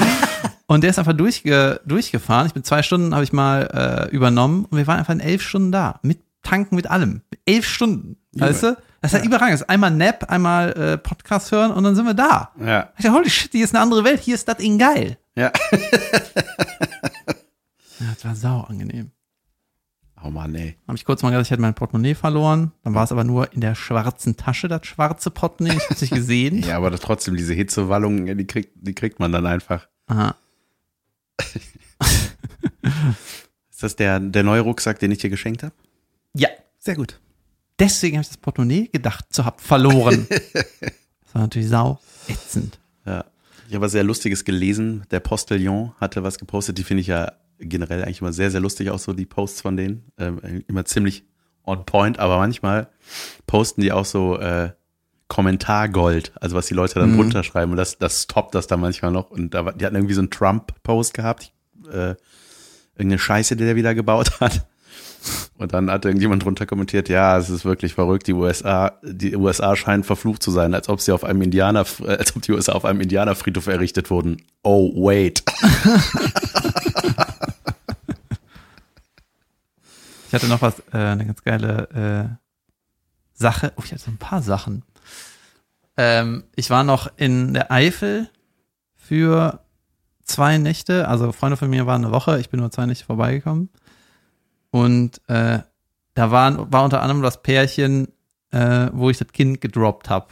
und 0.65 0.81
der 0.81 0.89
ist 0.89 0.97
einfach 0.97 1.13
durchge 1.13 1.79
durchgefahren. 1.85 2.47
Ich 2.47 2.55
bin 2.55 2.63
zwei 2.63 2.81
Stunden, 2.81 3.13
habe 3.13 3.23
ich 3.23 3.33
mal 3.33 4.07
äh, 4.11 4.15
übernommen 4.15 4.65
und 4.65 4.79
wir 4.79 4.87
waren 4.87 4.97
einfach 4.97 5.13
in 5.13 5.19
elf 5.19 5.43
Stunden 5.43 5.71
da. 5.71 5.99
Mit 6.01 6.24
Tanken, 6.45 6.75
mit 6.75 6.87
allem. 6.87 7.21
Elf 7.45 7.65
Stunden. 7.67 8.17
Weißt 8.33 8.63
du? 8.63 8.77
Das 9.01 9.13
ist 9.13 9.19
ja, 9.19 9.25
überragend. 9.25 9.55
Ist 9.55 9.69
einmal 9.69 9.91
Nap, 9.91 10.29
einmal 10.29 10.71
äh, 10.71 10.97
Podcast 10.97 11.51
hören 11.51 11.71
und 11.71 11.83
dann 11.83 11.95
sind 11.95 12.05
wir 12.05 12.13
da. 12.13 12.51
Ja. 12.59 12.89
Ich 12.97 13.03
dachte, 13.03 13.17
holy 13.17 13.29
shit, 13.29 13.51
hier 13.51 13.65
ist 13.65 13.75
eine 13.75 13.83
andere 13.83 14.03
Welt. 14.03 14.21
Hier 14.21 14.35
ist 14.35 14.47
das 14.47 14.57
Ding 14.57 14.77
geil. 14.77 15.17
Ja. 15.35 15.51
Ja, 17.99 18.07
das 18.13 18.25
war 18.25 18.35
sau 18.35 18.61
angenehm. 18.61 19.11
Oh 20.23 20.29
Mann, 20.29 20.55
ey. 20.55 20.77
Habe 20.87 20.97
ich 20.97 21.05
kurz 21.05 21.21
mal 21.21 21.29
gesagt, 21.29 21.47
ich 21.47 21.51
hätte 21.51 21.61
mein 21.61 21.75
Portemonnaie 21.75 22.15
verloren. 22.15 22.71
Dann 22.83 22.95
war 22.95 23.03
es 23.03 23.11
aber 23.11 23.23
nur 23.23 23.53
in 23.53 23.61
der 23.61 23.75
schwarzen 23.75 24.37
Tasche, 24.37 24.67
das 24.67 24.85
schwarze 24.87 25.29
Portemonnaie. 25.29 25.77
Ich 25.77 25.83
habe 25.83 25.93
es 25.93 26.01
nicht 26.01 26.13
gesehen. 26.13 26.63
Ja, 26.67 26.77
aber 26.77 26.91
trotzdem, 26.97 27.37
diese 27.37 27.53
Hitzewallungen, 27.53 28.37
die 28.37 28.47
kriegt, 28.47 28.71
die 28.75 28.95
kriegt 28.95 29.19
man 29.19 29.31
dann 29.31 29.45
einfach. 29.45 29.87
Aha. 30.07 30.35
Ist 33.69 33.83
das 33.83 33.95
der, 33.95 34.19
der 34.19 34.43
neue 34.43 34.61
Rucksack, 34.61 34.99
den 34.99 35.11
ich 35.11 35.19
dir 35.19 35.29
geschenkt 35.29 35.63
habe? 35.63 35.73
Ja, 36.35 36.49
Sehr 36.79 36.95
gut. 36.95 37.19
deswegen 37.79 38.17
habe 38.17 38.21
ich 38.23 38.27
das 38.29 38.37
Portemonnaie 38.37 38.89
gedacht 38.91 39.25
zu 39.31 39.45
haben 39.45 39.59
verloren. 39.59 40.27
Das 41.25 41.33
war 41.33 41.41
natürlich 41.41 41.67
sau 41.69 41.99
ätzend. 42.29 42.79
Ja. 43.05 43.25
Ich 43.67 43.73
habe 43.73 43.85
was 43.85 43.91
sehr 43.91 44.03
Lustiges 44.05 44.45
gelesen. 44.45 45.03
Der 45.11 45.19
Postillon 45.19 45.91
hatte 45.99 46.23
was 46.23 46.37
gepostet. 46.37 46.77
Die 46.77 46.83
finde 46.85 47.01
ich 47.01 47.07
ja 47.07 47.33
generell 47.59 48.03
eigentlich 48.03 48.21
immer 48.21 48.31
sehr, 48.31 48.51
sehr 48.51 48.61
lustig, 48.61 48.89
auch 48.91 48.99
so 48.99 49.11
die 49.11 49.25
Posts 49.25 49.59
von 49.61 49.75
denen. 49.75 50.05
Ähm, 50.17 50.63
immer 50.67 50.85
ziemlich 50.85 51.25
on 51.65 51.85
point, 51.85 52.19
aber 52.19 52.37
manchmal 52.37 52.87
posten 53.47 53.81
die 53.81 53.91
auch 53.91 54.05
so 54.05 54.37
äh, 54.39 54.71
Kommentargold, 55.27 56.31
also 56.41 56.55
was 56.55 56.67
die 56.67 56.73
Leute 56.73 56.99
dann 56.99 57.11
Mhm. 57.13 57.19
runterschreiben. 57.19 57.71
Und 57.71 57.77
das, 57.77 57.97
das 57.97 58.27
toppt 58.27 58.55
das 58.55 58.67
dann 58.67 58.79
manchmal 58.79 59.11
noch. 59.11 59.29
Und 59.29 59.53
da, 59.53 59.71
die 59.71 59.85
hatten 59.85 59.95
irgendwie 59.95 60.13
so 60.13 60.21
einen 60.21 60.29
Trump-Post 60.31 61.13
gehabt. 61.13 61.51
Äh, 61.91 62.15
irgendeine 62.95 63.19
Scheiße, 63.19 63.55
die 63.57 63.65
der 63.65 63.75
wieder 63.75 63.93
gebaut 63.93 64.39
hat. 64.39 64.65
Und 65.57 65.73
dann 65.73 65.89
hat 65.89 66.05
irgendjemand 66.05 66.43
drunter 66.43 66.65
kommentiert, 66.65 67.09
ja, 67.09 67.37
es 67.37 67.49
ist 67.49 67.65
wirklich 67.65 67.93
verrückt, 67.93 68.27
die 68.27 68.33
USA, 68.33 68.99
die 69.01 69.35
USA 69.35 69.75
scheinen 69.75 70.03
verflucht 70.03 70.43
zu 70.43 70.51
sein, 70.51 70.73
als 70.73 70.89
ob 70.89 71.01
sie 71.01 71.11
auf 71.11 71.23
einem 71.23 71.41
Indianer, 71.41 71.85
äh, 72.01 72.17
als 72.17 72.35
ob 72.35 72.41
die 72.41 72.51
USA 72.51 72.73
auf 72.73 72.85
einem 72.85 73.01
Indianerfriedhof 73.01 73.67
errichtet 73.67 74.09
wurden. 74.09 74.41
Oh, 74.63 74.91
wait. 74.95 75.43
Ich 80.27 80.33
hatte 80.33 80.47
noch 80.47 80.61
was, 80.61 80.79
äh, 80.91 80.97
eine 80.97 81.25
ganz 81.25 81.43
geile 81.43 82.37
äh, 82.39 82.45
Sache. 83.33 83.71
Oh, 83.77 83.81
ich 83.85 83.91
hatte 83.91 84.03
so 84.03 84.11
ein 84.11 84.17
paar 84.17 84.41
Sachen. 84.41 84.83
Ähm, 85.97 86.43
ich 86.55 86.69
war 86.69 86.83
noch 86.83 87.09
in 87.15 87.53
der 87.53 87.71
Eifel 87.71 88.29
für 88.95 89.61
zwei 90.23 90.57
Nächte. 90.57 91.07
Also 91.07 91.31
Freunde 91.31 91.57
von 91.57 91.69
mir 91.69 91.85
waren 91.85 92.03
eine 92.03 92.13
Woche. 92.13 92.39
Ich 92.39 92.49
bin 92.49 92.59
nur 92.59 92.71
zwei 92.71 92.85
Nächte 92.85 93.05
vorbeigekommen. 93.05 93.69
Und 94.75 95.21
äh, 95.29 95.59
da 96.15 96.31
waren, 96.31 96.69
war 96.69 96.83
unter 96.83 97.01
anderem 97.01 97.21
das 97.21 97.41
Pärchen, 97.41 98.09
äh, 98.51 98.87
wo 98.91 99.09
ich 99.09 99.17
das 99.17 99.29
Kind 99.29 99.61
gedroppt 99.61 100.09
habe. 100.09 100.27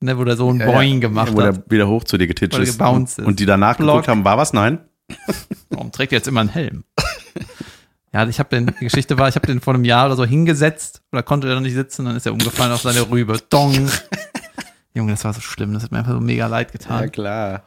Ne, 0.00 0.18
wo 0.18 0.24
der 0.24 0.36
Sohn 0.36 0.60
Ja, 0.60 0.66
Boing 0.66 0.94
ja. 0.94 1.00
gemacht 1.00 1.32
Wo 1.34 1.40
hat. 1.42 1.56
der 1.56 1.70
wieder 1.70 1.88
hoch 1.88 2.04
zu 2.04 2.18
dir 2.18 2.26
getitscht 2.26 2.58
ist. 2.58 2.78
ist. 2.78 3.18
Und 3.20 3.40
die 3.40 3.46
danach 3.46 3.78
Block. 3.78 3.88
geguckt 4.02 4.08
haben, 4.08 4.22
war 4.26 4.36
was? 4.36 4.52
Nein? 4.52 4.80
Warum 5.70 5.92
trägt 5.92 6.12
er 6.12 6.18
jetzt 6.18 6.28
immer 6.28 6.40
einen 6.40 6.50
Helm? 6.50 6.84
ja, 8.12 8.26
ich 8.26 8.38
habe 8.38 8.50
den, 8.50 8.66
die 8.66 8.84
Geschichte 8.84 9.16
war, 9.16 9.28
ich 9.30 9.34
habe 9.36 9.46
den 9.46 9.62
vor 9.62 9.72
einem 9.72 9.84
Jahr 9.84 10.04
oder 10.06 10.16
so 10.16 10.26
hingesetzt 10.26 11.00
oder 11.10 11.22
konnte 11.22 11.48
er 11.48 11.54
noch 11.54 11.62
nicht 11.62 11.72
sitzen, 11.74 12.04
dann 12.04 12.16
ist 12.16 12.26
er 12.26 12.32
umgefallen 12.32 12.72
auf 12.72 12.82
seine 12.82 13.08
Rübe. 13.10 13.38
Dong. 13.48 13.88
Junge, 14.94 15.12
das 15.12 15.24
war 15.24 15.32
so 15.32 15.40
schlimm, 15.40 15.72
das 15.72 15.84
hat 15.84 15.92
mir 15.92 16.00
einfach 16.00 16.12
so 16.12 16.20
mega 16.20 16.48
leid 16.48 16.70
getan. 16.70 17.10
klar. 17.10 17.62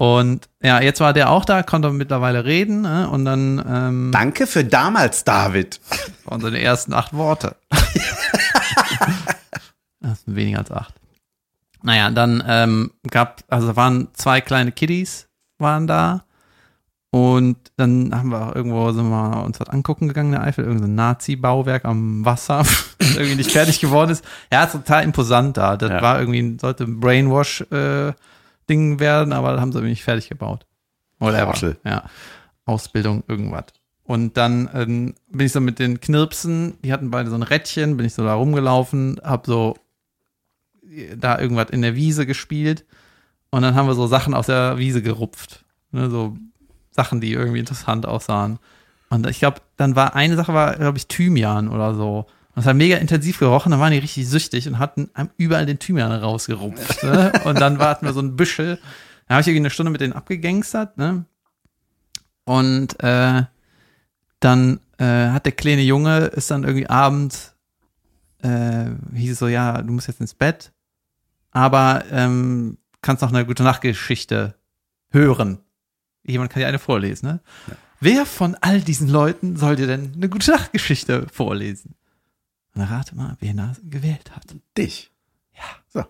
Und 0.00 0.48
ja, 0.62 0.80
jetzt 0.80 1.00
war 1.00 1.12
der 1.12 1.28
auch 1.28 1.44
da, 1.44 1.62
konnte 1.62 1.90
mittlerweile 1.90 2.46
reden 2.46 2.80
ne? 2.80 3.10
und 3.10 3.26
dann 3.26 3.62
ähm, 3.68 4.10
Danke 4.12 4.46
für 4.46 4.64
damals, 4.64 5.24
David. 5.24 5.78
waren 6.24 6.40
seine 6.40 6.58
ersten 6.58 6.94
acht 6.94 7.12
Worte. 7.12 7.56
das 10.00 10.22
sind 10.22 10.36
weniger 10.36 10.60
als 10.60 10.70
acht. 10.70 10.94
Naja, 11.82 12.10
dann 12.10 12.42
ähm, 12.46 12.92
gab, 13.10 13.42
also 13.48 13.76
waren 13.76 14.08
zwei 14.14 14.40
kleine 14.40 14.72
Kiddies 14.72 15.28
waren 15.58 15.86
da 15.86 16.24
und 17.10 17.58
dann 17.76 18.14
haben 18.14 18.30
wir 18.30 18.48
auch 18.48 18.54
irgendwo 18.54 18.92
sind 18.92 19.10
wir 19.10 19.44
uns 19.44 19.60
was 19.60 19.68
angucken 19.68 20.08
gegangen, 20.08 20.32
in 20.32 20.38
der 20.40 20.44
Eifel, 20.48 20.64
irgendein 20.64 20.94
Nazi-Bauwerk 20.94 21.84
am 21.84 22.24
Wasser, 22.24 22.62
das 22.98 23.16
irgendwie 23.16 23.36
nicht 23.36 23.52
fertig 23.52 23.80
geworden 23.80 24.12
ist. 24.12 24.24
Ja, 24.50 24.64
ist 24.64 24.72
total 24.72 25.04
imposant 25.04 25.58
da. 25.58 25.76
Das 25.76 25.90
Ja. 25.90 26.00
war 26.00 26.18
irgendwie, 26.18 26.56
sollte 26.58 26.84
ein 26.84 27.00
Brainwash-Ding 28.70 29.00
werden, 29.00 29.32
aber 29.32 29.60
haben 29.60 29.72
sie 29.72 29.80
nicht 29.82 30.04
fertig 30.04 30.28
gebaut. 30.28 30.66
Whatever. 31.18 31.52
Trottel. 31.52 31.76
Ja. 31.84 32.04
Ausbildung, 32.64 33.24
irgendwas. 33.26 33.66
Und 34.04 34.36
dann 34.36 34.68
ähm, 34.74 35.14
bin 35.28 35.46
ich 35.46 35.52
so 35.52 35.60
mit 35.60 35.78
den 35.78 36.00
Knirpsen, 36.00 36.78
die 36.82 36.92
hatten 36.92 37.10
beide 37.10 37.30
so 37.30 37.36
ein 37.36 37.42
Rädchen, 37.42 37.96
bin 37.96 38.06
ich 38.06 38.14
so 38.14 38.24
da 38.24 38.34
rumgelaufen, 38.34 39.20
hab 39.22 39.46
so 39.46 39.76
äh, 40.88 41.16
da 41.16 41.38
irgendwas 41.38 41.70
in 41.70 41.82
der 41.82 41.94
Wiese 41.94 42.26
gespielt 42.26 42.84
und 43.50 43.62
dann 43.62 43.74
haben 43.74 43.86
wir 43.86 43.94
so 43.94 44.06
Sachen 44.06 44.34
aus 44.34 44.46
der 44.46 44.78
Wiese 44.78 45.02
gerupft. 45.02 45.64
Ne, 45.92 46.10
so 46.10 46.36
Sachen, 46.90 47.20
die 47.20 47.32
irgendwie 47.32 47.60
interessant 47.60 48.06
aussahen. 48.06 48.58
Und 49.10 49.26
ich 49.28 49.40
glaube, 49.40 49.60
dann 49.76 49.96
war 49.96 50.14
eine 50.14 50.36
Sache, 50.36 50.54
war, 50.54 50.76
glaube 50.76 50.98
ich, 50.98 51.08
Thymian 51.08 51.68
oder 51.68 51.94
so. 51.94 52.26
Und 52.50 52.56
das 52.56 52.66
hat 52.66 52.76
mega 52.76 52.96
intensiv 52.96 53.38
gerochen, 53.38 53.70
dann 53.70 53.80
waren 53.80 53.92
die 53.92 53.98
richtig 53.98 54.28
süchtig 54.28 54.66
und 54.66 54.78
hatten 54.78 55.08
überall 55.36 55.66
den 55.66 55.78
Thymian 55.78 56.10
rausgerupft. 56.10 57.04
Ne? 57.04 57.32
Und 57.44 57.60
dann 57.60 57.78
hatten 57.78 58.06
wir 58.06 58.12
so 58.12 58.20
ein 58.20 58.34
Büschel. 58.34 58.80
Da 59.28 59.34
habe 59.34 59.42
ich 59.42 59.46
irgendwie 59.46 59.60
eine 59.60 59.70
Stunde 59.70 59.92
mit 59.92 60.00
denen 60.00 60.14
abgegangstert, 60.14 60.98
ne? 60.98 61.24
Und 62.44 63.00
äh, 63.04 63.44
dann 64.40 64.80
äh, 64.98 65.28
hat 65.28 65.44
der 65.46 65.52
kleine 65.52 65.82
Junge, 65.82 66.26
ist 66.26 66.50
dann 66.50 66.64
irgendwie 66.64 66.88
abends, 66.88 67.54
äh, 68.42 68.86
hieß 69.14 69.32
es 69.32 69.38
so, 69.38 69.46
ja, 69.46 69.80
du 69.82 69.92
musst 69.92 70.08
jetzt 70.08 70.20
ins 70.20 70.34
Bett, 70.34 70.72
aber 71.52 72.04
ähm, 72.10 72.78
kannst 73.02 73.22
noch 73.22 73.32
eine 73.32 73.46
gute 73.46 73.62
Nachtgeschichte 73.62 74.56
hören. 75.10 75.60
Jemand 76.24 76.50
kann 76.50 76.60
dir 76.60 76.66
eine 76.66 76.80
vorlesen, 76.80 77.28
ne? 77.28 77.40
Wer 78.00 78.24
von 78.26 78.56
all 78.62 78.80
diesen 78.80 79.08
Leuten 79.08 79.56
soll 79.56 79.76
dir 79.76 79.86
denn 79.86 80.14
eine 80.16 80.28
gute 80.28 80.50
Nachtgeschichte 80.50 81.26
vorlesen? 81.30 81.94
Und 82.74 82.82
rate 82.82 83.14
mal, 83.14 83.36
wer 83.40 83.54
da 83.54 83.72
gewählt 83.82 84.30
hat. 84.34 84.44
Dich. 84.76 85.10
Ja. 85.54 85.62
So. 85.88 86.04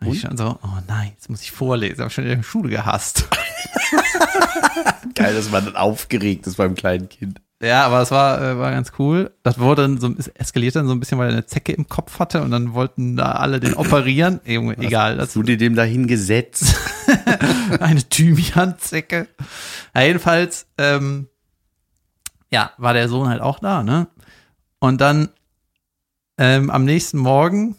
Und 0.00 0.14
ich 0.14 0.20
schon 0.20 0.36
so, 0.36 0.58
oh 0.62 0.78
nein, 0.86 1.12
jetzt 1.14 1.30
muss 1.30 1.42
ich 1.42 1.52
vorlesen. 1.52 2.02
Hab 2.02 2.12
schon 2.12 2.24
in 2.24 2.36
der 2.36 2.42
Schule 2.42 2.70
gehasst. 2.70 3.28
Geil, 5.14 5.34
dass 5.34 5.50
man 5.50 5.64
dann 5.64 5.76
aufgeregt 5.76 6.46
ist 6.46 6.56
beim 6.56 6.74
kleinen 6.74 7.08
Kind. 7.08 7.40
Ja, 7.62 7.86
aber 7.86 8.02
es 8.02 8.10
war, 8.10 8.42
äh, 8.42 8.58
war 8.58 8.70
ganz 8.70 8.92
cool. 8.98 9.32
Das 9.42 9.58
wurde 9.58 9.82
dann 9.82 9.98
so, 9.98 10.14
es 10.18 10.28
eskalierte 10.28 10.78
dann 10.78 10.88
so 10.88 10.94
ein 10.94 11.00
bisschen, 11.00 11.16
weil 11.16 11.28
er 11.28 11.32
eine 11.32 11.46
Zecke 11.46 11.72
im 11.72 11.88
Kopf 11.88 12.18
hatte 12.18 12.42
und 12.42 12.50
dann 12.50 12.74
wollten 12.74 13.16
da 13.16 13.32
alle 13.32 13.60
den 13.60 13.74
operieren. 13.74 14.40
Junge, 14.46 14.76
egal, 14.76 15.18
Hast 15.18 15.36
du 15.36 15.42
dir 15.42 15.56
dem 15.56 15.74
dahin 15.74 16.06
gesetzt? 16.06 16.76
eine 17.80 18.06
Thymian-Zecke. 18.06 19.28
Ja, 19.94 20.02
jedenfalls, 20.02 20.66
ähm, 20.76 21.28
ja, 22.50 22.72
war 22.76 22.92
der 22.92 23.08
Sohn 23.08 23.28
halt 23.28 23.40
auch 23.40 23.58
da, 23.58 23.82
ne? 23.82 24.08
Und 24.78 25.00
dann 25.00 25.30
ähm, 26.38 26.70
am 26.70 26.84
nächsten 26.84 27.18
Morgen 27.18 27.76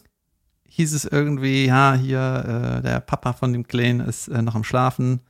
hieß 0.64 0.94
es 0.94 1.04
irgendwie, 1.04 1.66
ja, 1.66 1.94
hier, 1.94 2.78
äh, 2.78 2.82
der 2.82 3.00
Papa 3.00 3.32
von 3.32 3.52
dem 3.52 3.66
Kleinen 3.66 4.00
ist 4.00 4.28
äh, 4.28 4.42
noch 4.42 4.54
am 4.54 4.64
Schlafen. 4.64 5.20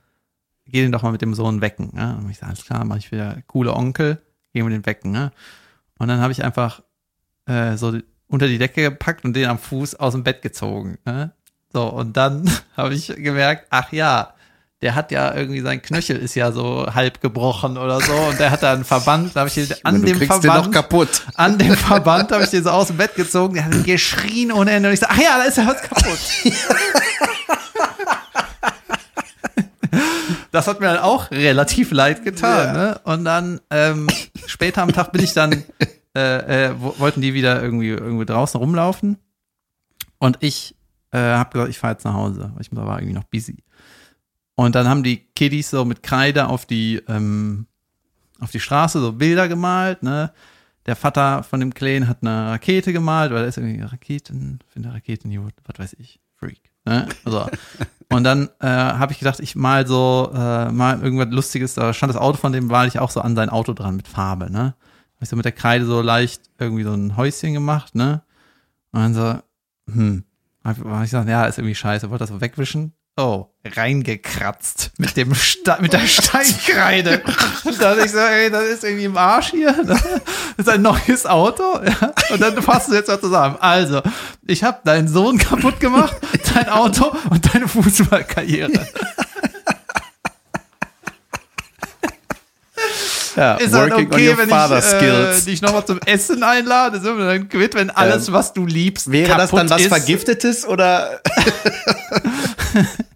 Geh 0.65 0.81
den 0.81 0.91
doch 0.91 1.01
mal 1.01 1.11
mit 1.11 1.23
dem 1.23 1.33
Sohn 1.33 1.61
wecken. 1.61 1.91
Ja? 1.95 2.13
Und 2.13 2.29
ich 2.29 2.37
sage, 2.37 2.51
alles 2.51 2.65
klar, 2.65 2.85
mache 2.85 2.99
ich 2.99 3.11
wieder 3.11 3.41
coole 3.47 3.73
Onkel, 3.73 4.21
gehen 4.53 4.65
wir 4.65 4.69
den 4.69 4.85
wecken. 4.85 5.11
Ne? 5.11 5.31
Und 5.97 6.07
dann 6.07 6.19
habe 6.19 6.31
ich 6.31 6.43
einfach 6.43 6.83
äh, 7.45 7.77
so 7.77 7.97
unter 8.27 8.47
die 8.47 8.59
Decke 8.59 8.83
gepackt 8.83 9.25
und 9.25 9.35
den 9.35 9.47
am 9.47 9.57
Fuß 9.57 9.95
aus 9.95 10.13
dem 10.13 10.23
Bett 10.23 10.43
gezogen. 10.43 10.99
Ne? 11.05 11.31
So, 11.73 11.87
und 11.89 12.15
dann 12.15 12.49
habe 12.77 12.93
ich 12.93 13.07
gemerkt, 13.07 13.67
ach 13.71 13.91
ja, 13.91 14.35
der 14.81 14.95
hat 14.95 15.11
ja 15.11 15.35
irgendwie, 15.35 15.61
sein 15.61 15.81
Knöchel 15.81 16.17
ist 16.17 16.35
ja 16.35 16.51
so 16.51 16.87
halb 16.93 17.19
gebrochen 17.21 17.77
oder 17.77 17.99
so 17.99 18.13
und 18.13 18.39
der 18.39 18.51
hat 18.51 18.63
da 18.63 18.73
einen 18.73 18.85
Verband, 18.85 19.35
da 19.35 19.41
habe 19.41 19.49
ich 19.49 19.55
den 19.55 19.67
an 19.83 20.01
du 20.01 20.07
dem 20.07 20.21
Verband, 20.21 20.65
noch 20.65 20.71
kaputt. 20.71 21.23
an 21.35 21.57
dem 21.57 21.75
Verband 21.75 22.31
habe 22.31 22.43
ich 22.43 22.49
den 22.49 22.63
so 22.63 22.69
aus 22.69 22.87
dem 22.87 22.97
Bett 22.97 23.15
gezogen, 23.15 23.55
der 23.55 23.65
hat 23.65 23.83
geschrien 23.83 24.51
ohne 24.51 24.71
Ende 24.71 24.89
und 24.89 24.93
ich 24.93 25.01
so, 25.01 25.07
ach 25.09 25.17
ja, 25.17 25.37
da 25.37 25.43
ist 25.43 25.57
ja 25.57 25.67
was 25.67 25.81
kaputt. 25.81 26.19
Das 30.51 30.67
hat 30.67 30.79
mir 30.79 30.87
dann 30.87 30.99
auch 30.99 31.29
relativ 31.31 31.91
leid 31.91 32.23
getan. 32.23 32.67
Ja. 32.67 32.73
Ne? 32.73 33.01
Und 33.03 33.25
dann 33.25 33.59
ähm, 33.69 34.07
später 34.47 34.81
am 34.81 34.91
Tag 34.91 35.11
bin 35.11 35.23
ich 35.23 35.33
dann, 35.33 35.63
äh, 36.15 36.67
äh, 36.67 36.73
wo, 36.77 36.97
wollten 36.97 37.21
die 37.21 37.33
wieder 37.33 37.61
irgendwie, 37.61 37.89
irgendwie 37.89 38.25
draußen 38.25 38.59
rumlaufen. 38.59 39.17
Und 40.17 40.37
ich 40.39 40.75
äh, 41.11 41.19
habe 41.19 41.51
gesagt, 41.51 41.69
ich 41.69 41.77
fahre 41.77 41.93
jetzt 41.93 42.03
nach 42.03 42.13
Hause. 42.13 42.51
weil 42.53 42.61
Ich 42.61 42.75
war 42.75 42.99
irgendwie 42.99 43.13
noch 43.13 43.25
busy. 43.25 43.57
Und 44.59 44.75
dann 44.75 44.89
haben 44.89 45.03
die 45.03 45.19
Kiddies 45.35 45.69
so 45.69 45.85
mit 45.85 46.03
Kreide 46.03 46.49
auf 46.49 46.65
die, 46.65 47.01
ähm, 47.07 47.65
auf 48.41 48.51
die 48.51 48.59
Straße 48.59 48.99
so 48.99 49.13
Bilder 49.13 49.47
gemalt. 49.47 50.03
Ne? 50.03 50.33
Der 50.85 50.97
Vater 50.97 51.43
von 51.43 51.61
dem 51.61 51.73
Kleinen 51.73 52.09
hat 52.09 52.17
eine 52.23 52.51
Rakete 52.51 52.91
gemalt, 52.91 53.31
weil 53.31 53.43
er 53.43 53.47
ist 53.47 53.57
irgendwie 53.57 53.79
Raketen, 53.79 54.59
finde 54.67 54.91
Raketen, 54.91 55.33
gut, 55.33 55.53
was 55.63 55.79
weiß 55.79 55.95
ich, 55.97 56.19
Freak. 56.35 56.59
Ne? 56.83 57.07
Also, 57.23 57.47
und 58.09 58.25
dann 58.25 58.49
äh, 58.59 58.67
habe 58.67 59.13
ich 59.13 59.19
gedacht, 59.19 59.39
ich 59.39 59.55
mal 59.55 59.87
so 59.87 60.29
äh, 60.35 60.69
mal 60.73 61.01
irgendwas 61.01 61.29
Lustiges, 61.29 61.75
da 61.75 61.93
stand 61.93 62.13
das 62.13 62.19
Auto 62.19 62.35
von 62.35 62.51
dem, 62.51 62.69
war 62.69 62.85
ich 62.85 62.99
auch 62.99 63.11
so 63.11 63.21
an 63.21 63.37
sein 63.37 63.47
Auto 63.47 63.71
dran 63.71 63.95
mit 63.95 64.09
Farbe, 64.09 64.51
ne? 64.51 64.75
Hab 65.15 65.23
ich 65.23 65.29
so 65.29 65.37
mit 65.37 65.45
der 65.45 65.53
Kreide 65.53 65.85
so 65.85 66.01
leicht 66.01 66.41
irgendwie 66.57 66.83
so 66.83 66.91
ein 66.91 67.15
Häuschen 67.15 67.53
gemacht, 67.53 67.95
ne? 67.95 68.23
Und 68.91 68.99
dann 68.99 69.13
so, 69.13 69.39
hm. 69.89 70.25
Hab 70.65 70.77
ich 70.77 70.83
gesagt, 70.83 71.29
ja, 71.29 71.45
ist 71.45 71.59
irgendwie 71.59 71.75
scheiße, 71.75 72.09
wollte 72.09 72.23
das 72.23 72.29
so 72.29 72.41
wegwischen. 72.41 72.91
Oh, 73.19 73.49
reingekratzt 73.65 74.91
mit 74.97 75.17
dem 75.17 75.35
Sta 75.35 75.77
mit 75.81 75.91
der 75.91 76.07
Steinkreide. 76.07 77.21
Und 77.65 77.81
dann 77.81 77.99
ich 77.99 78.11
so, 78.11 78.17
ey, 78.17 78.49
das 78.49 78.63
ist 78.63 78.85
irgendwie 78.85 79.03
im 79.03 79.17
Arsch 79.17 79.49
hier. 79.51 79.75
Das 79.83 80.01
ist 80.55 80.69
ein 80.69 80.81
neues 80.81 81.25
Auto. 81.25 81.81
Ja. 81.83 82.13
Und 82.29 82.41
dann 82.41 82.61
fasst 82.61 82.87
du 82.87 82.93
jetzt 82.93 83.09
mal 83.09 83.19
zusammen. 83.19 83.57
Also, 83.59 84.01
ich 84.47 84.63
habe 84.63 84.79
deinen 84.85 85.09
Sohn 85.09 85.37
kaputt 85.37 85.81
gemacht, 85.81 86.15
dein 86.53 86.69
Auto 86.69 87.13
und 87.29 87.53
deine 87.53 87.67
Fußballkarriere. 87.67 88.87
Ja, 93.35 93.55
Ist 93.55 93.73
halt 93.73 93.93
okay, 93.93 94.35
wenn 94.37 94.49
ich 94.49 94.93
äh, 95.01 95.41
dich 95.45 95.61
nochmal 95.61 95.85
zum 95.85 95.99
Essen 96.05 96.43
einlade, 96.43 96.99
so, 96.99 97.17
dann 97.17 97.47
quitt, 97.47 97.73
wenn 97.73 97.89
alles, 97.89 98.31
was 98.31 98.53
du 98.53 98.65
liebst, 98.65 99.11
Wäre 99.11 99.37
das 99.37 99.51
dann 99.51 99.69
was 99.69 99.81
ist. 99.81 99.87
Vergiftetes 99.87 100.65
oder 100.65 101.21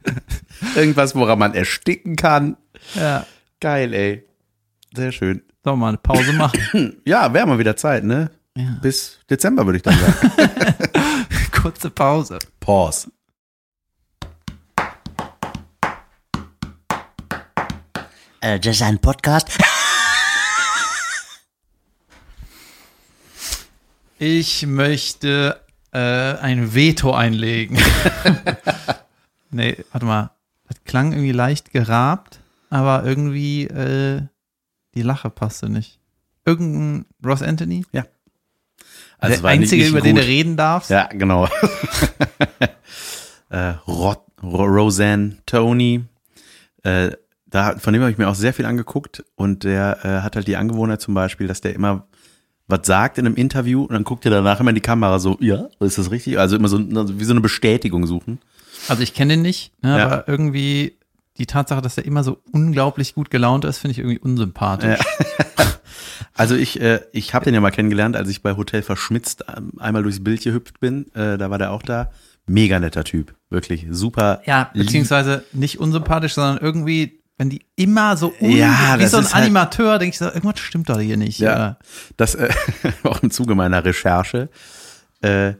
irgendwas, 0.76 1.16
woran 1.16 1.40
man 1.40 1.54
ersticken 1.54 2.16
kann? 2.16 2.58
Ja, 2.96 3.26
Geil, 3.64 3.94
ey. 3.94 4.28
Sehr 4.94 5.14
schön. 5.14 5.42
sollen 5.64 5.78
wir 5.80 5.86
mal 5.86 5.88
eine 5.88 5.98
Pause 5.98 6.34
machen. 6.34 7.02
Ja, 7.06 7.34
wäre 7.34 7.48
mal 7.48 7.58
wieder 7.58 7.78
Zeit, 7.78 8.04
ne? 8.04 8.30
Ja. 8.58 8.78
Bis 8.82 9.20
Dezember 9.30 9.66
würde 9.66 9.78
ich 9.78 9.84
dann 9.84 9.98
sagen. 9.98 11.26
Kurze 11.52 11.90
Pause. 11.90 12.40
Pause. 12.60 13.10
Äh, 18.42 18.60
das 18.60 18.76
ist 18.76 18.82
ein 18.82 19.00
Podcast. 19.00 19.48
Ich 24.20 24.66
möchte 24.66 25.62
äh, 25.94 26.00
ein 26.00 26.76
Veto 26.76 27.14
einlegen. 27.14 27.78
nee, 29.52 29.78
warte 29.94 30.06
mal. 30.06 30.32
Das 30.74 30.84
klang 30.86 31.12
irgendwie 31.12 31.32
leicht 31.32 31.72
gerabt, 31.72 32.40
aber 32.70 33.04
irgendwie 33.04 33.66
äh, 33.66 34.22
die 34.96 35.02
Lache 35.02 35.30
passte 35.30 35.70
nicht. 35.70 36.00
Irgendein 36.46 37.06
Ross 37.26 37.42
Anthony? 37.42 37.86
Also 39.20 39.42
der 39.42 39.50
einzige, 39.50 39.88
über 39.88 40.02
den 40.02 40.16
du 40.16 40.22
gut. 40.22 40.30
reden 40.30 40.58
darfst? 40.58 40.90
Ja, 40.90 41.08
genau. 41.08 41.48
äh, 43.50 43.70
Rod, 43.88 44.20
Ro 44.42 44.66
Roseanne 44.66 45.38
Tony. 45.46 46.04
Äh, 46.84 47.12
da, 47.46 47.78
von 47.78 47.94
dem 47.94 48.02
habe 48.02 48.12
ich 48.12 48.18
mir 48.18 48.28
auch 48.28 48.36
sehr 48.36 48.54
viel 48.54 48.66
angeguckt 48.66 49.24
und 49.36 49.64
der 49.64 50.00
äh, 50.04 50.22
hat 50.22 50.36
halt 50.36 50.48
die 50.48 50.58
Angewohnheit 50.58 51.00
zum 51.00 51.14
Beispiel, 51.14 51.48
dass 51.48 51.62
der 51.62 51.74
immer 51.74 52.08
was 52.68 52.88
sagt 52.88 53.18
in 53.18 53.26
einem 53.26 53.36
Interview 53.36 53.84
und 53.84 53.94
dann 53.94 54.04
guckt 54.04 54.26
er 54.26 54.32
danach 54.32 54.60
immer 54.60 54.72
in 54.72 54.76
die 54.76 54.82
Kamera 54.82 55.20
so, 55.20 55.38
ja, 55.40 55.68
ist 55.80 55.98
das 55.98 56.12
richtig? 56.12 56.40
Also 56.40 56.56
immer 56.56 56.68
so 56.68 56.80
wie 56.80 57.24
so 57.24 57.32
eine 57.32 57.42
Bestätigung 57.42 58.08
suchen. 58.08 58.40
Also 58.90 59.02
ich 59.04 59.14
kenne 59.14 59.34
den 59.34 59.42
nicht, 59.42 59.72
ne, 59.84 59.98
Ja. 59.98 60.06
aber 60.06 60.28
irgendwie 60.28 60.98
die 61.38 61.46
Tatsache, 61.48 61.82
dass 61.82 61.98
er 61.98 62.06
immer 62.06 62.24
so 62.24 62.42
unglaublich 62.52 63.16
gut 63.16 63.30
gelaunt 63.32 63.66
ist, 63.66 63.80
finde 63.80 63.94
ich 63.94 64.00
irgendwie 64.00 64.20
unsympathisch. 64.20 65.00
Also 66.36 66.56
ich, 66.56 66.82
äh, 66.82 67.02
ich 67.12 67.34
habe 67.36 67.46
den 67.46 67.54
ja 67.54 67.62
mal 67.62 67.70
kennengelernt, 67.70 68.16
als 68.16 68.28
ich 68.30 68.42
bei 68.42 68.56
Hotel 68.58 68.82
Verschmitzt 68.82 69.46
ähm, 69.56 69.74
einmal 69.80 70.02
durchs 70.02 70.24
Bild 70.24 70.42
gehüpft 70.42 70.80
bin. 70.80 71.06
Äh, 71.14 71.38
da 71.38 71.52
war 71.52 71.60
der 71.60 71.72
auch 71.72 71.84
da. 71.84 72.10
Mega 72.48 72.80
netter 72.80 73.04
Typ, 73.04 73.36
wirklich 73.52 73.86
super. 73.92 74.42
Ja, 74.46 74.72
beziehungsweise 74.74 75.44
nicht 75.54 75.80
unsympathisch, 75.80 76.34
sondern 76.34 76.58
irgendwie, 76.58 77.20
wenn 77.38 77.50
die 77.52 77.62
immer 77.76 78.18
so 78.18 78.34
un 78.42 78.50
Ja, 78.52 78.96
wie 79.00 79.06
so 79.06 79.18
ein 79.18 79.26
halt- 79.26 79.36
Animateur, 79.36 80.00
denke 80.00 80.14
ich 80.14 80.18
so, 80.18 80.26
irgendwas 80.26 80.60
stimmt 80.60 80.90
doch 80.90 81.00
hier 81.00 81.18
nicht. 81.18 81.40
Ja, 81.40 81.78
das 82.18 82.34
äh, 82.36 82.50
auch 83.04 83.22
im 83.22 83.30
Zuge 83.30 83.54
meiner 83.54 83.86
Recherche 83.86 84.50
äh, 85.22 85.54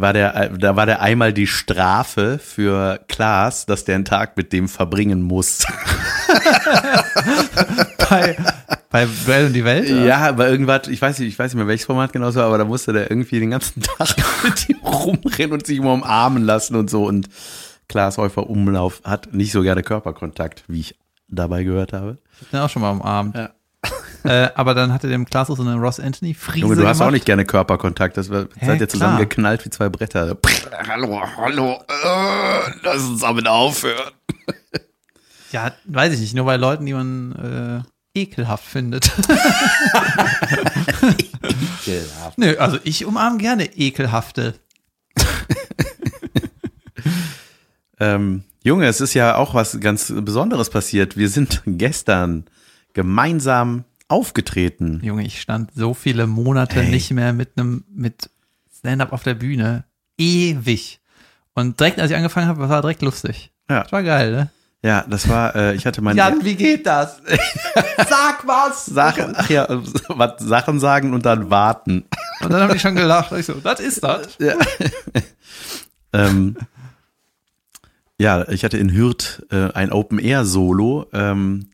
war 0.00 0.12
der, 0.12 0.34
äh, 0.36 0.50
da 0.58 0.76
war 0.76 0.86
der 0.86 1.00
einmal 1.00 1.32
die 1.32 1.46
Strafe 1.46 2.38
für 2.38 3.00
Klaas, 3.08 3.66
dass 3.66 3.84
der 3.84 3.96
einen 3.96 4.04
Tag 4.04 4.36
mit 4.36 4.52
dem 4.52 4.68
verbringen 4.68 5.22
muss. 5.22 5.64
Bei, 8.10 8.36
bei 8.90 9.06
Duell 9.26 9.46
und 9.46 9.52
die 9.54 9.64
Welt? 9.64 9.90
oder? 9.90 10.04
Ja, 10.04 10.18
aber 10.28 10.48
irgendwas, 10.48 10.88
ich 10.88 11.00
weiß 11.00 11.18
nicht, 11.18 11.28
ich 11.28 11.38
weiß 11.38 11.52
nicht 11.52 11.58
mehr 11.58 11.66
welches 11.66 11.86
Format 11.86 12.12
genau 12.12 12.30
so, 12.30 12.40
aber 12.42 12.58
da 12.58 12.64
musste 12.64 12.92
der 12.92 13.10
irgendwie 13.10 13.40
den 13.40 13.50
ganzen 13.50 13.82
Tag 13.98 14.14
mit 14.44 14.68
ihm 14.68 14.76
rumrennen 14.84 15.52
und 15.52 15.66
sich 15.66 15.78
immer 15.78 15.94
umarmen 15.94 16.44
lassen 16.44 16.76
und 16.76 16.90
so. 16.90 17.06
Und 17.06 17.28
Klaas 17.88 18.18
Häufer 18.18 18.48
Umlauf 18.48 19.00
hat 19.04 19.32
nicht 19.32 19.52
so 19.52 19.62
gerne 19.62 19.82
Körperkontakt, 19.82 20.64
wie 20.68 20.80
ich 20.80 20.98
dabei 21.28 21.64
gehört 21.64 21.92
habe. 21.92 22.18
Ich 22.34 22.42
hab 22.42 22.50
den 22.50 22.60
auch 22.60 22.70
schon 22.70 22.82
mal 22.82 23.00
Abend. 23.02 23.36
Ja. 23.36 23.50
Äh, 24.28 24.48
aber 24.54 24.72
dann 24.74 24.90
hatte 24.90 25.06
der 25.06 25.16
im 25.16 25.26
Klaas 25.26 25.48
so 25.48 25.60
eine 25.60 25.74
Ross 25.74 26.00
Anthony 26.00 26.32
Friese 26.32 26.60
Junge, 26.60 26.76
du 26.76 26.86
hast 26.88 26.96
gemacht. 26.96 27.08
auch 27.08 27.12
nicht 27.12 27.26
gerne 27.26 27.44
Körperkontakt. 27.44 28.16
Das 28.16 28.30
war, 28.30 28.46
Hä, 28.56 28.66
seid 28.66 28.80
ihr 28.80 28.88
zusammen 28.88 29.16
klar. 29.16 29.26
geknallt 29.26 29.62
wie 29.66 29.70
zwei 29.70 29.90
Bretter. 29.90 30.38
hallo, 30.88 31.20
hallo, 31.36 31.72
äh, 31.88 32.70
lass 32.82 33.02
uns 33.02 33.20
damit 33.20 33.46
aufhören. 33.46 34.12
Ja, 35.52 35.72
weiß 35.84 36.14
ich 36.14 36.20
nicht, 36.20 36.34
nur 36.34 36.46
bei 36.46 36.56
Leuten, 36.56 36.86
die 36.86 36.94
man 36.94 37.84
äh, 38.14 38.18
ekelhaft 38.18 38.64
findet. 38.64 39.12
Nö, 42.36 42.56
also 42.58 42.78
ich 42.82 43.04
umarme 43.04 43.36
gerne 43.38 43.66
ekelhafte. 43.76 44.54
Ähm, 48.00 48.42
Junge, 48.62 48.86
es 48.86 49.00
ist 49.00 49.14
ja 49.14 49.36
auch 49.36 49.54
was 49.54 49.78
ganz 49.80 50.12
Besonderes 50.16 50.70
passiert. 50.70 51.16
Wir 51.16 51.28
sind 51.28 51.62
gestern 51.66 52.46
gemeinsam 52.92 53.84
aufgetreten. 54.08 55.00
Junge, 55.02 55.24
ich 55.24 55.40
stand 55.40 55.70
so 55.74 55.94
viele 55.94 56.26
Monate 56.26 56.80
Ey. 56.80 56.90
nicht 56.90 57.10
mehr 57.10 57.32
mit 57.32 57.52
einem 57.56 57.84
mit 57.88 58.30
Stand-up 58.76 59.12
auf 59.12 59.22
der 59.22 59.34
Bühne. 59.34 59.84
Ewig. 60.18 61.00
Und 61.54 61.80
direkt, 61.80 62.00
als 62.00 62.10
ich 62.10 62.16
angefangen 62.16 62.48
habe, 62.48 62.68
war 62.68 62.82
direkt 62.82 63.02
lustig. 63.02 63.50
Ja. 63.68 63.82
Das 63.82 63.92
war 63.92 64.02
geil, 64.02 64.32
ne? 64.32 64.50
Ja, 64.84 65.02
das 65.08 65.26
war, 65.30 65.56
äh, 65.56 65.74
ich 65.74 65.86
hatte 65.86 66.02
mein 66.02 66.16
wie 66.42 66.56
geht 66.56 66.86
das? 66.86 67.22
Sag 67.96 68.46
was! 68.46 68.84
Sachen, 68.84 69.32
ach 69.34 69.48
ja, 69.48 69.66
was 70.08 70.42
Sachen 70.42 70.78
sagen 70.78 71.14
und 71.14 71.24
dann 71.24 71.48
warten. 71.48 72.04
Und 72.42 72.52
dann 72.52 72.60
haben 72.60 72.72
die 72.74 72.78
schon 72.78 72.94
gelacht. 72.94 73.32
Ich 73.32 73.46
so, 73.46 73.54
das 73.54 73.80
ist 73.80 74.04
das. 74.04 74.36
Ja. 74.38 74.54
ähm, 76.12 76.56
ja, 78.18 78.46
ich 78.48 78.62
hatte 78.62 78.76
in 78.76 78.92
Hürth 78.92 79.42
äh, 79.50 79.72
ein 79.72 79.90
Open-Air-Solo. 79.90 81.06
Ähm, 81.14 81.70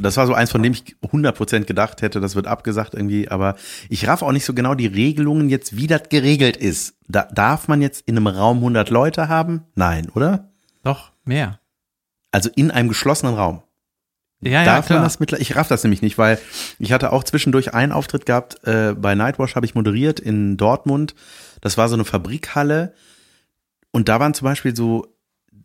das 0.00 0.16
war 0.16 0.26
so 0.26 0.34
eins, 0.34 0.50
von 0.50 0.62
dem 0.62 0.72
ich 0.72 0.96
100% 1.02 1.64
gedacht 1.64 2.02
hätte, 2.02 2.20
das 2.20 2.34
wird 2.34 2.46
abgesagt 2.46 2.94
irgendwie. 2.94 3.28
Aber 3.28 3.56
ich 3.88 4.08
raff 4.08 4.22
auch 4.22 4.32
nicht 4.32 4.44
so 4.44 4.54
genau 4.54 4.74
die 4.74 4.86
Regelungen 4.86 5.48
jetzt, 5.48 5.76
wie 5.76 5.86
das 5.86 6.08
geregelt 6.08 6.56
ist. 6.56 6.96
Da, 7.08 7.28
darf 7.32 7.68
man 7.68 7.82
jetzt 7.82 8.02
in 8.06 8.16
einem 8.16 8.26
Raum 8.26 8.58
100 8.58 8.90
Leute 8.90 9.28
haben? 9.28 9.62
Nein, 9.74 10.10
oder? 10.14 10.50
Doch, 10.82 11.12
mehr. 11.24 11.60
Also 12.32 12.50
in 12.54 12.70
einem 12.70 12.88
geschlossenen 12.88 13.34
Raum. 13.34 13.62
Ja, 14.40 14.50
ja, 14.50 14.64
Darf 14.64 14.90
man 14.90 14.98
klar. 14.98 15.04
das 15.04 15.20
mittlerweile? 15.20 15.42
Ich 15.42 15.56
raff 15.56 15.68
das 15.68 15.84
nämlich 15.84 16.02
nicht, 16.02 16.18
weil 16.18 16.38
ich 16.78 16.92
hatte 16.92 17.12
auch 17.12 17.24
zwischendurch 17.24 17.72
einen 17.72 17.92
Auftritt 17.92 18.26
gehabt, 18.26 18.62
äh, 18.66 18.94
bei 18.94 19.14
Nightwash 19.14 19.54
habe 19.54 19.64
ich 19.64 19.74
moderiert 19.74 20.20
in 20.20 20.56
Dortmund. 20.56 21.14
Das 21.62 21.78
war 21.78 21.88
so 21.88 21.94
eine 21.94 22.04
Fabrikhalle 22.04 22.92
und 23.90 24.08
da 24.08 24.20
waren 24.20 24.34
zum 24.34 24.44
Beispiel 24.44 24.76
so 24.76 25.06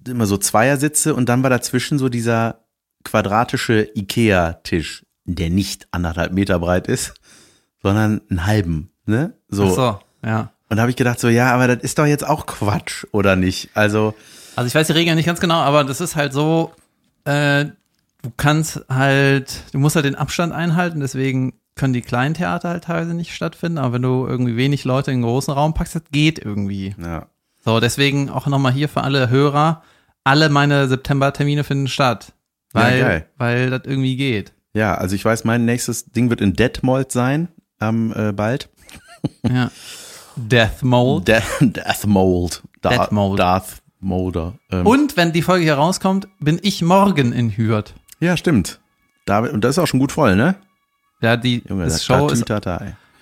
immer 0.08 0.28
so 0.28 0.38
Zweiersitze 0.38 1.14
und 1.14 1.28
dann 1.28 1.44
war 1.44 1.50
dazwischen 1.50 1.98
so 1.98 2.08
dieser 2.08 2.64
quadratische 3.04 3.90
Ikea-Tisch, 3.96 5.06
der 5.26 5.50
nicht 5.50 5.88
anderthalb 5.92 6.34
Meter 6.34 6.60
breit 6.60 6.88
ist, 6.88 7.14
sondern 7.82 8.22
einen 8.30 8.46
halben, 8.46 8.92
ne? 9.06 9.34
So. 9.48 9.66
Ach 9.66 9.70
so, 9.70 10.00
ja. 10.28 10.52
Und 10.70 10.78
da 10.78 10.82
habe 10.82 10.92
ich 10.92 10.98
gedacht 10.98 11.20
so, 11.20 11.30
ja, 11.30 11.52
aber 11.54 11.68
das 11.68 11.84
ist 11.84 11.98
doch 11.98 12.06
jetzt 12.06 12.28
auch 12.28 12.46
Quatsch, 12.46 13.06
oder 13.12 13.36
nicht? 13.36 13.70
Also, 13.74 14.14
Also 14.56 14.68
ich 14.68 14.76
weiß 14.76 14.88
die 14.88 14.94
Regeln 14.94 15.16
nicht 15.16 15.26
ganz 15.26 15.40
genau, 15.40 15.60
aber 15.62 15.84
das 15.84 16.02
ist 16.02 16.16
halt 16.16 16.34
so, 16.34 16.74
äh, 17.26 17.66
du 18.22 18.32
kannst 18.38 18.86
halt, 18.90 19.64
du 19.72 19.80
musst 19.80 19.96
halt 19.96 20.06
den 20.06 20.16
Abstand 20.16 20.54
einhalten, 20.54 21.00
deswegen 21.00 21.54
können 21.76 21.94
die 21.94 22.02
kleinen 22.02 22.34
Theater 22.36 22.70
halt 22.70 22.84
teilweise 22.84 23.14
nicht 23.14 23.34
stattfinden, 23.34 23.78
aber 23.78 23.94
wenn 23.94 24.02
du 24.02 24.28
irgendwie 24.28 24.58
wenig 24.58 24.84
Leute 24.84 25.12
in 25.12 25.16
einen 25.16 25.24
großen 25.24 25.54
Raum 25.54 25.74
packst, 25.74 25.96
das 25.96 26.04
geht 26.12 26.38
irgendwie. 26.40 26.96
ja. 27.02 27.28
So, 27.66 27.80
deswegen 27.82 28.30
auch 28.30 28.48
nochmal 28.48 28.72
hier 28.72 28.88
für 28.88 29.04
alle 29.04 29.30
Hörer, 29.30 29.84
alle 30.24 30.50
meine 30.50 30.88
September-Termine 30.88 31.64
finden 31.66 31.88
statt. 31.88 32.32
Ja, 32.74 32.82
Weil, 32.82 33.00
geil. 33.02 33.30
weil 33.38 33.70
das 33.72 33.82
irgendwie 33.86 34.16
geht. 34.16 34.54
Ja, 34.74 34.96
also 34.96 35.16
ich 35.16 35.26
weiß, 35.26 35.44
mein 35.44 35.66
nächstes 35.66 36.06
Ding 36.06 36.30
wird 36.30 36.42
in 36.42 36.54
Detmold 36.54 37.12
sein, 37.12 37.48
am 37.80 38.14
äh, 38.16 38.32
bald. 38.32 38.70
Ja. 39.48 39.72
Death 40.36 40.84
Mode. 40.84 41.26
Death, 41.26 41.44
Death 41.60 42.06
Mold. 42.06 42.64
Da, 42.82 42.90
Death 42.90 43.12
Mold. 43.12 43.40
Darth 43.40 43.82
Molder. 44.00 44.54
Ähm, 44.72 44.86
Und 44.86 45.18
wenn 45.18 45.34
die 45.34 45.42
Folge 45.42 45.64
hier 45.66 45.74
rauskommt, 45.76 46.28
bin 46.40 46.60
ich 46.62 46.82
morgen 46.82 47.34
in 47.34 47.56
Hürth. 47.58 47.94
ja, 48.20 48.38
stimmt. 48.38 48.80
Da, 49.26 49.40
und 49.40 49.64
das 49.64 49.72
ist 49.72 49.80
auch 49.80 49.88
schon 49.88 50.00
gut 50.00 50.12
voll, 50.12 50.36
ne? 50.36 50.56
Ja, 51.22 51.36
die 51.36 51.62
Junge, 51.68 51.84
das 51.84 52.04
Show 52.06 52.30
ist 52.30 52.50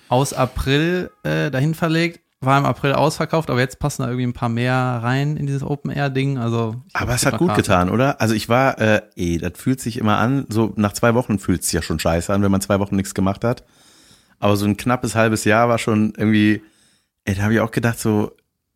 aus 0.08 0.32
April 0.32 1.10
äh, 1.22 1.50
dahin 1.50 1.74
verlegt. 1.74 2.20
War 2.40 2.56
im 2.56 2.66
April 2.66 2.92
ausverkauft, 2.92 3.50
aber 3.50 3.58
jetzt 3.58 3.80
passen 3.80 4.02
da 4.02 4.08
irgendwie 4.08 4.26
ein 4.26 4.32
paar 4.32 4.48
mehr 4.48 4.74
rein 4.74 5.36
in 5.36 5.46
dieses 5.46 5.64
Open-Air-Ding. 5.64 6.38
Also, 6.38 6.76
Aber 6.92 7.12
es 7.14 7.26
hat 7.26 7.38
gut 7.38 7.48
Karten. 7.48 7.62
getan, 7.62 7.90
oder? 7.90 8.20
Also 8.20 8.34
ich 8.34 8.48
war, 8.48 8.78
äh, 8.78 9.02
eh, 9.16 9.38
das 9.38 9.52
fühlt 9.56 9.80
sich 9.80 9.98
immer 9.98 10.18
an, 10.18 10.46
so 10.48 10.72
nach 10.76 10.92
zwei 10.92 11.14
Wochen 11.14 11.40
fühlt 11.40 11.62
es 11.62 11.66
sich 11.66 11.74
ja 11.74 11.82
schon 11.82 11.98
scheiße 11.98 12.32
an, 12.32 12.42
wenn 12.42 12.52
man 12.52 12.60
zwei 12.60 12.78
Wochen 12.78 12.94
nichts 12.94 13.12
gemacht 13.14 13.42
hat. 13.42 13.64
Aber 14.38 14.56
so 14.56 14.66
ein 14.66 14.76
knappes 14.76 15.16
halbes 15.16 15.44
Jahr 15.44 15.68
war 15.68 15.78
schon 15.78 16.12
irgendwie, 16.16 16.62
ey, 17.24 17.34
da 17.34 17.42
habe 17.42 17.54
ich 17.54 17.60
auch 17.60 17.72
gedacht, 17.72 17.98
so, 17.98 18.30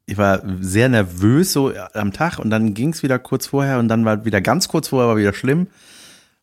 ich 0.06 0.18
war 0.18 0.42
sehr 0.60 0.88
nervös 0.88 1.52
so 1.52 1.72
am 1.94 2.12
Tag 2.12 2.40
und 2.40 2.50
dann 2.50 2.74
ging 2.74 2.88
es 2.88 3.04
wieder 3.04 3.20
kurz 3.20 3.46
vorher 3.46 3.78
und 3.78 3.86
dann 3.86 4.04
war 4.04 4.24
wieder 4.24 4.40
ganz 4.40 4.66
kurz 4.66 4.88
vorher 4.88 5.08
war 5.08 5.16
wieder 5.16 5.32
schlimm, 5.32 5.68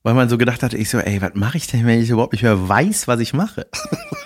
weil 0.03 0.13
man 0.13 0.30
so 0.30 0.38
gedacht 0.38 0.63
hat, 0.63 0.74
ich 0.74 0.89
so, 0.89 0.99
ey, 0.99 1.22
was 1.22 1.36
mache 1.36 1.57
ich 1.57 1.67
denn, 1.67 1.86
wenn 1.86 1.99
ich 1.99 2.09
überhaupt 2.09 2.32
nicht 2.32 2.43
mehr 2.43 2.70
weiß, 2.70 3.09
was 3.09 3.20
ich 3.20 3.34
mache? 3.34 3.67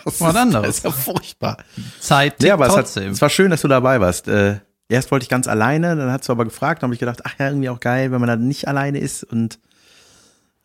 Das 0.06 0.20
Was 0.22 0.30
ist- 0.32 0.36
anderes. 0.40 0.68
Das 0.68 0.78
ist 0.78 0.84
ja 0.84 0.92
furchtbar. 0.92 1.58
Zeit 2.00 2.42
Ja, 2.44 2.54
aber 2.56 2.66
es, 2.68 2.72
hat, 2.76 2.80
trotzdem. 2.86 3.12
es 3.12 3.22
war 3.22 3.30
schön, 3.30 3.52
dass 3.52 3.62
du 3.62 3.68
dabei 3.68 4.00
warst. 4.02 4.28
Äh, 4.28 4.60
erst 4.90 5.12
wollte 5.12 5.24
ich 5.24 5.30
ganz 5.30 5.48
alleine, 5.48 5.96
dann 5.96 6.12
hast 6.12 6.28
du 6.28 6.32
aber 6.32 6.44
gefragt, 6.46 6.84
dann 6.84 6.88
habe 6.88 6.94
ich 6.96 7.00
gedacht, 7.00 7.22
ach 7.24 7.36
ja, 7.40 7.48
irgendwie 7.48 7.70
auch 7.70 7.80
geil, 7.80 8.12
wenn 8.12 8.20
man 8.20 8.28
dann 8.28 8.48
nicht 8.48 8.68
alleine 8.68 9.00
ist 9.00 9.24
und 9.24 9.60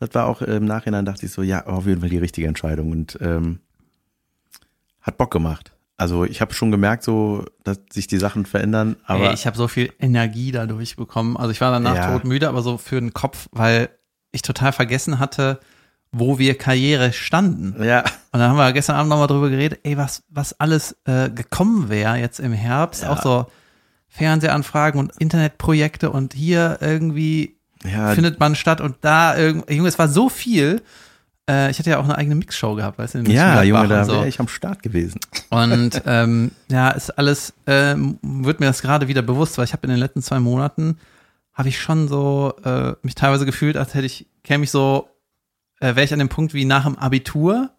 das 0.01 0.11
war 0.13 0.27
auch 0.27 0.43
äh, 0.43 0.57
im 0.57 0.65
Nachhinein 0.65 1.05
dachte 1.05 1.27
ich 1.27 1.33
so, 1.33 1.43
ja, 1.43 1.67
auf 1.67 1.87
jeden 1.87 2.01
Fall 2.01 2.11
die 2.11 2.19
richtige 2.19 2.47
Entscheidung 2.47 2.93
und 2.93 3.19
ähm, 3.21 3.61
hat 5.01 5.17
Bock 5.19 5.31
gemacht. 5.33 5.73
Also 5.97 6.25
ich 6.25 6.41
habe 6.41 6.55
schon 6.55 6.71
gemerkt, 6.71 7.03
so, 7.03 7.45
dass 7.65 7.81
sich 7.93 8.07
die 8.07 8.19
Sachen 8.19 8.47
verändern, 8.47 8.97
aber 9.05 9.29
Ey, 9.29 9.35
ich 9.35 9.47
habe 9.47 9.57
so 9.57 9.67
viel 9.67 9.93
Energie 9.99 10.53
dadurch 10.53 10.95
bekommen. 10.97 11.37
Also 11.37 11.51
ich 11.51 11.61
war 11.61 11.73
danach 11.73 11.97
Ja. 11.97 12.13
todmüde, 12.13 12.49
aber 12.49 12.63
so 12.63 12.79
für 12.79 13.01
den 13.01 13.13
Kopf, 13.13 13.49
weil 13.51 13.89
ich 14.31 14.43
total 14.43 14.73
vergessen 14.73 15.19
hatte, 15.19 15.59
wo 16.13 16.39
wir 16.39 16.57
Karriere 16.57 17.13
standen. 17.13 17.83
ja, 17.83 18.01
Und 18.33 18.41
dann 18.41 18.51
haben 18.51 18.57
wir 18.57 18.73
gestern 18.73 18.97
Abend 18.97 19.11
nochmal 19.11 19.27
drüber 19.27 19.51
geredet, 19.51 19.81
ey, 19.83 19.97
was, 19.97 20.23
was 20.29 20.59
alles 20.59 20.97
äh, 21.05 21.31
gekommen 21.31 21.89
wäre 21.89 22.17
jetzt 22.17 22.41
im 22.41 22.53
Herbst. 22.53 23.03
Ja. 23.03 23.11
Auch 23.11 23.23
so 23.23 23.47
Fernsehanfragen 24.09 24.99
und 24.99 25.13
Internetprojekte 25.19 26.11
und 26.11 26.35
hier 26.35 26.79
irgendwie 26.81 27.59
ja, 27.85 28.15
findet 28.15 28.41
man 28.41 28.55
statt 28.55 28.81
und 28.81 28.97
da 29.03 29.37
irgendwie, 29.37 29.75
Junge, 29.75 29.89
es 29.89 29.99
war 29.99 30.09
so 30.09 30.29
viel. 30.29 30.83
Äh, 31.49 31.71
ich 31.71 31.79
hatte 31.79 31.91
ja 31.91 31.99
auch 31.99 32.05
eine 32.05 32.17
eigene 32.17 32.35
Mixshow 32.35 32.75
gehabt, 32.75 32.99
weißt 32.99 33.15
du? 33.15 33.19
ja, 33.31 33.63
Junge, 33.63 33.89
da 33.89 34.05
so. 34.05 34.13
wäre 34.15 34.29
ich 34.29 34.41
am 34.41 34.49
Start 34.49 34.83
gewesen. 34.83 35.21
Und 35.51 36.03
ähm, 36.07 36.51
ja, 36.71 36.91
ist 36.91 37.11
alles, 37.11 37.53
ähm, 37.67 38.19
wird 38.23 38.61
mir 38.61 38.67
das 38.67 38.83
gerade 38.83 39.09
wieder 39.09 39.23
bewusst, 39.23 39.59
weil 39.59 39.65
ich 39.65 39.73
habe 39.73 39.87
in 39.87 39.91
den 39.91 40.01
letzten 40.01 40.23
zwei 40.23 40.41
Monaten, 40.41 40.99
habe 41.53 41.69
ich 41.69 41.81
schon 41.81 42.09
so 42.09 42.55
äh, 42.65 42.95
mich 43.03 43.15
teilweise 43.15 43.45
gefühlt, 43.45 43.77
als 43.77 43.95
hätte 43.95 44.07
ich, 44.07 44.27
käme 44.43 44.65
ich 44.65 44.71
so, 44.71 45.09
äh, 45.81 45.95
wäre 45.95 46.05
ich 46.05 46.13
an 46.13 46.19
dem 46.19 46.29
Punkt 46.29 46.55
wie 46.55 46.65
nach 46.65 46.85
dem 46.85 46.97
Abitur, 46.99 47.71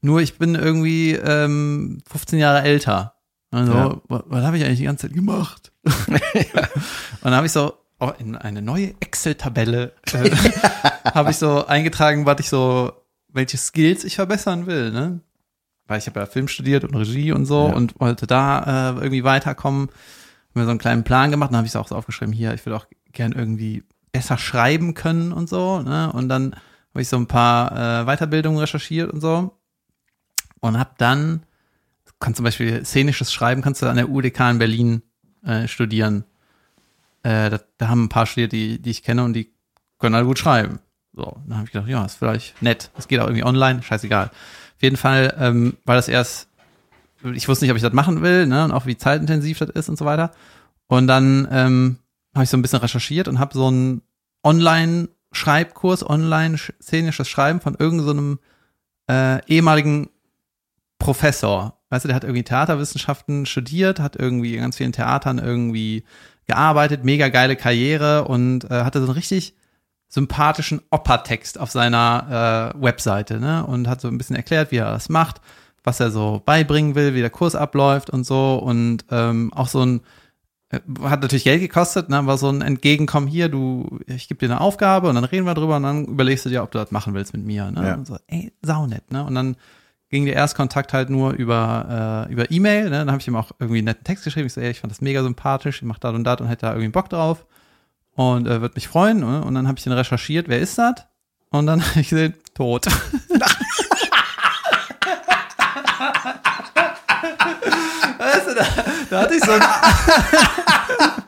nur 0.00 0.20
ich 0.20 0.38
bin 0.38 0.54
irgendwie 0.54 1.12
ähm, 1.12 2.02
15 2.10 2.38
Jahre 2.38 2.62
älter. 2.62 3.14
Also, 3.50 3.72
Ja. 3.72 3.96
was, 4.08 4.22
was 4.26 4.44
habe 4.44 4.56
ich 4.58 4.64
eigentlich 4.64 4.78
die 4.78 4.84
ganze 4.84 5.06
Zeit 5.08 5.14
gemacht? 5.16 5.72
Und 5.84 5.92
dann 7.22 7.34
habe 7.34 7.46
ich 7.46 7.52
so 7.52 7.74
oh, 8.00 8.10
in 8.18 8.36
eine 8.36 8.62
neue 8.62 8.94
Excel-Tabelle 9.00 9.92
äh, 10.12 10.30
habe 11.14 11.30
ich 11.30 11.36
so 11.36 11.66
eingetragen, 11.66 12.26
was 12.26 12.40
ich 12.40 12.48
so, 12.48 12.92
welche 13.28 13.56
Skills 13.58 14.04
ich 14.04 14.16
verbessern 14.16 14.66
will, 14.66 14.90
ne? 14.90 15.20
Weil 15.86 15.98
ich 15.98 16.06
habe 16.06 16.20
ja 16.20 16.26
Film 16.26 16.48
studiert 16.48 16.84
und 16.84 16.94
Regie 16.94 17.32
und 17.32 17.44
so 17.44 17.68
Ja. 17.68 17.74
und 17.74 17.98
wollte 18.00 18.26
da 18.26 18.90
äh, 18.90 18.94
irgendwie 18.96 19.24
weiterkommen. 19.24 19.88
Hab 19.88 20.56
mir 20.56 20.64
so 20.64 20.70
einen 20.70 20.78
kleinen 20.78 21.04
Plan 21.04 21.30
gemacht, 21.30 21.50
dann 21.50 21.56
habe 21.58 21.66
ich 21.66 21.72
es 21.72 21.76
auch 21.76 21.88
so 21.88 21.96
aufgeschrieben, 21.96 22.32
hier, 22.32 22.54
ich 22.54 22.64
will 22.66 22.72
auch 22.72 22.86
gern 23.12 23.32
irgendwie 23.32 23.84
besser 24.12 24.38
schreiben 24.38 24.94
können 24.94 25.32
und 25.32 25.48
so, 25.48 25.80
ne? 25.82 26.10
Und 26.12 26.28
dann 26.28 26.56
habe 26.92 27.02
ich 27.02 27.08
so 27.08 27.16
ein 27.16 27.26
paar 27.26 27.72
äh, 27.72 28.04
Weiterbildungen 28.04 28.60
recherchiert 28.60 29.12
und 29.12 29.20
so 29.20 29.58
und 30.60 30.78
habe 30.78 30.90
dann 30.98 31.44
kannst 32.22 32.36
zum 32.36 32.44
Beispiel 32.44 32.84
szenisches 32.84 33.32
Schreiben 33.32 33.60
kannst 33.60 33.82
du 33.82 33.86
an 33.86 33.96
der 33.96 34.08
UDK 34.08 34.40
in 34.50 34.58
Berlin 34.58 35.02
äh, 35.44 35.66
studieren. 35.68 36.24
Äh, 37.24 37.50
da, 37.50 37.60
da 37.78 37.88
haben 37.88 38.04
ein 38.04 38.08
paar 38.08 38.26
studiert, 38.26 38.52
die, 38.52 38.80
die 38.80 38.90
ich 38.90 39.02
kenne 39.02 39.24
und 39.24 39.34
die 39.34 39.52
können 39.98 40.14
alle 40.14 40.24
gut 40.24 40.38
schreiben. 40.38 40.78
So, 41.12 41.36
dann 41.46 41.58
habe 41.58 41.66
ich 41.66 41.72
gedacht, 41.72 41.88
ja, 41.88 42.04
ist 42.04 42.16
vielleicht 42.16 42.62
nett. 42.62 42.90
Das 42.96 43.08
geht 43.08 43.20
auch 43.20 43.26
irgendwie 43.26 43.44
online, 43.44 43.82
scheißegal. 43.82 44.26
Auf 44.26 44.82
jeden 44.82 44.96
Fall, 44.96 45.34
ähm, 45.38 45.76
weil 45.84 45.96
das 45.96 46.08
erst, 46.08 46.48
ich 47.34 47.48
wusste 47.48 47.64
nicht, 47.64 47.72
ob 47.72 47.76
ich 47.76 47.82
das 47.82 47.92
machen 47.92 48.22
will, 48.22 48.46
ne, 48.46 48.64
und 48.64 48.72
auch 48.72 48.86
wie 48.86 48.96
zeitintensiv 48.96 49.58
das 49.58 49.70
ist 49.70 49.88
und 49.88 49.98
so 49.98 50.04
weiter. 50.04 50.32
Und 50.86 51.06
dann 51.08 51.46
ähm, 51.50 51.98
habe 52.34 52.44
ich 52.44 52.50
so 52.50 52.56
ein 52.56 52.62
bisschen 52.62 52.80
recherchiert 52.80 53.28
und 53.28 53.38
habe 53.38 53.52
so 53.52 53.70
einen 55.32 56.08
Online-Schreibkurs, 56.08 56.08
online-szenisches 56.08 57.28
Schreiben 57.28 57.60
von 57.60 57.74
irgendeinem 57.78 58.38
so 59.08 59.14
äh, 59.14 59.44
ehemaligen 59.46 60.08
Professor. 60.98 61.78
Weißt 61.90 62.04
du, 62.04 62.08
der 62.08 62.16
hat 62.16 62.24
irgendwie 62.24 62.44
Theaterwissenschaften 62.44 63.46
studiert, 63.46 64.00
hat 64.00 64.16
irgendwie 64.16 64.54
in 64.54 64.62
ganz 64.62 64.76
vielen 64.76 64.92
Theatern 64.92 65.38
irgendwie 65.38 66.04
gearbeitet, 66.46 67.04
mega 67.04 67.28
geile 67.28 67.56
Karriere 67.56 68.24
und 68.24 68.64
äh, 68.70 68.84
hatte 68.84 69.00
so 69.00 69.06
einen 69.06 69.14
richtig 69.14 69.54
sympathischen 70.08 70.82
Opertext 70.90 71.58
auf 71.58 71.70
seiner 71.70 72.74
äh, 72.76 72.82
Webseite, 72.82 73.40
ne? 73.40 73.66
Und 73.66 73.88
hat 73.88 74.00
so 74.00 74.08
ein 74.08 74.18
bisschen 74.18 74.36
erklärt, 74.36 74.70
wie 74.70 74.76
er 74.76 74.92
das 74.92 75.08
macht, 75.08 75.40
was 75.84 76.00
er 76.00 76.10
so 76.10 76.42
beibringen 76.44 76.94
will, 76.94 77.14
wie 77.14 77.20
der 77.20 77.30
Kurs 77.30 77.54
abläuft 77.54 78.10
und 78.10 78.24
so. 78.24 78.56
Und 78.56 79.04
ähm, 79.10 79.52
auch 79.54 79.68
so 79.68 79.84
ein 79.84 80.02
hat 81.02 81.20
natürlich 81.20 81.44
Geld 81.44 81.60
gekostet, 81.60 82.08
ne? 82.08 82.26
War 82.26 82.38
so 82.38 82.48
ein 82.48 82.62
Entgegenkommen 82.62 83.26
hier, 83.26 83.48
du, 83.48 84.00
ich 84.06 84.28
gebe 84.28 84.38
dir 84.38 84.52
eine 84.52 84.60
Aufgabe 84.60 85.08
und 85.08 85.14
dann 85.14 85.24
reden 85.24 85.44
wir 85.44 85.54
drüber 85.54 85.76
und 85.76 85.82
dann 85.82 86.06
überlegst 86.06 86.46
du 86.46 86.48
dir, 86.48 86.62
ob 86.62 86.70
du 86.70 86.78
das 86.78 86.90
machen 86.90 87.12
willst 87.14 87.34
mit 87.34 87.44
mir. 87.44 87.70
Ne? 87.70 87.86
Ja. 87.86 87.94
Und 87.94 88.06
so, 88.06 88.16
ey, 88.26 88.52
saunett, 88.62 89.10
ne? 89.12 89.24
Und 89.24 89.34
dann 89.34 89.56
ging 90.08 90.24
der 90.24 90.34
Erstkontakt 90.34 90.92
halt 90.92 91.10
nur 91.10 91.32
über 91.32 92.26
äh, 92.28 92.32
über 92.32 92.50
E-Mail. 92.50 92.84
Ne? 92.84 92.98
Dann 92.98 93.10
habe 93.10 93.20
ich 93.20 93.28
ihm 93.28 93.36
auch 93.36 93.52
irgendwie 93.58 93.78
einen 93.78 93.86
netten 93.86 94.04
Text 94.04 94.24
geschrieben. 94.24 94.46
Ich 94.46 94.54
so, 94.54 94.60
ey, 94.60 94.70
ich 94.70 94.80
fand 94.80 94.90
das 94.90 95.00
mega 95.00 95.22
sympathisch, 95.22 95.76
ich 95.76 95.88
mach 95.88 95.98
das 95.98 96.14
und 96.14 96.24
das 96.24 96.40
und 96.40 96.48
hätte 96.48 96.66
da 96.66 96.72
irgendwie 96.72 96.88
Bock 96.88 97.08
drauf 97.08 97.46
und 98.14 98.46
äh, 98.46 98.60
würde 98.60 98.74
mich 98.74 98.88
freuen. 98.88 99.20
Ne? 99.20 99.42
Und 99.44 99.54
dann 99.54 99.68
habe 99.68 99.78
ich 99.78 99.84
den 99.84 99.92
recherchiert, 99.92 100.48
wer 100.48 100.60
ist 100.60 100.78
das? 100.78 100.94
Und 101.50 101.66
dann 101.66 101.82
habe 101.82 102.00
ich 102.00 102.08
gesehen, 102.08 102.34
tot. 102.54 102.86
weißt 108.18 108.46
du, 108.48 108.54
da, 108.54 108.66
da 109.10 109.20
hatte 109.22 109.34
ich 109.34 109.44
so 109.44 109.52
ein, 109.52 109.62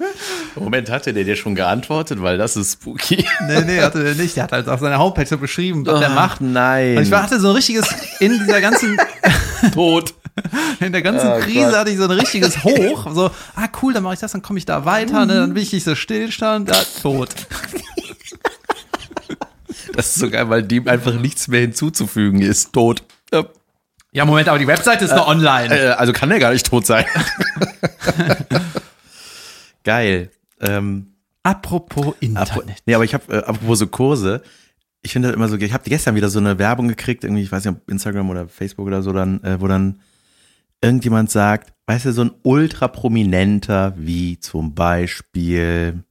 Moment, 0.57 0.91
hatte 0.91 1.13
der 1.13 1.25
dir 1.25 1.37
schon 1.37 1.55
geantwortet, 1.55 2.21
weil 2.23 2.39
das 2.39 2.57
ist 2.57 2.75
spooky. 2.75 3.25
nee, 3.49 3.61
nee, 3.63 3.81
hatte 3.81 4.03
der 4.03 4.15
nicht. 4.15 4.37
Der 4.37 4.45
hat 4.45 4.53
halt 4.53 4.69
auf 4.69 4.81
seiner 4.81 4.99
Homepage 4.99 5.27
so 5.27 5.39
beschrieben, 5.39 5.87
was 5.87 6.01
der 6.01 6.11
macht. 6.11 6.41
Nein. 6.41 6.97
Und 6.99 7.03
ich 7.05 7.13
hatte 7.13 7.41
so 7.41 7.49
ein 7.51 7.55
richtiges, 7.57 7.89
in 8.21 8.39
dieser 8.39 8.61
ganzen, 8.61 8.97
tot. 9.75 10.15
in 10.81 10.93
der 10.93 11.03
ganzen 11.03 11.29
Oh 11.29 11.39
Krise 11.41 11.67
Gott. 11.67 11.77
hatte 11.77 11.91
ich 11.91 11.99
so 11.99 12.05
ein 12.05 12.11
richtiges 12.11 12.65
Hoch. 12.65 13.07
So, 13.13 13.31
ah 13.57 13.69
cool, 13.83 13.93
dann 13.93 14.03
mache 14.03 14.15
ich 14.15 14.21
das, 14.21 14.33
dann 14.33 14.43
komme 14.43 14.59
ich 14.59 14.67
da 14.67 14.85
weiter, 14.85 15.27
ne, 15.27 15.35
dann 15.35 15.55
will 15.55 15.63
ich 15.63 15.73
nicht 15.73 15.85
so 15.85 15.95
Stillstand, 15.95 16.71
da, 16.71 16.77
tot. 17.03 17.31
Das 19.93 20.07
ist 20.07 20.15
so 20.17 20.29
geil, 20.31 20.49
weil 20.51 20.63
dem 20.65 20.89
einfach 20.89 21.15
nichts 21.15 21.47
mehr 21.47 21.61
hinzuzufügen 21.61 22.43
ist. 22.43 22.73
Tot. 22.73 23.05
Ja. 23.33 23.45
Ja, 24.15 24.25
Moment, 24.25 24.49
aber 24.49 24.59
die 24.59 24.67
Webseite 24.67 25.05
ist 25.05 25.11
noch 25.15 25.27
online. 25.27 25.75
Äh, 25.77 25.89
also 25.91 26.13
kann 26.13 26.31
er 26.31 26.39
gar 26.39 26.53
nicht 26.53 26.65
tot 26.67 26.87
sein. 26.87 27.05
geil. 29.85 30.31
Ähm, 30.61 31.09
Apropos 31.43 32.07
apro- 32.07 32.17
Internet. 32.21 32.83
nee, 32.87 32.95
aber 32.95 33.05
ich 33.05 33.13
habe, 33.13 33.31
äh, 33.33 33.39
apropos 33.45 33.79
so 33.79 33.87
Kurse, 33.87 34.43
ich 35.03 35.13
finde 35.13 35.29
das 35.29 35.37
immer 35.37 35.49
so, 35.49 35.57
ich 35.57 35.73
habe 35.75 35.85
gestern 35.89 36.15
wieder 36.15 36.31
so 36.31 36.39
eine 36.39 36.59
Werbung 36.59 36.89
gekriegt, 36.89 37.23
irgendwie, 37.23 37.43
ich 37.43 37.53
weiß 37.53 37.65
nicht, 37.67 37.75
ob 37.75 37.91
Instagram 37.91 38.31
oder 38.31 38.49
Facebook 38.49 38.87
oder 38.87 39.03
so, 39.03 39.13
dann, 39.13 39.43
äh, 39.45 39.61
wo 39.61 39.69
dann 39.69 40.01
irgendjemand 40.81 41.31
sagt, 41.31 41.75
weißt 41.87 42.07
du, 42.07 42.13
so 42.13 42.23
ein 42.25 42.31
ultra 42.45 42.89
prominenter, 42.89 43.93
wie 43.99 44.39
zum 44.39 44.75
Beispiel, 44.75 46.03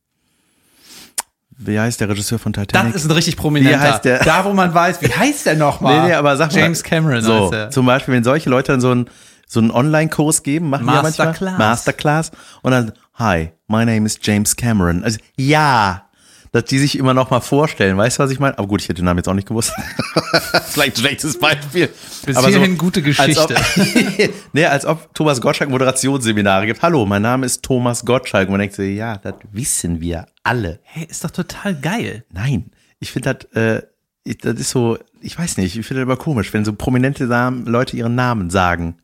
wie 1.57 1.79
heißt 1.79 1.99
der 2.01 2.09
Regisseur 2.09 2.39
von 2.39 2.53
Titanic? 2.53 2.93
Das 2.93 3.03
ist 3.03 3.09
ein 3.09 3.13
richtig 3.15 3.37
prominenter. 3.37 3.79
Wie 3.79 3.83
heißt 3.83 4.05
der? 4.05 4.19
Da, 4.23 4.45
wo 4.45 4.53
man 4.53 4.73
weiß, 4.73 5.01
wie 5.01 5.11
heißt 5.13 5.45
der 5.45 5.55
nochmal? 5.55 5.93
Nee, 6.01 6.07
nee, 6.09 6.13
aber 6.13 6.35
sag 6.37 6.51
mal. 6.51 6.59
James 6.59 6.83
Cameron 6.83 7.21
So, 7.21 7.43
heißt 7.43 7.53
der. 7.53 7.69
zum 7.71 7.85
Beispiel, 7.85 8.13
wenn 8.13 8.23
solche 8.23 8.49
Leute 8.49 8.71
dann 8.73 8.81
so 8.81 8.91
einen 8.91 9.09
so 9.47 9.59
einen 9.59 9.69
Online-Kurs 9.71 10.41
geben, 10.43 10.69
machen 10.69 10.87
die 10.87 10.93
ja 10.93 11.01
manchmal 11.03 11.27
Masterclass. 11.27 11.57
Masterclass 11.59 12.31
und 12.63 12.71
dann, 12.71 12.91
hi, 13.15 13.51
my 13.67 13.85
name 13.85 14.05
is 14.05 14.17
James 14.21 14.55
Cameron. 14.55 15.03
Also, 15.03 15.19
ja, 15.37 16.05
dass 16.53 16.65
die 16.65 16.77
sich 16.79 16.97
immer 16.97 17.13
noch 17.13 17.31
mal 17.31 17.41
vorstellen, 17.41 17.97
weißt 17.97 18.19
du, 18.19 18.23
was 18.23 18.31
ich 18.31 18.39
meine? 18.39 18.57
Aber 18.57 18.67
gut, 18.67 18.79
ich 18.81 18.87
hätte 18.87 19.01
den 19.01 19.05
Namen 19.05 19.17
jetzt 19.17 19.27
auch 19.27 19.33
nicht 19.33 19.47
gewusst. 19.47 19.73
Vielleicht 20.67 20.97
ein 20.97 20.99
schlechtes 21.01 21.37
Beispiel. 21.39 21.89
Bis 22.25 22.37
Aber 22.37 22.47
hierhin 22.47 22.77
gute 22.77 23.01
Geschichte. 23.01 23.41
Als 23.57 23.77
ob, 23.77 24.29
nee, 24.53 24.65
als 24.65 24.85
ob 24.85 25.13
Thomas 25.15 25.41
Gottschalk 25.41 25.69
Moderationsseminare 25.71 26.67
gibt. 26.67 26.81
Hallo, 26.81 27.05
mein 27.05 27.23
Name 27.23 27.45
ist 27.45 27.63
Thomas 27.63 28.05
Gottschalk. 28.05 28.47
Und 28.47 28.53
man 28.53 28.59
denkt 28.59 28.75
so, 28.75 28.83
ja, 28.83 29.17
das 29.17 29.33
wissen 29.51 29.99
wir 29.99 30.27
alle. 30.43 30.79
Hey, 30.83 31.05
ist 31.09 31.23
doch 31.23 31.31
total 31.31 31.75
geil. 31.75 32.23
Nein, 32.31 32.69
ich 32.99 33.11
finde 33.11 33.33
das, 33.33 33.51
äh, 33.61 33.81
ich- 34.23 34.37
das 34.37 34.59
ist 34.59 34.69
so, 34.69 34.97
ich 35.21 35.37
weiß 35.37 35.57
nicht, 35.57 35.75
ich 35.75 35.85
finde 35.85 36.01
das 36.01 36.07
immer 36.07 36.17
komisch, 36.17 36.53
wenn 36.53 36.63
so 36.65 36.73
prominente 36.73 37.25
Namen, 37.25 37.65
Leute 37.65 37.97
ihren 37.97 38.13
Namen 38.15 38.49
sagen. 38.51 38.97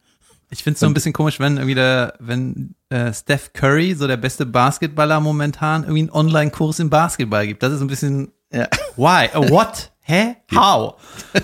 Ich 0.51 0.63
finde 0.63 0.75
es 0.75 0.79
so 0.79 0.87
ein 0.87 0.93
bisschen 0.93 1.13
komisch, 1.13 1.39
wenn 1.39 1.57
irgendwie 1.57 1.75
der, 1.75 2.13
wenn 2.19 2.75
äh, 2.89 3.13
Steph 3.13 3.53
Curry, 3.53 3.93
so 3.93 4.07
der 4.07 4.17
beste 4.17 4.45
Basketballer 4.45 5.19
momentan, 5.19 5.83
irgendwie 5.83 6.01
einen 6.01 6.09
Online-Kurs 6.11 6.79
im 6.79 6.89
Basketball 6.89 7.45
gibt. 7.45 7.61
Das 7.61 7.71
ist 7.71 7.81
ein 7.81 7.87
bisschen 7.87 8.31
Ja. 8.51 8.67
why? 8.95 9.29
Uh, 9.37 9.47
what? 9.49 9.91
Hä? 10.01 10.37
How? 10.55 10.95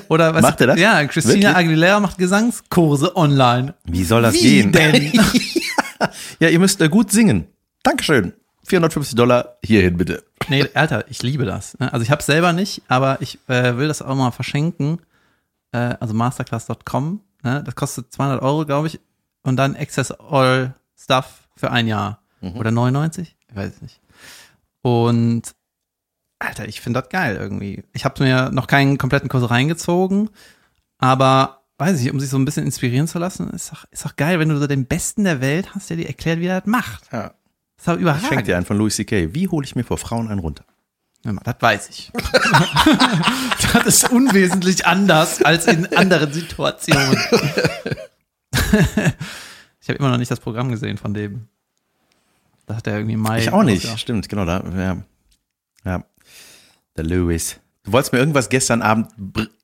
Oder 0.09 0.33
was? 0.33 0.41
Macht 0.41 0.59
er 0.61 0.67
das? 0.67 0.79
Ja, 0.79 1.05
Christina 1.05 1.33
Wirklich? 1.49 1.55
Aguilera 1.55 1.99
macht 1.99 2.17
Gesangskurse 2.17 3.15
online. 3.15 3.75
Wie 3.83 4.03
soll 4.03 4.23
das 4.23 4.33
Wie 4.33 4.39
gehen? 4.41 4.71
denn? 4.71 5.11
Ja, 6.39 6.49
ihr 6.49 6.59
müsst 6.59 6.81
äh, 6.81 6.89
gut 6.89 7.11
singen. 7.11 7.47
Dankeschön. 7.83 8.33
450 8.65 9.15
Dollar 9.15 9.57
hierhin 9.63 9.95
bitte. 9.97 10.23
Nee, 10.49 10.67
Alter, 10.73 11.05
ich 11.09 11.21
liebe 11.21 11.45
das. 11.45 11.77
ne? 11.79 11.93
Also 11.93 12.03
ich 12.03 12.09
habe 12.11 12.23
selber 12.23 12.51
nicht, 12.53 12.81
aber 12.87 13.21
ich 13.21 13.37
äh, 13.47 13.77
will 13.77 13.87
das 13.87 14.01
auch 14.01 14.15
mal 14.15 14.31
verschenken. 14.31 14.99
Äh, 15.71 15.95
also 15.99 16.13
masterclass.com. 16.15 17.21
Ne? 17.45 17.63
Das 17.63 17.75
kostet 17.75 18.11
200 18.11 18.41
Euro, 18.41 18.65
glaube 18.65 18.87
ich. 18.87 18.99
Und 19.43 19.55
dann 19.57 19.75
Access 19.75 20.11
All 20.11 20.73
Stuff 20.97 21.47
für 21.55 21.71
ein 21.71 21.87
Jahr. 21.87 22.19
oder 22.41 22.69
99, 22.71 23.35
ich 23.49 23.55
weiß 23.55 23.73
es 23.75 23.81
nicht. 23.81 24.01
Und 24.81 25.55
Alter, 26.37 26.67
ich 26.67 26.79
finde 26.81 27.01
das 27.01 27.09
geil 27.09 27.37
irgendwie. 27.37 27.83
Ich 27.93 28.05
habe 28.05 28.23
mir 28.23 28.51
noch 28.51 28.67
keinen 28.67 28.97
kompletten 28.99 29.29
Kurs 29.29 29.49
reingezogen, 29.49 30.29
aber 30.99 31.63
weiß 31.77 31.99
ich, 32.01 32.11
um 32.11 32.19
sich 32.19 32.29
so 32.29 32.37
ein 32.37 32.45
bisschen 32.45 32.65
inspirieren 32.65 33.07
zu 33.07 33.17
lassen, 33.19 33.49
ist 33.49 33.71
doch, 33.71 33.85
ist 33.91 34.05
doch 34.05 34.15
geil, 34.15 34.37
wenn 34.39 34.49
du 34.49 34.57
so 34.57 34.67
den 34.67 34.85
Besten 34.85 35.23
der 35.23 35.41
Welt 35.41 35.73
hast, 35.73 35.89
der 35.89 35.97
dir 35.97 36.07
erklärt, 36.07 36.39
wie 36.39 36.45
er 36.47 36.59
das 36.61 36.69
macht. 36.69 37.11
Ja. 37.11 37.29
Das 37.29 37.33
ist 37.77 37.87
doch 37.87 37.93
Ich 37.95 38.01
überragend. 38.01 38.27
schenke 38.27 38.43
dir 38.43 38.57
einen 38.57 38.65
von 38.65 38.77
Louis 38.77 38.95
C.K. 38.95 39.33
Wie 39.33 39.47
hole 39.47 39.65
ich 39.65 39.75
mir 39.75 39.83
vor 39.83 39.97
Frauen 39.97 40.27
einen 40.29 40.39
runter? 40.39 40.65
Das 41.43 41.55
weiß 41.59 41.89
ich. 41.89 42.11
das 43.73 43.85
ist 43.85 44.11
unwesentlich 44.11 44.85
anders 44.85 45.41
als 45.41 45.65
in 45.65 45.91
anderen 45.95 46.31
Situationen. 46.31 47.17
ich 49.81 49.89
habe 49.89 49.97
immer 49.97 50.09
noch 50.09 50.17
nicht 50.17 50.29
das 50.29 50.39
Programm 50.39 50.69
gesehen 50.69 50.97
von 50.97 51.15
dem. 51.15 51.47
Da 52.67 52.75
hat 52.75 52.87
er 52.87 52.97
irgendwie 52.97 53.17
Mai. 53.17 53.39
Ich 53.39 53.51
auch 53.51 53.63
nicht. 53.63 53.77
rausgebracht. 53.77 53.99
Stimmt, 53.99 54.29
genau. 54.29 54.45
Da, 54.45 54.63
ja. 54.77 54.97
ja. 55.83 56.05
Der 56.95 57.03
Louis. 57.03 57.59
Du 57.83 57.91
wolltest 57.91 58.13
mir 58.13 58.19
irgendwas 58.19 58.49
gestern 58.49 58.81
Abend 58.83 59.09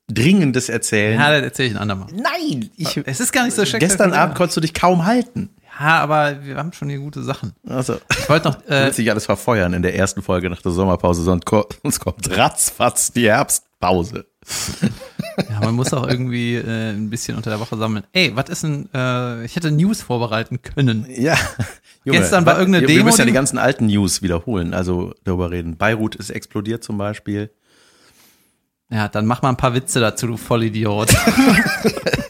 Dringendes 0.10 0.70
erzählen. 0.70 1.20
Ja, 1.20 1.32
das 1.32 1.42
erzähle 1.44 1.70
ich 1.70 1.76
ein 1.76 1.82
andermal. 1.82 2.08
Nein, 2.14 2.70
ich, 2.76 2.98
Es 3.06 3.20
ist 3.20 3.32
gar 3.32 3.46
nicht 3.46 3.56
so 3.56 3.64
spektakulär. 3.66 3.88
gestern 3.90 4.14
Abend 4.14 4.36
konntest 4.36 4.58
du 4.58 4.62
dich 4.62 4.74
kaum 4.74 5.06
halten. 5.06 5.50
Ja, 5.80 6.00
aber 6.02 6.44
wir 6.44 6.58
haben 6.58 6.74
schon 6.74 6.90
hier 6.90 7.00
gute 7.00 7.24
Sachen. 7.24 7.54
Also, 7.68 7.98
Ich 8.12 8.28
wollte 8.30 8.50
noch, 8.50 8.56
äh, 8.68 8.86
willst 8.86 8.98
dich 9.00 9.10
alles 9.10 9.26
verfeuern 9.26 9.74
in 9.74 9.82
der 9.82 9.96
ersten 9.96 10.22
Folge 10.22 10.50
nach 10.50 10.62
der 10.62 10.72
Sommerpause, 10.72 11.24
sonst 11.24 11.46
ko- 11.46 11.68
sonst 11.84 12.00
kommt 12.02 12.38
ratzfatz 12.38 13.12
die 13.14 13.30
Herbstpause. 13.30 14.26
ja, 15.50 15.60
man 15.62 15.76
muss 15.76 15.94
auch 15.94 16.08
irgendwie 16.08 16.56
äh, 16.56 16.92
ein 16.92 17.10
bisschen 17.10 17.38
unter 17.38 17.50
der 17.52 17.60
Woche 17.60 17.78
sammeln. 17.78 18.04
Ey, 18.12 18.32
was 18.36 18.50
ist 18.50 18.64
denn, 18.64 18.90
äh, 18.94 19.46
ich 19.46 19.56
hätte 19.56 19.72
News 19.72 20.02
vorbereiten 20.02 20.62
können. 20.62 21.06
Ja. 21.10 21.38
Gestern 22.04 22.46
war 22.46 22.56
wa- 22.56 22.60
irgendeine 22.60 22.82
wir, 22.82 22.88
Demo, 22.88 22.98
Wir 23.00 23.04
müssen 23.06 23.20
ja 23.20 23.26
die- 23.26 23.32
ganzen 23.32 23.58
alten 23.58 23.86
News 23.86 24.22
wiederholen, 24.22 24.74
also 24.74 25.14
darüber 25.24 25.52
reden. 25.52 25.78
Beirut 25.78 26.16
ist 26.16 26.32
explodiert 26.32 26.84
zum 26.84 26.98
Beispiel. 26.98 27.52
Ja, 28.92 29.08
dann 29.08 29.26
mach 29.26 29.42
mal 29.42 29.50
ein 29.50 29.58
paar 29.58 29.74
Witze 29.74 30.02
dazu, 30.02 30.28
du 30.28 30.38
Vollidiot. 30.38 31.14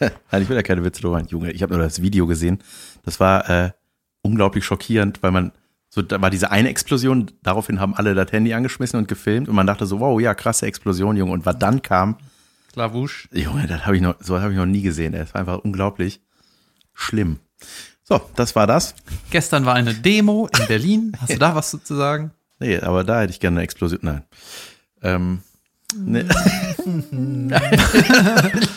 Nein, 0.30 0.42
ich 0.42 0.48
will 0.48 0.56
ja 0.56 0.62
keine 0.62 0.84
Witze 0.84 1.02
drüber. 1.02 1.16
machen. 1.16 1.28
Junge, 1.28 1.50
ich 1.50 1.62
habe 1.62 1.74
nur 1.74 1.82
das 1.82 2.00
Video 2.00 2.26
gesehen. 2.26 2.62
Das 3.04 3.18
war 3.18 3.50
äh, 3.50 3.72
unglaublich 4.22 4.64
schockierend, 4.64 5.22
weil 5.22 5.32
man 5.32 5.52
so 5.88 6.00
da 6.00 6.22
war 6.22 6.30
diese 6.30 6.50
eine 6.50 6.70
Explosion, 6.70 7.30
daraufhin 7.42 7.78
haben 7.78 7.94
alle 7.94 8.14
das 8.14 8.32
Handy 8.32 8.54
angeschmissen 8.54 8.98
und 8.98 9.08
gefilmt 9.08 9.50
und 9.50 9.54
man 9.54 9.66
dachte 9.66 9.84
so, 9.84 10.00
wow, 10.00 10.18
ja, 10.18 10.32
krasse 10.34 10.64
Explosion, 10.64 11.16
Junge. 11.18 11.32
Und 11.32 11.44
was 11.44 11.58
dann 11.58 11.82
kam, 11.82 12.16
Klavouche. 12.72 13.28
Junge, 13.32 13.66
das 13.66 13.84
habe 13.84 13.96
ich 13.96 14.02
noch, 14.02 14.14
so 14.20 14.40
habe 14.40 14.52
ich 14.52 14.58
noch 14.58 14.64
nie 14.64 14.80
gesehen. 14.80 15.12
Das 15.12 15.34
war 15.34 15.40
einfach 15.40 15.58
unglaublich 15.58 16.22
schlimm. 16.94 17.40
So, 18.02 18.20
das 18.36 18.56
war 18.56 18.66
das. 18.66 18.94
Gestern 19.30 19.66
war 19.66 19.74
eine 19.74 19.92
Demo 19.92 20.48
in 20.58 20.66
Berlin. 20.66 21.12
Hast 21.20 21.34
du 21.34 21.38
da 21.38 21.54
was 21.54 21.70
zu 21.70 21.94
sagen? 21.94 22.30
Nee, 22.58 22.78
aber 22.78 23.04
da 23.04 23.20
hätte 23.20 23.32
ich 23.32 23.40
gerne 23.40 23.58
eine 23.58 23.64
Explosion. 23.64 24.00
Nein. 24.02 24.22
Ähm, 25.02 25.42
nee. 25.96 26.22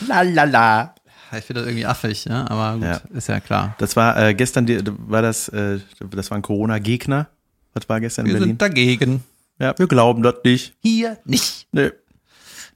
la 0.08 0.22
la 0.24 0.44
la. 0.44 0.96
Ja, 1.32 1.38
Ich 1.38 1.46
finde 1.46 1.62
das 1.62 1.68
irgendwie 1.70 1.86
affig, 1.86 2.26
ja, 2.26 2.50
aber 2.50 2.74
gut, 2.74 2.84
Ja. 2.84 3.02
ist 3.18 3.28
ja 3.28 3.40
klar. 3.40 3.76
Das 3.78 3.96
war 3.96 4.18
äh, 4.22 4.34
gestern, 4.34 4.66
die, 4.66 4.80
war 5.08 5.22
das, 5.22 5.50
äh, 5.50 5.80
das 6.12 6.32
waren 6.32 6.42
Corona-Gegner. 6.42 7.28
Was 7.74 7.90
war 7.90 8.00
gestern 8.00 8.26
in 8.26 8.32
Wir 8.32 8.40
Berlin? 8.40 8.50
sind 8.52 8.62
dagegen. 8.62 9.24
Ja, 9.60 9.74
wir 9.78 9.88
glauben 9.88 10.24
das 10.24 10.36
nicht. 10.44 10.74
Hier 10.82 11.18
nicht. 11.26 11.68
Nee. 11.72 11.92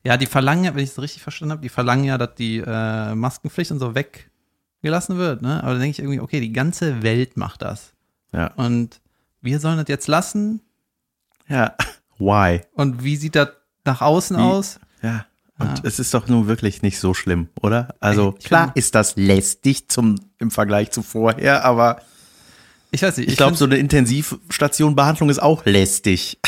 Ja, 0.04 0.18
die 0.18 0.26
verlangen 0.26 0.64
ja, 0.64 0.74
wenn 0.76 0.84
ich 0.84 0.92
es 0.92 1.02
richtig 1.02 1.22
verstanden 1.22 1.52
habe, 1.52 1.62
die 1.62 1.70
verlangen 1.70 2.06
ja, 2.06 2.18
dass 2.18 2.36
die 2.36 2.58
äh, 2.66 3.16
Maskenpflicht 3.16 3.72
und 3.72 3.80
so 3.80 3.94
weggelassen 3.96 5.18
wird, 5.18 5.42
ne? 5.42 5.62
Aber 5.64 5.74
da 5.74 5.80
denke 5.80 5.92
ich 5.92 6.00
irgendwie, 6.00 6.20
okay, 6.22 6.40
die 6.40 6.54
ganze 6.54 7.04
Welt 7.04 7.36
macht 7.38 7.62
das. 7.62 7.94
Ja. 8.34 8.48
Und 8.56 9.02
wir 9.42 9.60
sollen 9.60 9.78
das 9.78 9.88
jetzt 9.90 10.08
lassen. 10.08 10.62
Ja. 11.48 11.76
Why? 12.18 12.62
Und 12.74 13.04
wie 13.04 13.16
sieht 13.18 13.36
das 13.36 13.50
nach 13.90 14.02
außen 14.02 14.38
Wie? 14.38 14.42
aus? 14.42 14.80
Ja. 15.02 15.26
Und 15.58 15.68
Ah. 15.68 15.76
es 15.84 16.00
ist 16.00 16.14
doch 16.14 16.28
nun 16.28 16.48
wirklich 16.48 16.82
nicht 16.84 17.00
so 17.00 17.14
schlimm, 17.14 17.50
oder? 17.62 17.94
Also 18.00 18.36
Ich 18.40 18.46
klar 18.46 18.72
ist 18.76 18.96
das 18.96 19.16
lästig 19.18 19.90
zum 19.90 20.16
im 20.38 20.52
Vergleich 20.52 20.92
zu 20.92 21.02
vorher, 21.04 21.66
aber 21.66 22.02
Ich 22.92 23.02
weiß 23.02 23.18
nicht. 23.18 23.30
ich, 23.30 23.36
glaube, 23.36 23.52
find- 23.52 23.60
so 23.60 23.66
eine 23.66 23.76
Intensivstationbehandlung 23.78 25.30
ist 25.30 25.40
auch 25.42 25.66
lästig. 25.66 26.40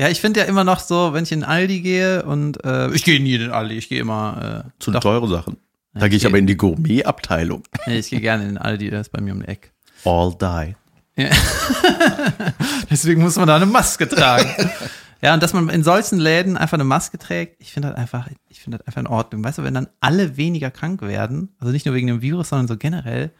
Ja, 0.00 0.08
ich 0.08 0.20
finde 0.20 0.38
ja 0.40 0.46
immer 0.46 0.62
noch 0.62 0.78
so, 0.78 1.12
wenn 1.12 1.24
ich 1.24 1.32
in 1.32 1.42
Aldi 1.42 1.80
gehe 1.80 2.22
und 2.22 2.64
äh, 2.64 2.88
ich 2.92 3.02
gehe 3.02 3.20
nie 3.20 3.34
in 3.34 3.40
den 3.40 3.50
Aldi, 3.50 3.74
ich 3.74 3.88
gehe 3.88 3.98
immer 4.00 4.64
äh, 4.64 4.70
Zu 4.78 4.92
doch, 4.92 5.00
teure 5.00 5.26
Sachen. 5.26 5.56
Da 5.92 6.02
Ja, 6.02 6.08
gehe 6.08 6.18
ich 6.18 6.24
aber 6.26 6.38
in 6.38 6.46
die 6.46 6.56
Gourmet-Abteilung. 6.56 7.64
ich 7.86 8.10
gehe 8.10 8.20
gerne 8.20 8.44
in 8.44 8.50
den 8.50 8.58
Aldi, 8.58 8.90
der 8.90 9.00
ist 9.00 9.10
bei 9.10 9.20
mir 9.20 9.32
um 9.32 9.40
die 9.42 9.48
Ecke. 9.48 9.70
All 10.04 10.32
die. 10.40 10.76
Ja. 11.18 11.30
Deswegen 12.90 13.22
muss 13.22 13.36
man 13.36 13.48
da 13.48 13.56
eine 13.56 13.66
Maske 13.66 14.08
tragen. 14.08 14.48
ja, 15.20 15.34
und 15.34 15.42
dass 15.42 15.52
man 15.52 15.68
in 15.68 15.82
solchen 15.82 16.18
Läden 16.18 16.56
einfach 16.56 16.76
eine 16.76 16.84
Maske 16.84 17.18
trägt, 17.18 17.60
ich 17.60 17.72
finde 17.72 17.88
das 17.88 17.98
einfach, 17.98 18.28
ich 18.48 18.60
finde 18.60 18.78
das 18.78 18.86
einfach 18.86 19.00
in 19.00 19.06
Ordnung. 19.08 19.42
Weißt 19.44 19.58
du, 19.58 19.64
wenn 19.64 19.74
dann 19.74 19.88
alle 20.00 20.36
weniger 20.36 20.70
krank 20.70 21.02
werden, 21.02 21.54
also 21.58 21.72
nicht 21.72 21.86
nur 21.86 21.94
wegen 21.94 22.06
dem 22.06 22.22
Virus, 22.22 22.50
sondern 22.50 22.68
so 22.68 22.76
generell, 22.76 23.32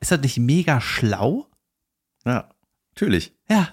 ist 0.00 0.12
das 0.12 0.20
nicht 0.20 0.38
mega 0.38 0.80
schlau? 0.80 1.46
Ja, 2.24 2.48
natürlich. 2.94 3.32
Ja, 3.50 3.68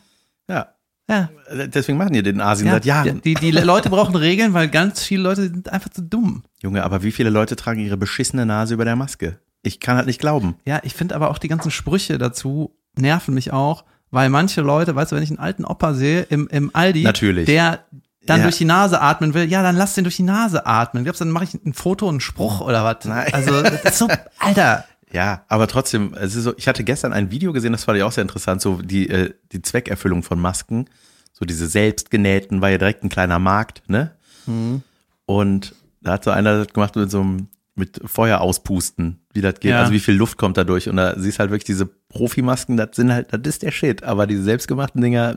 Ja. 0.50 0.74
ja. 1.08 1.30
Deswegen 1.68 2.00
machen 2.00 2.14
die 2.14 2.24
den 2.24 2.42
Asien 2.42 2.66
ja 2.68 2.74
seit 2.74 2.86
Jahren. 2.86 3.22
Die, 3.22 3.36
die 3.36 3.52
Leute 3.52 3.92
brauchen 3.92 4.16
Regeln, 4.16 4.54
weil 4.54 4.70
ganz 4.70 5.04
viele 5.04 5.22
Leute 5.22 5.44
sind 5.44 5.70
einfach 5.70 5.90
zu 5.90 6.02
dumm. 6.02 6.44
Junge, 6.64 6.84
aber 6.84 7.04
wie 7.04 7.12
viele 7.12 7.30
Leute 7.30 7.56
tragen 7.56 7.80
ihre 7.80 7.98
beschissene 7.98 8.48
Nase 8.48 8.74
über 8.74 8.86
der 8.86 8.96
Maske? 8.96 9.40
Ich 9.62 9.80
kann 9.80 9.98
halt 9.98 10.08
nicht 10.08 10.20
glauben. 10.20 10.56
Ja, 10.66 10.80
ich 10.84 10.94
finde 10.94 11.16
aber 11.16 11.30
auch 11.30 11.38
die 11.40 11.48
ganzen 11.48 11.72
Sprüche 11.72 12.18
dazu 12.18 12.75
nerven 13.00 13.34
mich 13.34 13.52
auch, 13.54 13.84
weil 14.12 14.30
manche 14.30 14.62
Leute, 14.62 14.96
weißt 14.96 15.12
du, 15.12 15.16
wenn 15.16 15.24
ich 15.24 15.30
einen 15.32 15.40
alten 15.40 15.66
Opa 15.66 15.94
sehe 15.94 16.22
im, 16.24 16.48
im 16.48 16.72
Aldi, 16.74 17.04
Natürlich. 17.04 17.46
der 17.46 17.80
dann 18.26 18.40
Ja. 18.40 18.44
durch 18.46 18.58
die 18.58 18.66
Nase 18.66 19.02
atmen 19.02 19.34
will, 19.34 19.46
ja, 19.50 19.62
dann 19.62 19.76
lass 19.76 19.94
den 19.94 20.04
durch 20.04 20.16
die 20.16 20.24
Nase 20.24 20.66
atmen. 20.66 21.04
Glaubst 21.04 21.22
du, 21.22 21.26
dann 21.26 21.32
mache 21.34 21.44
ich 21.44 21.54
ein 21.54 21.74
Foto, 21.74 22.10
einen 22.10 22.22
Spruch 22.22 22.60
oder 22.62 22.84
was? 22.84 23.06
Nein. 23.06 23.32
Also, 23.34 23.64
so, 23.92 24.08
Alter. 24.40 24.86
Ja, 25.12 25.44
aber 25.48 25.68
trotzdem, 25.68 26.14
es 26.20 26.36
ist 26.36 26.44
so, 26.44 26.54
ich 26.58 26.68
hatte 26.68 26.84
gestern 26.84 27.14
ein 27.14 27.30
Video 27.32 27.54
gesehen, 27.54 27.72
das 27.72 27.84
fand 27.84 27.98
ich 27.98 28.04
auch 28.04 28.12
sehr 28.12 28.24
interessant, 28.24 28.62
so 28.62 28.82
die, 28.82 29.08
äh, 29.10 29.34
die 29.52 29.62
Zweckerfüllung 29.62 30.24
von 30.24 30.40
Masken. 30.42 30.90
So 31.34 31.46
diese 31.46 31.68
selbstgenähten, 31.68 32.62
war 32.62 32.70
ja 32.70 32.78
direkt 32.78 33.04
ein 33.04 33.10
kleiner 33.10 33.40
Markt, 33.40 33.84
ne? 33.88 34.12
Und 35.26 35.76
da 36.02 36.14
hat 36.14 36.24
so 36.24 36.32
einer 36.32 36.60
das 36.64 36.74
gemacht 36.74 36.96
mit 36.96 37.10
so 37.12 37.22
einem, 37.22 37.48
mit 37.76 38.00
Feuer 38.06 38.40
auspusten, 38.42 39.20
wie 39.34 39.42
das 39.42 39.60
geht, 39.60 39.72
Ja. 39.72 39.82
also 39.82 39.92
wie 39.92 40.00
viel 40.00 40.16
Luft 40.16 40.38
kommt 40.38 40.58
da 40.58 40.64
durch. 40.64 40.88
Und 40.90 40.96
da 40.98 41.20
siehst 41.20 41.40
halt 41.40 41.50
wirklich 41.52 41.66
diese 41.66 41.86
Profimasken, 41.86 42.78
das 42.78 42.90
sind 42.96 43.12
halt, 43.12 43.34
das 43.34 43.42
ist 43.44 43.64
der 43.64 43.72
Shit. 43.72 44.04
Aber 44.04 44.28
diese 44.28 44.44
selbstgemachten 44.44 45.02
Dinger, 45.02 45.36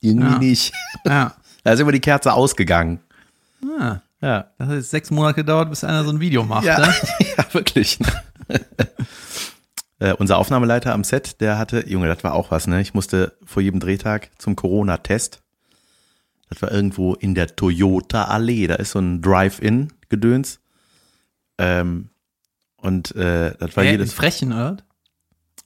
irgendwie 0.00 0.32
Ja. 0.32 0.38
nicht. 0.38 0.72
Ja. 1.04 1.34
Da 1.62 1.72
ist 1.74 1.80
immer 1.80 1.92
die 1.92 2.00
Kerze 2.00 2.32
ausgegangen. 2.32 3.00
Ah, 3.78 3.98
Ja. 4.22 4.46
das 4.56 4.68
hat 4.68 4.74
jetzt 4.76 4.90
sechs 4.90 5.10
Monate 5.10 5.34
gedauert, 5.36 5.68
bis 5.68 5.84
einer 5.84 6.04
so 6.04 6.10
ein 6.10 6.20
Video 6.20 6.42
macht. 6.42 6.64
Ja, 6.64 6.78
Ne? 6.78 6.94
ja 7.36 7.44
wirklich. 7.52 7.98
äh, 9.98 10.14
unser 10.14 10.38
Aufnahmeleiter 10.38 10.94
am 10.94 11.04
Set, 11.04 11.40
der 11.42 11.58
hatte, 11.58 11.86
Junge, 11.88 12.06
das 12.08 12.24
war 12.24 12.32
auch 12.34 12.50
was, 12.50 12.66
ne? 12.66 12.80
Ich 12.80 12.94
musste 12.94 13.36
vor 13.44 13.62
jedem 13.62 13.78
Drehtag 13.80 14.30
zum 14.38 14.56
Corona-Test. 14.56 15.40
Das 16.48 16.62
war 16.62 16.72
irgendwo 16.72 17.14
in 17.14 17.34
der 17.34 17.54
Toyota-Allee. 17.54 18.66
Da 18.66 18.76
ist 18.76 18.92
so 18.92 18.98
ein 18.98 19.20
Drive-In-Gedöns. 19.22 20.59
Ähm, 21.60 22.08
und 22.76 23.14
äh, 23.14 23.54
das 23.58 23.76
war 23.76 23.84
Hä, 23.84 23.92
jedes. 23.92 24.12
Frechen, 24.12 24.52
oder? 24.52 24.78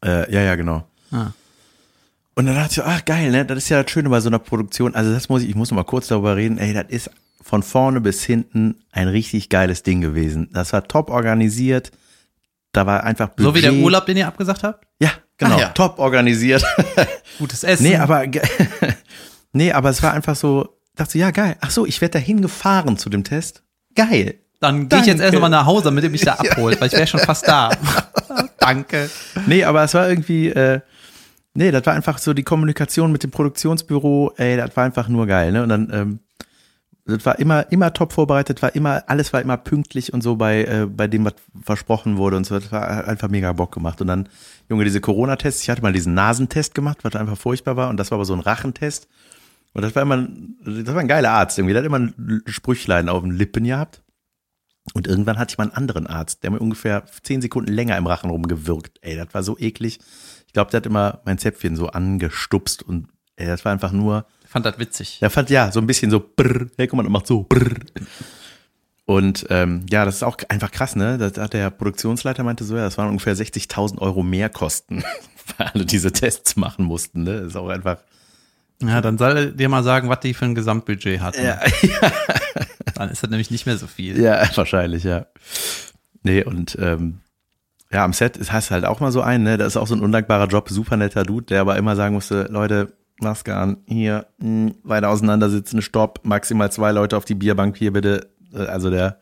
Äh, 0.05 0.33
ja, 0.33 0.43
ja, 0.43 0.55
genau. 0.57 0.87
Ah. 1.11 1.29
Und 2.35 2.47
dann 2.47 2.57
dachte 2.57 2.81
ich, 2.81 2.83
ach 2.83 3.05
geil, 3.05 3.31
ne? 3.31 3.45
Das 3.45 3.59
ist 3.59 3.69
ja 3.69 3.83
das 3.83 3.91
Schöne 3.91 4.09
bei 4.09 4.21
so 4.21 4.29
einer 4.29 4.41
Produktion. 4.41 4.95
Also 4.95 5.13
das 5.13 5.29
muss 5.29 5.43
ich, 5.43 5.51
ich 5.51 5.55
muss 5.55 5.71
noch 5.71 5.77
mal 5.77 5.85
kurz 5.85 6.09
darüber 6.09 6.37
reden. 6.37 6.59
Ey, 6.59 6.75
das 6.75 6.87
ist 6.89 7.11
von 7.41 7.63
vorne 7.63 8.01
bis 8.01 8.25
hinten 8.25 8.77
ein 8.91 9.07
richtig 9.07 9.49
geiles 9.49 9.83
Ding 9.83 10.01
gewesen. 10.01 10.49
Das 10.53 10.73
war 10.73 10.87
top 10.89 11.11
organisiert. 11.11 11.93
Da 12.73 12.87
war 12.87 13.05
einfach 13.05 13.29
Budget. 13.29 13.45
So 13.45 13.55
wie 13.55 13.61
der 13.61 13.75
Urlaub, 13.75 14.07
den 14.07 14.17
ihr 14.17 14.27
abgesagt 14.27 14.65
habt? 14.65 14.87
Ja, 14.99 15.13
genau. 15.37 15.55
Ach 15.55 15.61
ja. 15.61 15.69
Top 15.69 15.99
organisiert. 16.01 16.65
Gutes 17.39 17.63
Essen. 17.63 17.85
nee, 17.85 17.97
aber 17.97 18.25
nee, 19.53 19.73
aber 19.73 19.91
es 19.91 20.03
war 20.03 20.13
einfach 20.13 20.35
so. 20.35 20.77
Dachte 20.97 21.19
ja 21.19 21.31
geil. 21.31 21.57
Ach 21.61 21.71
so, 21.71 21.87
ich 21.87 22.01
werde 22.01 22.13
dahin 22.19 22.41
gefahren 22.41 22.97
zu 22.97 23.11
dem 23.11 23.25
Test. 23.25 23.63
Geil. 23.95 24.37
Dann 24.65 24.89
gehe 24.89 25.01
ich 25.01 25.07
jetzt 25.07 25.21
erst 25.21 25.39
mal 25.39 25.49
nach 25.49 25.67
Hause, 25.67 25.85
damit 25.85 26.05
ihr 26.05 26.11
mich 26.11 26.23
da 26.23 26.33
abholt, 26.39 26.81
weil 26.81 26.89
ich 26.89 26.95
wäre 26.95 27.07
schon 27.07 27.21
fast 27.21 27.47
da. 27.47 27.71
Danke. 28.59 29.11
Nee, 29.47 29.65
aber 29.65 29.85
es 29.85 29.93
war 29.93 30.09
irgendwie, 30.09 30.49
äh, 30.49 30.81
nee, 31.53 31.71
das 31.71 31.85
war 31.85 31.93
einfach 31.93 32.19
so 32.19 32.33
die 32.33 32.43
Kommunikation 32.43 33.13
mit 33.13 33.23
dem 33.23 33.31
Produktionsbüro, 33.31 34.33
ey, 34.37 34.57
das 34.57 34.75
war 34.77 34.85
einfach 34.85 35.09
nur 35.09 35.27
geil, 35.27 35.53
ne? 35.53 35.63
Und 35.63 35.69
dann, 35.69 35.91
ähm, 35.93 36.19
das 37.07 37.27
war 37.27 37.39
immer, 37.39 37.71
immer 37.71 37.93
top 37.93 38.15
vorbereitet, 38.15 38.63
war 38.63 38.75
immer, 38.75 39.05
alles 39.07 39.35
war 39.35 39.43
immer 39.43 39.59
pünktlich 39.59 40.15
und 40.15 40.23
so 40.23 40.37
bei, 40.37 40.65
äh, 40.65 40.87
bei 40.87 41.07
dem, 41.07 41.27
was 41.27 41.35
versprochen 41.63 42.17
wurde 42.17 42.39
und 42.39 42.47
so. 42.47 42.59
Das 42.59 42.73
war 42.73 43.07
einfach 43.07 43.29
mega 43.29 43.53
Bock 43.53 43.73
gemacht. 43.73 44.01
Und 44.01 44.07
dann, 44.07 44.29
Junge, 44.71 44.85
diese 44.85 45.03
Corona-Tests, 45.03 45.63
ich 45.63 45.69
hatte 45.71 45.83
mal 45.83 45.93
diesen 45.93 46.15
Nasentest 46.15 46.75
gemacht, 46.75 46.99
was 47.03 47.15
einfach 47.15 47.37
furchtbar 47.37 47.77
war, 47.77 47.91
und 47.91 47.99
das 47.99 48.11
war 48.11 48.17
aber 48.17 48.25
so 48.25 48.33
ein 48.33 48.41
Rachentest. 48.41 49.07
Und 49.75 49.83
das 49.83 49.95
war 49.95 50.03
immer, 50.03 50.27
das 50.65 50.95
war 50.95 51.01
ein 51.01 51.09
geiler 51.09 51.33
Arzt 51.33 51.59
irgendwie, 51.59 51.75
der 51.75 51.83
hat 51.83 51.87
immer 51.87 51.99
ein 51.99 52.43
Sprüchlein 52.47 53.11
auf 53.11 53.23
den 53.23 53.33
Lippen 53.33 53.65
gehabt. 53.65 54.01
Und 54.93 55.07
irgendwann 55.07 55.39
hatte 55.39 55.53
ich 55.53 55.59
mal 55.59 55.65
einen 55.65 55.73
anderen 55.73 56.07
Arzt, 56.07 56.43
der 56.43 56.51
mir 56.51 56.59
ungefähr 56.59 57.05
zehn 57.23 57.41
Sekunden 57.41 57.73
länger 57.73 57.97
im 57.97 58.07
Rachen 58.07 58.29
rumgewirkt. 58.31 58.99
Ey, 59.01 59.17
das 59.17 59.29
war 59.33 59.43
so 59.43 59.57
eklig. 59.59 59.99
Ich 60.47 60.53
glaube, 60.53 60.71
der 60.71 60.79
hat 60.79 60.87
immer 60.87 61.21
mein 61.25 61.39
Zäpfchen 61.39 61.75
so 61.75 61.89
angestupst 61.89 62.83
und 62.83 63.09
ey, 63.37 63.47
das 63.47 63.65
war 63.65 63.73
einfach 63.73 63.93
nur, 63.93 64.27
Ich 64.45 64.51
fand 64.51 64.67
das 64.67 64.79
witzig. 64.79 65.19
der 65.21 65.31
fand 65.31 65.49
ja 65.51 65.73
so 65.73 65.81
ein 65.81 65.87
bisschen 65.87 66.11
so 66.11 66.21
brrr, 66.21 66.67
hey, 66.77 66.87
guck 66.87 66.99
mal, 67.03 67.09
macht 67.09 67.27
so 67.27 67.43
brrr. 67.45 67.77
Und 69.07 69.47
ähm, 69.51 69.85
ja, 69.91 70.05
das 70.05 70.17
ist 70.17 70.23
auch 70.23 70.37
einfach 70.49 70.71
krass, 70.71 70.97
ne? 70.97 71.19
Das 71.19 71.37
hat 71.37 71.53
der 71.53 71.69
Produktionsleiter 71.71 72.43
meinte 72.43 72.65
so, 72.65 72.77
ja, 72.77 72.85
das 72.85 72.97
waren 72.97 73.09
ungefähr 73.11 73.37
60.000 73.37 73.99
Euro 73.99 74.23
mehr 74.23 74.49
Kosten, 74.49 75.03
weil 75.59 75.67
alle 75.69 75.85
diese 75.87 76.13
Tests 76.13 76.57
machen 76.57 76.85
mussten, 76.87 77.23
ne? 77.25 77.41
Das 77.41 77.49
ist 77.49 77.57
auch 77.57 77.69
einfach, 77.69 77.99
Ja, 78.83 79.01
dann 79.03 79.19
soll 79.19 79.37
er 79.37 79.47
dir 79.47 79.69
mal 79.69 79.83
sagen, 79.83 80.09
was 80.09 80.21
die 80.21 80.33
für 80.33 80.47
ein 80.47 80.55
Gesamtbudget 80.55 81.21
hatten. 81.21 81.43
ja, 81.45 81.61
Dann 82.95 83.11
ist 83.11 83.23
das 83.23 83.31
nämlich 83.31 83.51
nicht 83.51 83.67
mehr 83.67 83.77
so 83.77 83.87
viel. 83.87 84.21
Ja, 84.21 84.45
wahrscheinlich, 84.57 85.05
ja. 85.05 85.27
Nee, 86.23 86.43
und 86.45 86.77
ähm, 86.81 87.19
ja, 87.93 88.05
am 88.05 88.13
Set 88.13 88.37
ist, 88.37 88.51
hast 88.53 88.71
du 88.71 88.75
halt 88.75 88.85
auch 88.87 89.01
mal 89.01 89.13
so 89.13 89.21
einen, 89.21 89.45
ne? 89.45 89.57
Das 89.59 89.69
ist 89.69 89.77
auch 89.77 89.87
so 89.87 89.95
ein 89.95 90.01
undankbarer 90.01 90.47
Job, 90.49 90.69
super 90.71 90.97
netter 90.97 91.23
Dude, 91.25 91.47
der 91.47 91.61
aber 91.61 91.77
immer 91.77 91.97
sagen 91.97 92.15
musste, 92.15 92.45
Leute, 92.51 92.93
Maske 93.21 93.55
an, 93.55 93.77
hier, 93.87 94.27
mh, 94.39 94.73
weiter 94.83 95.09
auseinandersitzen, 95.11 95.83
stopp, 95.83 96.21
maximal 96.25 96.73
zwei 96.73 96.91
Leute 96.93 97.17
auf 97.17 97.25
die 97.25 97.35
Bierbank 97.37 97.77
hier 97.77 97.93
bitte. 97.93 98.31
Äh, 98.53 98.59
Also 98.67 98.91
der, 98.91 99.21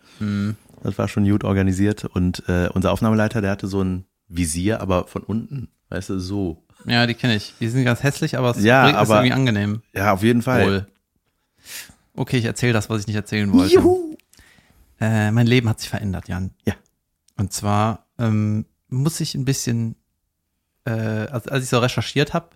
das 0.83 0.97
war 0.99 1.09
schon 1.09 1.29
gut 1.29 1.45
organisiert. 1.45 2.05
Und 2.07 2.43
äh, 2.49 2.69
unser 2.73 2.93
Aufnahmeleiter, 2.93 3.41
der 3.43 3.51
hatte 3.51 3.67
so 3.67 3.83
ein 3.83 4.05
Visier, 4.29 4.81
aber 4.81 5.07
von 5.09 5.23
unten, 5.23 5.69
weißt 5.91 6.11
du, 6.11 6.19
so. 6.21 6.65
Ja, 6.87 7.07
die 7.07 7.15
kenne 7.15 7.37
ich. 7.37 7.55
Die 7.61 7.69
sind 7.69 7.85
ganz 7.85 8.03
hässlich, 8.03 8.39
aber 8.39 8.51
es 8.53 8.63
Ja, 8.65 8.85
bringt- 8.85 8.97
ist 8.97 9.01
aber- 9.11 9.17
irgendwie 9.17 9.33
angenehm. 9.35 9.83
Ja, 9.95 10.13
auf 10.13 10.23
jeden 10.23 10.43
Fall. 10.43 10.65
Wohl. 10.67 10.87
Okay, 12.15 12.39
ich 12.39 12.45
erzähle 12.45 12.73
das, 12.73 12.91
was 12.91 13.01
ich 13.01 13.07
nicht 13.07 13.17
erzählen 13.17 13.53
wollte. 13.53 13.75
Juhu. 13.75 14.17
Äh, 15.01 15.31
mein 15.31 15.47
Leben 15.47 15.69
hat 15.69 15.81
sich 15.81 15.89
verändert, 15.89 16.29
Jan. 16.29 16.51
Ja. 16.65 16.75
Und 17.37 17.53
zwar 17.53 18.07
ähm, 18.19 18.67
muss 18.89 19.21
ich 19.21 19.35
ein 19.35 19.45
bisschen, 19.45 19.97
äh, 20.85 20.91
als, 20.91 21.49
als 21.49 21.65
ich 21.65 21.71
so 21.71 21.79
recherchiert 21.79 22.35
habe, 22.35 22.51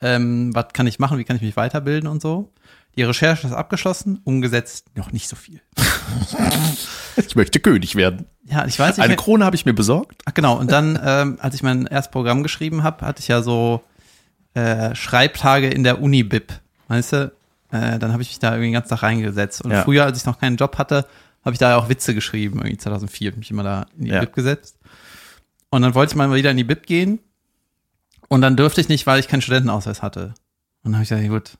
ähm, 0.00 0.54
was 0.54 0.68
kann 0.72 0.86
ich 0.86 0.98
machen, 0.98 1.18
wie 1.18 1.24
kann 1.24 1.36
ich 1.36 1.42
mich 1.42 1.56
weiterbilden 1.56 2.08
und 2.08 2.22
so. 2.22 2.52
Die 2.96 3.02
Recherche 3.02 3.46
ist 3.46 3.52
abgeschlossen, 3.52 4.20
umgesetzt 4.24 4.86
noch 4.96 5.12
nicht 5.12 5.28
so 5.28 5.36
viel. 5.36 5.60
Ich 7.16 7.36
möchte 7.36 7.60
König 7.60 7.94
werden. 7.94 8.26
Ja, 8.44 8.66
ich 8.66 8.78
weiß 8.78 8.96
nicht. 8.96 9.04
Eine 9.04 9.16
Krone 9.16 9.44
habe 9.44 9.54
ich 9.54 9.66
mir 9.66 9.74
besorgt. 9.74 10.22
Ach, 10.24 10.32
genau. 10.32 10.58
Und 10.58 10.72
dann, 10.72 10.98
ähm, 11.02 11.38
als 11.40 11.54
ich 11.54 11.62
mein 11.62 11.86
erstes 11.86 12.10
Programm 12.10 12.42
geschrieben 12.42 12.82
habe, 12.82 13.04
hatte 13.06 13.20
ich 13.20 13.28
ja 13.28 13.42
so 13.42 13.82
äh, 14.54 14.94
Schreibtage 14.94 15.68
in 15.68 15.84
der 15.84 16.00
Uni-Bib. 16.00 16.52
Weißt 16.88 17.12
du? 17.12 17.32
Äh, 17.72 17.98
dann 17.98 18.12
habe 18.12 18.22
ich 18.22 18.28
mich 18.28 18.38
da 18.38 18.50
irgendwie 18.50 18.68
den 18.68 18.74
ganzen 18.74 18.90
Tag 18.90 19.02
reingesetzt. 19.02 19.62
Und 19.62 19.72
Ja. 19.72 19.82
früher, 19.82 20.04
als 20.04 20.18
ich 20.18 20.24
noch 20.26 20.38
keinen 20.38 20.56
Job 20.56 20.78
hatte, 20.78 21.06
habe 21.44 21.54
ich 21.54 21.58
da 21.58 21.70
ja 21.70 21.76
auch 21.76 21.88
Witze 21.88 22.14
geschrieben. 22.14 22.58
Irgendwie 22.58 22.76
2004 22.76 23.28
habe 23.30 23.34
ich 23.34 23.38
mich 23.40 23.50
immer 23.50 23.64
da 23.64 23.86
in 23.98 24.04
die 24.04 24.10
Ja. 24.10 24.20
Bib 24.20 24.34
gesetzt. 24.34 24.78
Und 25.70 25.82
dann 25.82 25.94
wollte 25.94 26.12
ich 26.12 26.16
mal 26.16 26.32
wieder 26.34 26.50
in 26.52 26.56
die 26.56 26.64
Bib 26.64 26.86
gehen. 26.86 27.18
Und 28.28 28.42
dann 28.42 28.56
durfte 28.56 28.80
ich 28.80 28.88
nicht, 28.88 29.06
weil 29.06 29.18
ich 29.20 29.26
keinen 29.28 29.42
Studentenausweis 29.42 30.02
hatte. 30.02 30.34
Und 30.84 30.92
dann 30.92 30.94
habe 30.94 31.02
ich 31.02 31.08
gesagt, 31.08 31.28
gut, 31.28 31.58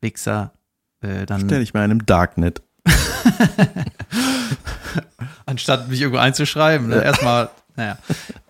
Wichser, 0.00 0.52
äh, 1.00 1.26
dann 1.26 1.40
Stell 1.42 1.60
dich 1.60 1.74
mal 1.74 1.84
in 1.84 1.90
einem 1.90 2.06
Darknet. 2.06 2.62
anstatt 5.46 5.88
mich 5.88 6.00
irgendwo 6.00 6.18
einzuschreiben. 6.20 6.88
Ne? 6.88 7.02
Erstmal, 7.02 7.50
naja. 7.76 7.98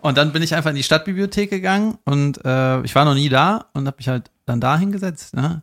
Und 0.01 0.17
dann 0.17 0.31
bin 0.31 0.41
ich 0.43 0.55
einfach 0.55 0.69
in 0.71 0.75
die 0.75 0.83
Stadtbibliothek 0.83 1.49
gegangen 1.49 1.97
und 2.05 2.43
äh, 2.45 2.81
ich 2.81 2.95
war 2.95 3.05
noch 3.05 3.13
nie 3.15 3.29
da 3.29 3.65
und 3.73 3.87
habe 3.87 3.97
mich 3.97 4.07
halt 4.07 4.31
dann 4.45 4.59
da 4.59 4.77
hingesetzt. 4.77 5.35
Ne? 5.35 5.61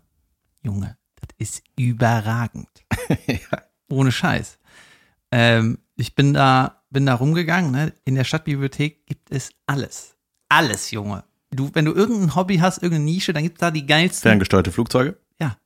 Junge, 0.62 0.96
das 1.26 1.36
ist 1.38 1.62
überragend. 1.76 2.68
Ohne 3.90 4.12
Scheiß. 4.12 4.58
Ähm, 5.30 5.78
ich 5.96 6.14
bin 6.14 6.34
da, 6.34 6.82
bin 6.90 7.06
da 7.06 7.14
rumgegangen. 7.14 7.70
Ne? 7.70 7.92
In 8.04 8.14
der 8.14 8.24
Stadtbibliothek 8.24 9.06
gibt 9.06 9.30
es 9.30 9.50
alles. 9.66 10.16
Alles, 10.48 10.90
Junge. 10.90 11.24
Du, 11.50 11.70
wenn 11.74 11.84
du 11.84 11.92
irgendein 11.92 12.34
Hobby 12.34 12.58
hast, 12.58 12.78
irgendeine 12.82 13.04
Nische, 13.04 13.32
dann 13.32 13.44
gibt's 13.44 13.60
da 13.60 13.70
die 13.70 13.86
geilsten. 13.86 14.28
Ferngesteuerte 14.28 14.72
Flugzeuge? 14.72 15.16
Ja. 15.38 15.56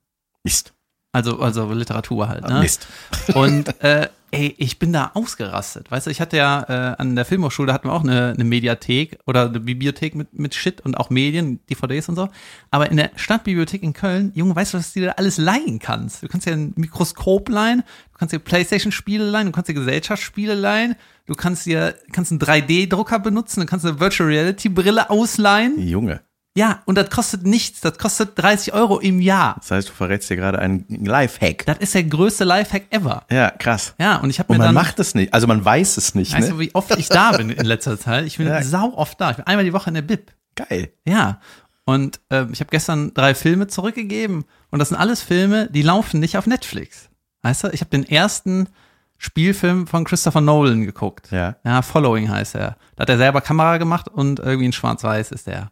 Mist. 0.45 0.75
Also, 1.13 1.41
also 1.41 1.73
Literatur 1.73 2.29
halt. 2.29 2.47
Ne? 2.47 2.61
Mist. 2.61 2.87
Und 3.35 3.69
äh, 3.83 4.09
ey, 4.31 4.55
ich 4.59 4.79
bin 4.79 4.93
da 4.93 5.13
ausgerastet. 5.15 5.91
Weißt 5.91 6.07
du, 6.07 6.11
ich 6.11 6.21
hatte 6.21 6.37
ja 6.37 6.63
äh, 6.69 6.97
an 6.99 7.17
der 7.17 7.25
Filmhochschule 7.25 7.73
hatten 7.73 7.89
wir 7.89 7.93
auch 7.93 8.03
eine, 8.03 8.33
eine 8.35 8.45
Mediathek 8.45 9.19
oder 9.27 9.47
eine 9.47 9.61
Bibliothek 9.61 10.15
mit, 10.15 10.39
mit 10.39 10.55
Shit 10.55 10.81
und 10.81 10.97
auch 10.97 11.11
Medien, 11.11 11.61
DVDs 11.67 12.09
und 12.09 12.17
so. 12.17 12.29
Aber 12.71 12.91
in 12.91 12.97
der 12.97 13.11
Stadtbibliothek 13.17 13.83
in 13.83 13.93
Köln, 13.93 14.33
Junge, 14.35 14.55
weißt 14.55 14.75
du, 14.75 14.79
was 14.79 14.93
du 14.93 15.01
dir 15.01 15.07
da 15.07 15.13
alles 15.13 15.39
leihen 15.39 15.79
kannst? 15.79 16.23
Du 16.23 16.29
kannst 16.29 16.47
dir 16.47 16.53
ein 16.53 16.73
Mikroskop 16.77 17.49
leihen, 17.49 17.83
du 18.13 18.19
kannst 18.19 18.33
dir 18.33 18.39
Playstation-Spiele 18.39 19.25
leihen, 19.25 19.47
du 19.47 19.53
kannst 19.53 19.69
dir 19.69 19.75
Gesellschaftsspiele 19.75 20.55
leihen, 20.55 20.95
du 21.27 21.35
kannst 21.35 21.67
dir 21.67 21.95
kannst 22.13 22.31
einen 22.31 22.41
3D-Drucker 22.41 23.19
benutzen, 23.21 23.61
du 23.61 23.67
kannst 23.67 23.87
eine 23.87 24.01
Virtual 24.01 24.29
Reality-Brille 24.29 25.11
ausleihen. 25.11 25.79
Junge. 25.79 26.21
Ja, 26.59 26.83
und 26.87 26.99
das 26.99 27.09
kostet 27.09 27.47
nichts, 27.47 27.81
das 27.81 27.99
kostet 27.99 28.33
30 28.37 28.73
Euro 28.73 28.99
im 28.99 29.21
Jahr. 29.21 29.55
Das 29.61 29.71
heißt, 29.71 29.89
du 29.91 29.93
verrätst 29.93 30.29
dir 30.29 30.35
gerade 30.35 30.59
einen 30.59 30.85
Lifehack. 30.89 31.65
Das 31.67 31.79
ist 31.79 31.95
der 31.95 32.03
größte 32.03 32.43
Lifehack 32.43 32.87
ever. 32.91 33.25
Ja, 33.31 33.51
krass. 33.53 33.95
Ja, 34.01 34.17
und 34.17 34.31
ich 34.31 34.41
habe 34.41 34.49
Und 34.53 34.59
mir 34.59 34.65
man 34.65 34.75
dann 34.75 34.83
macht 34.85 34.99
es 34.99 35.15
nicht. 35.15 35.33
Also 35.33 35.47
man 35.47 35.65
weiß 35.65 35.97
es 35.99 36.17
nicht, 36.17 36.33
Weißt 36.35 36.49
ne? 36.49 36.55
du, 36.55 36.59
wie 36.61 36.75
oft 36.75 36.97
ich 36.99 37.09
da 37.09 37.31
bin 37.31 37.51
in 37.51 37.65
letzter 37.65 37.97
Zeit? 37.97 38.27
Ich 38.27 38.39
bin 38.39 38.49
Ja. 38.49 38.61
sau 38.65 38.93
oft 38.97 39.21
da. 39.21 39.31
Ich 39.31 39.37
bin 39.37 39.47
einmal 39.47 39.65
die 39.65 39.73
Woche 39.73 39.91
in 39.91 39.95
der 39.95 40.03
Bib. 40.03 40.33
Geil. 40.57 40.91
Ja. 41.07 41.41
Und 41.85 42.19
ähm, 42.31 42.49
ich 42.53 42.59
habe 42.59 42.71
gestern 42.71 43.15
drei 43.15 43.37
Filme 43.37 43.69
zurückgegeben. 43.69 44.45
Und 44.71 44.81
das 44.81 44.89
sind 44.89 44.97
alles 44.99 45.23
Filme, 45.23 45.71
die 45.71 45.83
laufen 45.83 46.19
nicht 46.19 46.37
auf 46.37 46.49
Netflix. 46.49 47.09
Weißt 47.43 47.63
du, 47.63 47.69
ich 47.69 47.81
habe 47.83 47.91
den 47.91 48.03
ersten 48.05 48.69
Spielfilm 49.17 49.87
von 49.87 50.05
Christopher 50.05 50.41
Nolan 50.41 50.85
geguckt. 50.85 51.29
Ja. 51.31 51.57
Ja, 51.65 51.83
Following 51.83 52.29
heißt 52.31 52.55
er. 52.57 52.77
Da 52.97 53.03
hat 53.03 53.09
er 53.11 53.19
selber 53.19 53.41
Kamera 53.41 53.79
gemacht 53.79 54.09
und 54.09 54.39
irgendwie 54.41 54.67
in 54.67 54.73
Schwarz-Weiß 54.73 55.31
ist 55.33 55.47
der. 55.47 55.71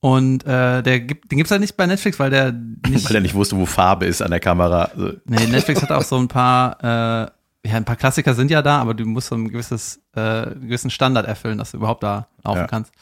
Und 0.00 0.44
äh, 0.46 0.82
der 0.82 1.00
gibt, 1.00 1.30
den 1.30 1.38
gibt's 1.38 1.50
halt 1.50 1.60
nicht 1.60 1.76
bei 1.76 1.86
Netflix, 1.86 2.18
weil 2.20 2.30
der 2.30 2.52
nicht. 2.88 3.08
Weil 3.08 3.16
er 3.16 3.20
nicht 3.20 3.34
wusste, 3.34 3.56
wo 3.56 3.66
Farbe 3.66 4.06
ist 4.06 4.22
an 4.22 4.30
der 4.30 4.40
Kamera. 4.40 4.84
Also, 4.94 5.12
Nee, 5.24 5.46
Netflix 5.46 5.82
hat 5.82 5.90
auch 5.90 6.02
so 6.02 6.16
ein 6.16 6.28
paar, 6.28 6.78
äh, 6.82 7.68
ja, 7.68 7.74
ein 7.76 7.84
paar 7.84 7.96
Klassiker 7.96 8.34
sind 8.34 8.50
ja 8.50 8.62
da, 8.62 8.78
aber 8.80 8.94
du 8.94 9.04
musst 9.04 9.28
so 9.28 9.34
ein 9.34 9.48
gewisses, 9.50 10.00
äh, 10.14 10.20
einen 10.20 10.62
gewissen 10.68 10.90
Standard 10.90 11.26
erfüllen, 11.26 11.58
dass 11.58 11.72
du 11.72 11.78
überhaupt 11.78 12.02
da 12.04 12.28
laufen 12.44 12.58
Ja. 12.60 12.66
kannst. 12.68 12.92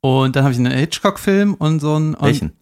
Und 0.00 0.36
dann 0.36 0.44
habe 0.44 0.52
ich 0.52 0.58
einen 0.60 0.72
Hitchcock-Film 0.72 1.54
und 1.54 1.80
so 1.80 1.96
ein, 1.98 2.14
und, 2.14 2.22
welchen? 2.26 2.52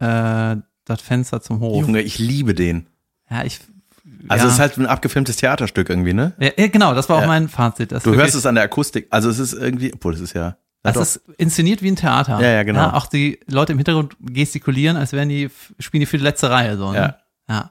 äh, 0.00 0.56
das 0.84 1.00
Fenster 1.02 1.40
zum 1.42 1.60
Hof. 1.60 1.84
Junge, 1.86 2.00
ich 2.02 2.18
liebe 2.18 2.54
den. 2.54 2.86
Ja, 3.30 3.44
ich. 3.44 3.60
Also 4.28 4.44
ja. 4.44 4.48
es 4.48 4.54
ist 4.54 4.60
halt 4.60 4.76
ein 4.78 4.86
abgefilmtes 4.86 5.36
Theaterstück 5.36 5.90
irgendwie, 5.90 6.12
ne? 6.14 6.32
ja, 6.40 6.66
genau, 6.68 6.94
das 6.94 7.08
war 7.08 7.16
auch 7.18 7.20
Ja. 7.22 7.26
mein 7.26 7.48
Fazit. 7.48 7.92
Du 7.92 8.14
hörst 8.14 8.34
es 8.34 8.46
an 8.46 8.54
der 8.54 8.64
Akustik. 8.64 9.06
Also 9.10 9.28
es 9.28 9.38
ist 9.38 9.52
irgendwie, 9.52 9.92
obwohl 9.92 10.12
das 10.12 10.20
ist 10.20 10.32
ja. 10.34 10.56
Das 10.82 10.94
Ja, 10.94 11.00
doch. 11.00 11.02
ist 11.02 11.16
inszeniert 11.38 11.82
wie 11.82 11.90
ein 11.90 11.96
Theater. 11.96 12.40
Ja, 12.40 12.48
ja, 12.50 12.62
genau. 12.62 12.90
auch 12.90 13.06
die 13.06 13.40
Leute 13.46 13.72
im 13.72 13.78
Hintergrund 13.78 14.16
gestikulieren, 14.20 14.96
als 14.96 15.12
wären 15.12 15.28
die, 15.28 15.50
spielen 15.78 16.00
die 16.00 16.06
für 16.06 16.18
die 16.18 16.24
letzte 16.24 16.50
Reihe 16.50 16.76
so. 16.76 16.92
Ne? 16.92 17.16
Ja. 17.48 17.54
ja. 17.54 17.70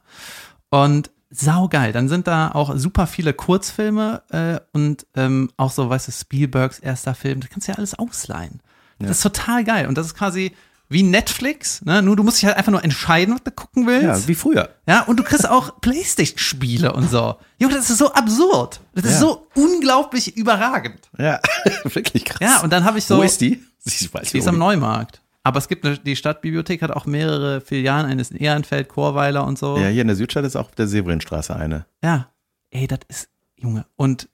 Und 0.69 1.09
saugeil. 1.29 1.91
Dann 1.93 2.09
sind 2.09 2.27
da 2.27 2.51
auch 2.51 2.75
super 2.75 3.07
viele 3.07 3.33
Kurzfilme 3.33 4.21
äh, 4.29 4.59
und 4.73 5.05
ähm, 5.15 5.51
auch 5.57 5.71
so, 5.71 5.89
weißt 5.89 6.07
du, 6.07 6.11
Spielbergs 6.11 6.79
erster 6.79 7.15
Film. 7.15 7.39
Das 7.41 7.49
kannst 7.49 7.67
du 7.67 7.71
ja 7.71 7.77
alles 7.77 7.97
ausleihen. 7.97 8.61
Das 8.99 9.11
ist 9.11 9.23
total 9.23 9.63
geil. 9.63 9.87
Und 9.87 9.97
das 9.97 10.07
ist 10.07 10.15
quasi 10.15 10.53
wie 10.89 11.03
Netflix, 11.03 11.83
ne? 11.83 12.01
Nur 12.01 12.15
du 12.15 12.23
musst 12.23 12.37
dich 12.37 12.45
halt 12.45 12.55
einfach 12.57 12.71
nur 12.71 12.83
entscheiden, 12.83 13.33
was 13.35 13.43
du 13.43 13.51
gucken 13.51 13.85
willst. 13.87 14.03
ja, 14.23 14.27
wie 14.27 14.35
früher. 14.35 14.69
Ja, 14.87 15.01
und 15.03 15.17
du 15.17 15.23
kriegst 15.23 15.47
auch 15.49 15.81
Playstation-Spiele 15.81 16.93
und 16.93 17.09
so. 17.09 17.35
Junge, 17.59 17.75
das 17.75 17.89
ist 17.89 17.97
so 17.97 18.13
absurd. 18.13 18.79
Das 18.95 19.05
ist 19.05 19.11
Ja. 19.13 19.19
so 19.19 19.47
unglaublich 19.55 20.35
überragend. 20.37 21.09
Ja, 21.17 21.39
wirklich 21.83 22.23
krass. 22.25 22.39
Ja, 22.41 22.61
und 22.61 22.71
dann 22.71 22.83
habe 22.85 22.97
ich 22.97 23.05
so. 23.05 23.17
Wo 23.17 23.21
ist 23.23 23.41
die? 23.41 23.63
Ich 23.85 24.13
weiß 24.13 24.31
Die 24.31 24.37
ist 24.39 24.47
am 24.47 24.57
Neumarkt. 24.57 25.21
Aber 25.43 25.59
es 25.59 25.69
gibt 25.69 25.85
eine, 25.85 25.97
die 25.97 26.17
Stadtbibliothek 26.17 26.81
hat 26.81 26.91
auch 26.91 27.05
mehrere 27.05 27.61
Filialen, 27.61 28.05
eines 28.05 28.31
in 28.31 28.37
Ehrenfeld, 28.37 28.89
Chorweiler 28.89 29.45
und 29.45 29.57
so. 29.57 29.77
Ja, 29.77 29.87
hier 29.87 30.01
in 30.01 30.07
der 30.07 30.17
Südstadt 30.17 30.43
ist 30.43 30.57
auch 30.57 30.65
auf 30.67 30.75
der 30.75 30.87
Severinstraße 30.87 31.55
eine. 31.55 31.85
Ja. 32.03 32.29
Ey, 32.69 32.85
das 32.87 32.99
ist, 33.07 33.29
Junge, 33.55 33.85
und 33.95 34.27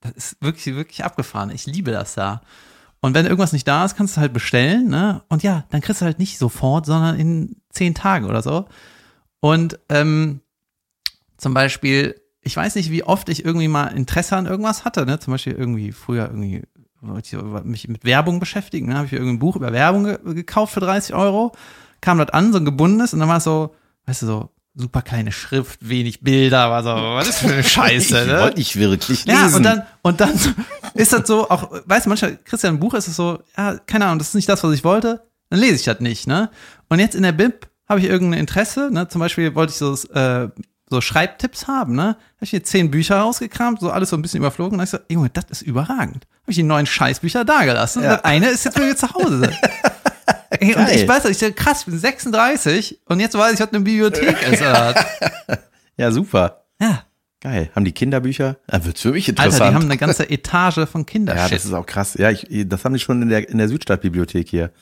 das 0.00 0.12
ist 0.12 0.36
wirklich, 0.42 0.74
wirklich 0.74 1.04
abgefahren. 1.04 1.48
Ich 1.50 1.64
liebe 1.64 1.90
das 1.90 2.14
da. 2.14 2.42
Und 3.00 3.14
wenn 3.14 3.26
irgendwas 3.26 3.52
nicht 3.52 3.68
da 3.68 3.84
ist, 3.84 3.96
kannst 3.96 4.16
du 4.16 4.20
halt 4.20 4.32
bestellen, 4.32 4.88
ne? 4.88 5.22
Und 5.28 5.42
ja, 5.42 5.64
dann 5.70 5.80
kriegst 5.80 6.00
du 6.00 6.04
halt 6.04 6.18
nicht 6.18 6.38
sofort, 6.38 6.86
sondern 6.86 7.18
in 7.18 7.56
zehn 7.70 7.94
Tagen 7.94 8.26
oder 8.26 8.42
so. 8.42 8.66
Und 9.40 9.78
ähm, 9.88 10.40
zum 11.36 11.54
Beispiel, 11.54 12.20
ich 12.40 12.56
weiß 12.56 12.74
nicht, 12.74 12.90
wie 12.90 13.04
oft 13.04 13.28
ich 13.28 13.44
irgendwie 13.44 13.68
mal 13.68 13.86
Interesse 13.88 14.36
an 14.36 14.46
irgendwas 14.46 14.84
hatte, 14.84 15.06
ne? 15.06 15.20
Zum 15.20 15.32
Beispiel 15.32 15.52
irgendwie 15.52 15.92
früher 15.92 16.26
irgendwie 16.26 16.62
wollte 17.00 17.36
ich 17.36 17.64
mich 17.64 17.88
mit 17.88 18.04
Werbung 18.04 18.40
beschäftigen, 18.40 18.88
ne? 18.88 18.96
Habe 18.96 19.06
ich 19.06 19.12
mir 19.12 19.18
irgendein 19.18 19.38
Buch 19.38 19.56
über 19.56 19.72
Werbung 19.72 20.04
ge 20.04 20.18
gekauft 20.34 20.74
für 20.74 20.80
30 20.80 21.14
Euro, 21.14 21.52
kam 22.00 22.18
das 22.18 22.30
an, 22.30 22.52
so 22.52 22.58
ein 22.58 22.64
gebundenes, 22.64 23.12
und 23.12 23.20
dann 23.20 23.28
war 23.28 23.36
es 23.36 23.44
so, 23.44 23.74
weißt 24.06 24.22
du, 24.22 24.26
so 24.26 24.50
super 24.78 25.02
kleine 25.02 25.32
Schrift, 25.32 25.88
wenig 25.88 26.20
Bilder, 26.20 26.70
war 26.70 26.82
so, 26.82 26.90
was 26.90 27.28
ist 27.28 27.38
für 27.38 27.52
eine 27.52 27.64
Scheiße, 27.64 28.26
ne? 28.26 28.40
wollte 28.40 28.58
nicht 28.58 28.76
wirklich 28.76 29.26
lesen. 29.26 29.28
Ja, 29.28 29.56
und 29.56 29.62
dann, 29.62 29.82
und 30.02 30.20
dann 30.20 30.32
ist 30.94 31.12
das 31.12 31.26
so, 31.26 31.50
auch, 31.50 31.70
weißt 31.84 32.06
du, 32.06 32.10
manchmal, 32.10 32.38
Christian, 32.44 32.76
ein 32.76 32.80
Buch 32.80 32.94
ist 32.94 33.08
es 33.08 33.16
so, 33.16 33.42
ja, 33.56 33.76
keine 33.86 34.06
Ahnung, 34.06 34.18
das 34.18 34.28
ist 34.28 34.34
nicht 34.34 34.48
das, 34.48 34.62
was 34.62 34.72
ich 34.72 34.84
wollte, 34.84 35.22
dann 35.50 35.60
lese 35.60 35.74
ich 35.74 35.84
das 35.84 36.00
nicht, 36.00 36.26
ne? 36.26 36.50
Und 36.88 37.00
jetzt 37.00 37.14
in 37.14 37.22
der 37.22 37.32
Bib 37.32 37.68
habe 37.88 38.00
ich 38.00 38.06
irgendein 38.06 38.40
Interesse, 38.40 38.90
ne? 38.92 39.08
Zum 39.08 39.18
Beispiel 39.18 39.54
wollte 39.54 39.72
ich 39.72 39.78
so, 39.78 39.94
äh, 40.12 40.48
so 40.90 41.00
Schreibtipps 41.00 41.66
haben, 41.66 41.94
ne? 41.94 42.02
Habe 42.02 42.16
ich 42.42 42.50
hier 42.50 42.62
zehn 42.62 42.90
Bücher 42.90 43.18
rausgekramt, 43.18 43.80
so 43.80 43.90
alles 43.90 44.10
so 44.10 44.16
ein 44.16 44.22
bisschen 44.22 44.38
überflogen 44.38 44.78
und 44.78 44.80
hab 44.80 44.86
ich 44.86 44.90
so, 44.90 44.98
Junge, 45.12 45.30
das 45.30 45.44
ist 45.50 45.62
überragend. 45.62 46.26
Habe 46.42 46.50
ich 46.50 46.56
die 46.56 46.62
neuen 46.62 46.86
Scheißbücher 46.86 47.44
da 47.44 47.64
gelassen. 47.64 48.02
Und 48.02 48.08
das 48.08 48.24
eine 48.24 48.48
ist 48.48 48.64
jetzt 48.64 48.78
wieder 48.78 48.96
zu 48.96 49.12
Hause. 49.12 49.52
Und 50.50 50.62
ich 50.62 51.06
weiß, 51.06 51.24
ich 51.26 51.56
krass, 51.56 51.80
ich 51.80 51.86
bin 51.86 51.98
36 51.98 53.00
und 53.06 53.20
jetzt 53.20 53.36
weiß 53.36 53.54
ich, 53.54 53.60
was 53.60 53.68
eine 53.68 53.80
Bibliothek 53.80 54.36
ist. 54.52 54.62
Alter. 54.62 55.06
Ja, 55.96 56.10
super. 56.10 56.64
Ja. 56.80 57.04
Geil. 57.40 57.70
Haben 57.74 57.84
die 57.84 57.92
Kinderbücher? 57.92 58.56
Da 58.66 58.84
wird's 58.84 59.02
für 59.02 59.12
mich 59.12 59.28
Alter, 59.28 59.44
interessant. 59.44 59.70
die 59.70 59.74
haben 59.74 59.84
eine 59.84 59.96
ganze 59.96 60.28
Etage 60.28 60.88
von 60.88 61.02
ja, 61.02 61.04
Kindershit. 61.04 61.52
das 61.52 61.64
ist 61.66 61.72
auch 61.72 61.86
krass. 61.86 62.14
Ja, 62.14 62.30
ich, 62.30 62.46
das 62.66 62.84
haben 62.84 62.94
die 62.94 62.98
schon 62.98 63.22
in 63.22 63.28
der, 63.28 63.48
in 63.48 63.58
der 63.58 63.68
Südstadtbibliothek 63.68 64.48
hier. 64.48 64.72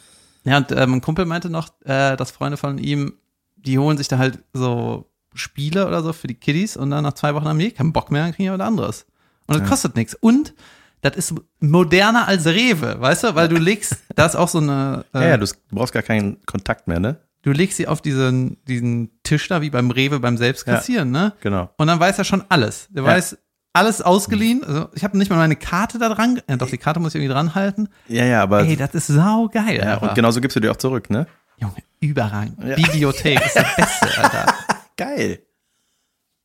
Ja, 0.45 0.59
und 0.59 0.73
äh, 0.73 0.87
mein 0.87 1.01
Kumpel 1.01 1.27
meinte 1.27 1.51
noch, 1.51 1.69
äh, 1.85 2.17
dass 2.17 2.31
Freunde 2.31 2.57
von 2.57 2.79
ihm, 2.79 3.15
die 3.57 3.79
holen 3.79 3.99
sich 3.99 4.09
da 4.09 4.17
halt 4.17 4.39
so 4.55 5.11
Spiele 5.35 5.87
oder 5.87 6.03
so 6.03 6.13
für 6.13 6.29
die 6.29 6.35
Kiddies 6.35 6.77
und 6.77 6.91
dann 6.91 7.03
nach 7.03 7.13
zwei 7.13 7.35
Wochen 7.35 7.47
haben 7.47 7.59
die 7.59 7.73
keinen 7.73 7.93
Bock 7.93 8.11
mehr, 8.11 8.23
dann 8.23 8.33
kriegen 8.33 8.51
die 8.51 8.59
was 8.59 8.67
anderes. 8.67 9.07
Und 9.47 9.61
das 9.61 9.69
kostet 9.69 9.97
nichts. 9.97 10.15
Und 10.15 10.55
das 11.03 11.17
ist 11.17 11.35
moderner 11.61 12.27
als 12.29 12.47
Rewe, 12.47 13.01
weißt 13.01 13.25
du? 13.25 13.35
Weil 13.35 13.49
du 13.49 13.57
legst, 13.57 13.97
da 14.15 14.27
ist 14.27 14.35
auch 14.37 14.49
so 14.49 14.59
eine, 14.59 15.05
äh, 15.15 15.21
Ja, 15.21 15.29
ja, 15.29 15.37
du 15.37 15.47
brauchst 15.71 15.93
gar 15.93 16.03
keinen 16.03 16.45
Kontakt 16.47 16.89
mehr, 16.89 17.01
ne? 17.01 17.21
du 17.43 17.53
legst 17.53 17.77
sie 17.77 17.87
auf 17.87 18.03
diesen, 18.03 18.57
diesen 18.65 19.11
Tisch 19.23 19.47
da, 19.47 19.63
wie 19.63 19.71
beim 19.71 19.93
Rewe 19.93 20.19
beim 20.19 20.37
Selbstkassieren, 20.37 21.13
ne? 21.13 21.33
Genau. 21.43 21.71
Und 21.77 21.87
dann 21.87 22.01
weiß 22.01 22.19
er 22.19 22.25
schon 22.25 22.43
alles. 22.49 22.89
Der 22.91 23.05
Ja. 23.05 23.09
weiß 23.11 23.39
alles 23.73 24.03
ausgeliehen. 24.03 24.65
Also 24.65 24.89
ich 24.95 25.05
habe 25.05 25.17
nicht 25.17 25.31
mal 25.31 25.37
meine 25.37 25.55
Karte 25.55 25.99
da 26.01 26.09
dran, 26.09 26.41
ja, 26.49 26.57
doch 26.57 26.69
die 26.69 26.79
Karte 26.79 26.99
muss 26.99 27.15
ich 27.15 27.21
irgendwie 27.21 27.33
dran 27.35 27.55
halten. 27.55 27.89
Ja, 28.09 28.25
ja, 28.25 28.43
aber. 28.43 28.63
Ey, 28.65 28.75
das 28.75 28.95
ist 28.97 29.07
saugeil. 29.07 29.77
ja, 29.79 29.93
Alter. 29.95 30.09
und 30.09 30.15
genauso 30.17 30.41
gibst 30.41 30.57
du 30.57 30.61
dir 30.61 30.73
auch 30.73 30.77
zurück, 30.77 31.09
ne? 31.09 31.29
Junge, 31.59 31.77
überragend. 32.01 32.59
Bibliothek 32.59 33.41
ist 33.47 33.55
das 33.55 33.77
Beste, 33.77 34.19
Alter. 34.25 34.55
Geil. 34.97 35.39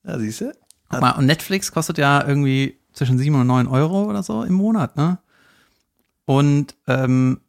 Ja, 0.05 0.19
siehst 0.19 0.41
du? 0.41 0.51
Guck 0.89 1.01
mal, 1.01 1.11
und 1.11 1.25
Netflix 1.25 1.71
kostet 1.71 1.97
ja 1.97 2.23
irgendwie 2.27 2.77
zwischen 2.93 3.17
7 3.17 3.35
und 3.35 3.47
9 3.47 3.67
Euro 3.67 4.03
oder 4.05 4.23
so 4.23 4.43
im 4.43 4.53
Monat, 4.53 4.95
ne? 4.97 5.19
Und 6.25 6.75
ähm, 6.87 7.41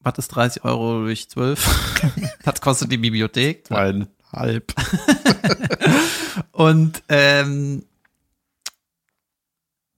was 0.00 0.18
ist 0.18 0.28
30 0.28 0.64
Euro 0.64 1.00
durch 1.04 1.28
12? 1.30 2.34
das 2.44 2.60
kostet 2.60 2.90
die 2.90 2.96
Bibliothek. 2.98 3.66
Zweieinhalb. 3.66 4.72
Und 6.52 7.02
ähm, 7.08 7.84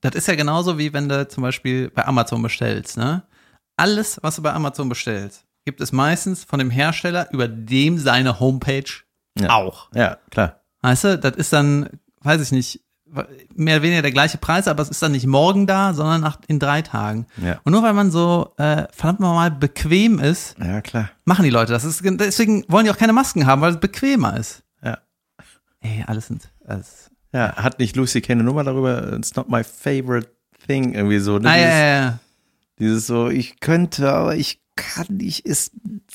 das 0.02 0.14
ist 0.14 0.28
ja 0.28 0.34
genauso 0.34 0.78
wie 0.78 0.92
wenn 0.92 1.08
du 1.08 1.26
zum 1.28 1.42
Beispiel 1.42 1.90
bei 1.90 2.04
Amazon 2.06 2.42
bestellst, 2.42 2.96
ne? 2.96 3.22
Alles, 3.76 4.20
was 4.22 4.36
du 4.36 4.42
bei 4.42 4.52
Amazon 4.52 4.88
bestellst, 4.88 5.44
gibt 5.64 5.80
es 5.80 5.90
meistens 5.90 6.44
von 6.44 6.58
dem 6.58 6.70
Hersteller 6.70 7.32
über 7.32 7.48
dem 7.48 7.98
seine 7.98 8.38
Homepage 8.38 8.84
Ja. 9.38 9.50
auch. 9.54 9.90
Ja, 9.94 10.18
klar. 10.30 10.60
Weißt 10.82 11.04
du, 11.04 11.18
das 11.18 11.36
ist 11.36 11.52
dann, 11.52 11.88
weiß 12.20 12.40
ich 12.42 12.52
nicht, 12.52 12.83
mehr 13.54 13.76
oder 13.76 13.82
weniger 13.82 14.02
der 14.02 14.10
gleiche 14.12 14.38
Preis, 14.38 14.66
aber 14.66 14.82
es 14.82 14.88
ist 14.88 15.02
dann 15.02 15.12
nicht 15.12 15.26
morgen 15.26 15.66
da, 15.66 15.94
sondern 15.94 16.20
nach, 16.22 16.38
in 16.48 16.58
drei 16.58 16.82
Tagen. 16.82 17.26
Ja. 17.42 17.60
Und 17.64 17.72
nur 17.72 17.82
weil 17.82 17.92
man 17.92 18.10
so 18.10 18.52
äh, 18.56 18.84
verdammt 18.92 19.20
mal 19.20 19.50
bequem 19.50 20.18
ist, 20.18 20.56
Ja, 20.58 20.80
klar. 20.80 21.10
machen 21.24 21.44
die 21.44 21.50
Leute 21.50 21.72
das. 21.72 21.84
ist, 21.84 22.02
deswegen 22.04 22.64
wollen 22.68 22.84
die 22.86 22.90
auch 22.90 22.96
keine 22.98 23.12
Masken 23.12 23.46
haben, 23.46 23.60
weil 23.62 23.74
es 23.74 23.80
bequemer 23.80 24.36
ist. 24.36 24.62
Ja. 24.82 24.98
Ey, 25.80 26.02
alles 26.06 26.26
sind, 26.28 26.50
alles. 26.66 27.10
Ja, 27.32 27.54
hat 27.56 27.78
nicht 27.78 27.94
Lucy 27.96 28.20
keine 28.20 28.42
Nummer 28.42 28.64
darüber? 28.64 29.12
It's 29.12 29.34
not 29.36 29.48
my 29.48 29.62
favorite 29.64 30.28
thing, 30.66 30.94
irgendwie 30.94 31.18
so. 31.18 31.38
Ne? 31.38 31.48
Ah, 31.50 31.56
ja, 31.56 31.62
dieses, 31.66 31.78
ja, 31.78 31.94
ja. 32.04 32.18
dieses 32.78 33.06
so, 33.06 33.28
ich 33.28 33.60
könnte, 33.60 34.12
aber 34.12 34.36
ich 34.36 34.60
kann 34.76 35.06
nicht, 35.08 35.46
es 35.46 35.70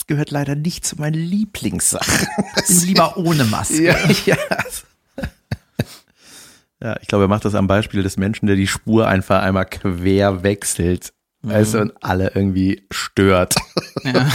gehört 0.08 0.32
leider 0.32 0.56
nicht 0.56 0.86
zu 0.86 0.96
meinen 0.98 1.14
Lieblingssachen. 1.22 2.28
Bin 2.68 2.80
lieber 2.82 3.16
ohne 3.18 3.46
Maske. 3.46 3.84
ja, 3.86 3.96
ja. 4.26 4.38
Ja, 6.82 6.98
ich 7.02 7.08
glaube, 7.08 7.26
er 7.26 7.28
macht 7.28 7.46
das 7.46 7.56
am 7.56 7.68
Beispiel 7.68 8.04
des 8.04 8.18
Menschen, 8.18 8.48
der 8.48 8.56
die 8.56 8.68
Spur 8.68 9.08
einfach 9.08 9.42
einmal 9.42 9.66
quer 9.66 10.44
wechselt. 10.44 11.14
Weißt 11.42 11.74
du, 11.74 11.80
und 11.80 12.04
alle 12.04 12.32
irgendwie 12.36 12.86
stört. 12.92 13.56
Ja. 14.04 14.30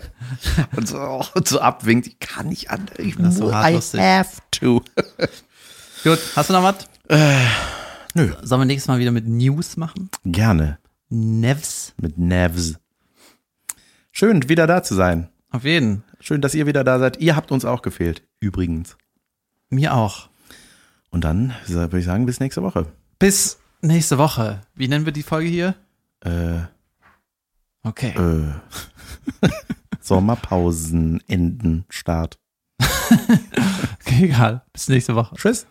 und, 0.76 0.88
so, 0.88 1.22
und 1.34 1.46
so 1.46 1.60
abwinkt. 1.60 2.08
Ich 2.08 2.18
kann 2.18 2.48
nicht 2.48 2.70
anders. 2.70 2.98
Ich 2.98 3.16
Das 3.16 3.34
ist 3.34 3.38
so 3.38 3.52
I 3.52 3.72
lustig. 3.74 4.00
have 4.00 4.38
to. 4.50 4.82
Gut, 6.04 6.18
hast 6.34 6.50
du 6.50 6.54
noch 6.54 6.62
was? 6.62 6.88
nö. 8.14 8.32
Sollen 8.42 8.60
wir 8.62 8.66
nächstes 8.66 8.88
Mal 8.88 8.98
wieder 8.98 9.12
mit 9.12 9.28
News 9.28 9.76
machen? 9.76 10.10
Gerne. 10.24 10.78
Nevs? 11.08 11.94
Mit 12.00 12.18
Nevs. 12.18 12.74
Schön, 14.10 14.48
wieder 14.48 14.66
da 14.66 14.82
zu 14.82 14.94
sein. 14.94 15.28
Auf 15.50 15.64
jeden. 15.64 16.02
Schön, 16.18 16.40
dass 16.40 16.54
ihr 16.54 16.66
wieder 16.66 16.82
da 16.82 16.98
seid. 16.98 17.20
Ihr 17.20 17.36
habt 17.36 17.52
uns 17.52 17.64
auch 17.64 17.82
gefehlt. 17.82 18.22
Übrigens. 18.40 18.96
Mir 19.70 19.94
auch. 19.94 20.28
Und 21.14 21.22
dann 21.22 21.54
würde 21.68 21.96
ich 22.00 22.04
sagen, 22.04 22.26
bis 22.26 22.40
nächste 22.40 22.60
Woche. 22.64 22.86
Bis 23.20 23.60
nächste 23.82 24.18
Woche. 24.18 24.62
Wie 24.74 24.88
nennen 24.88 25.04
wir 25.06 25.12
die 25.12 25.22
Folge 25.22 25.48
hier? 25.48 25.76
Äh, 26.18 26.62
Okay. 27.84 28.14
äh. 28.18 29.48
Sommerpausen, 30.00 31.22
Enden, 31.28 31.84
Start. 31.88 32.40
okay 32.80 34.24
egal. 34.24 34.64
Bis 34.72 34.88
nächste 34.88 35.14
Woche. 35.14 35.36
Tschüss. 35.36 35.68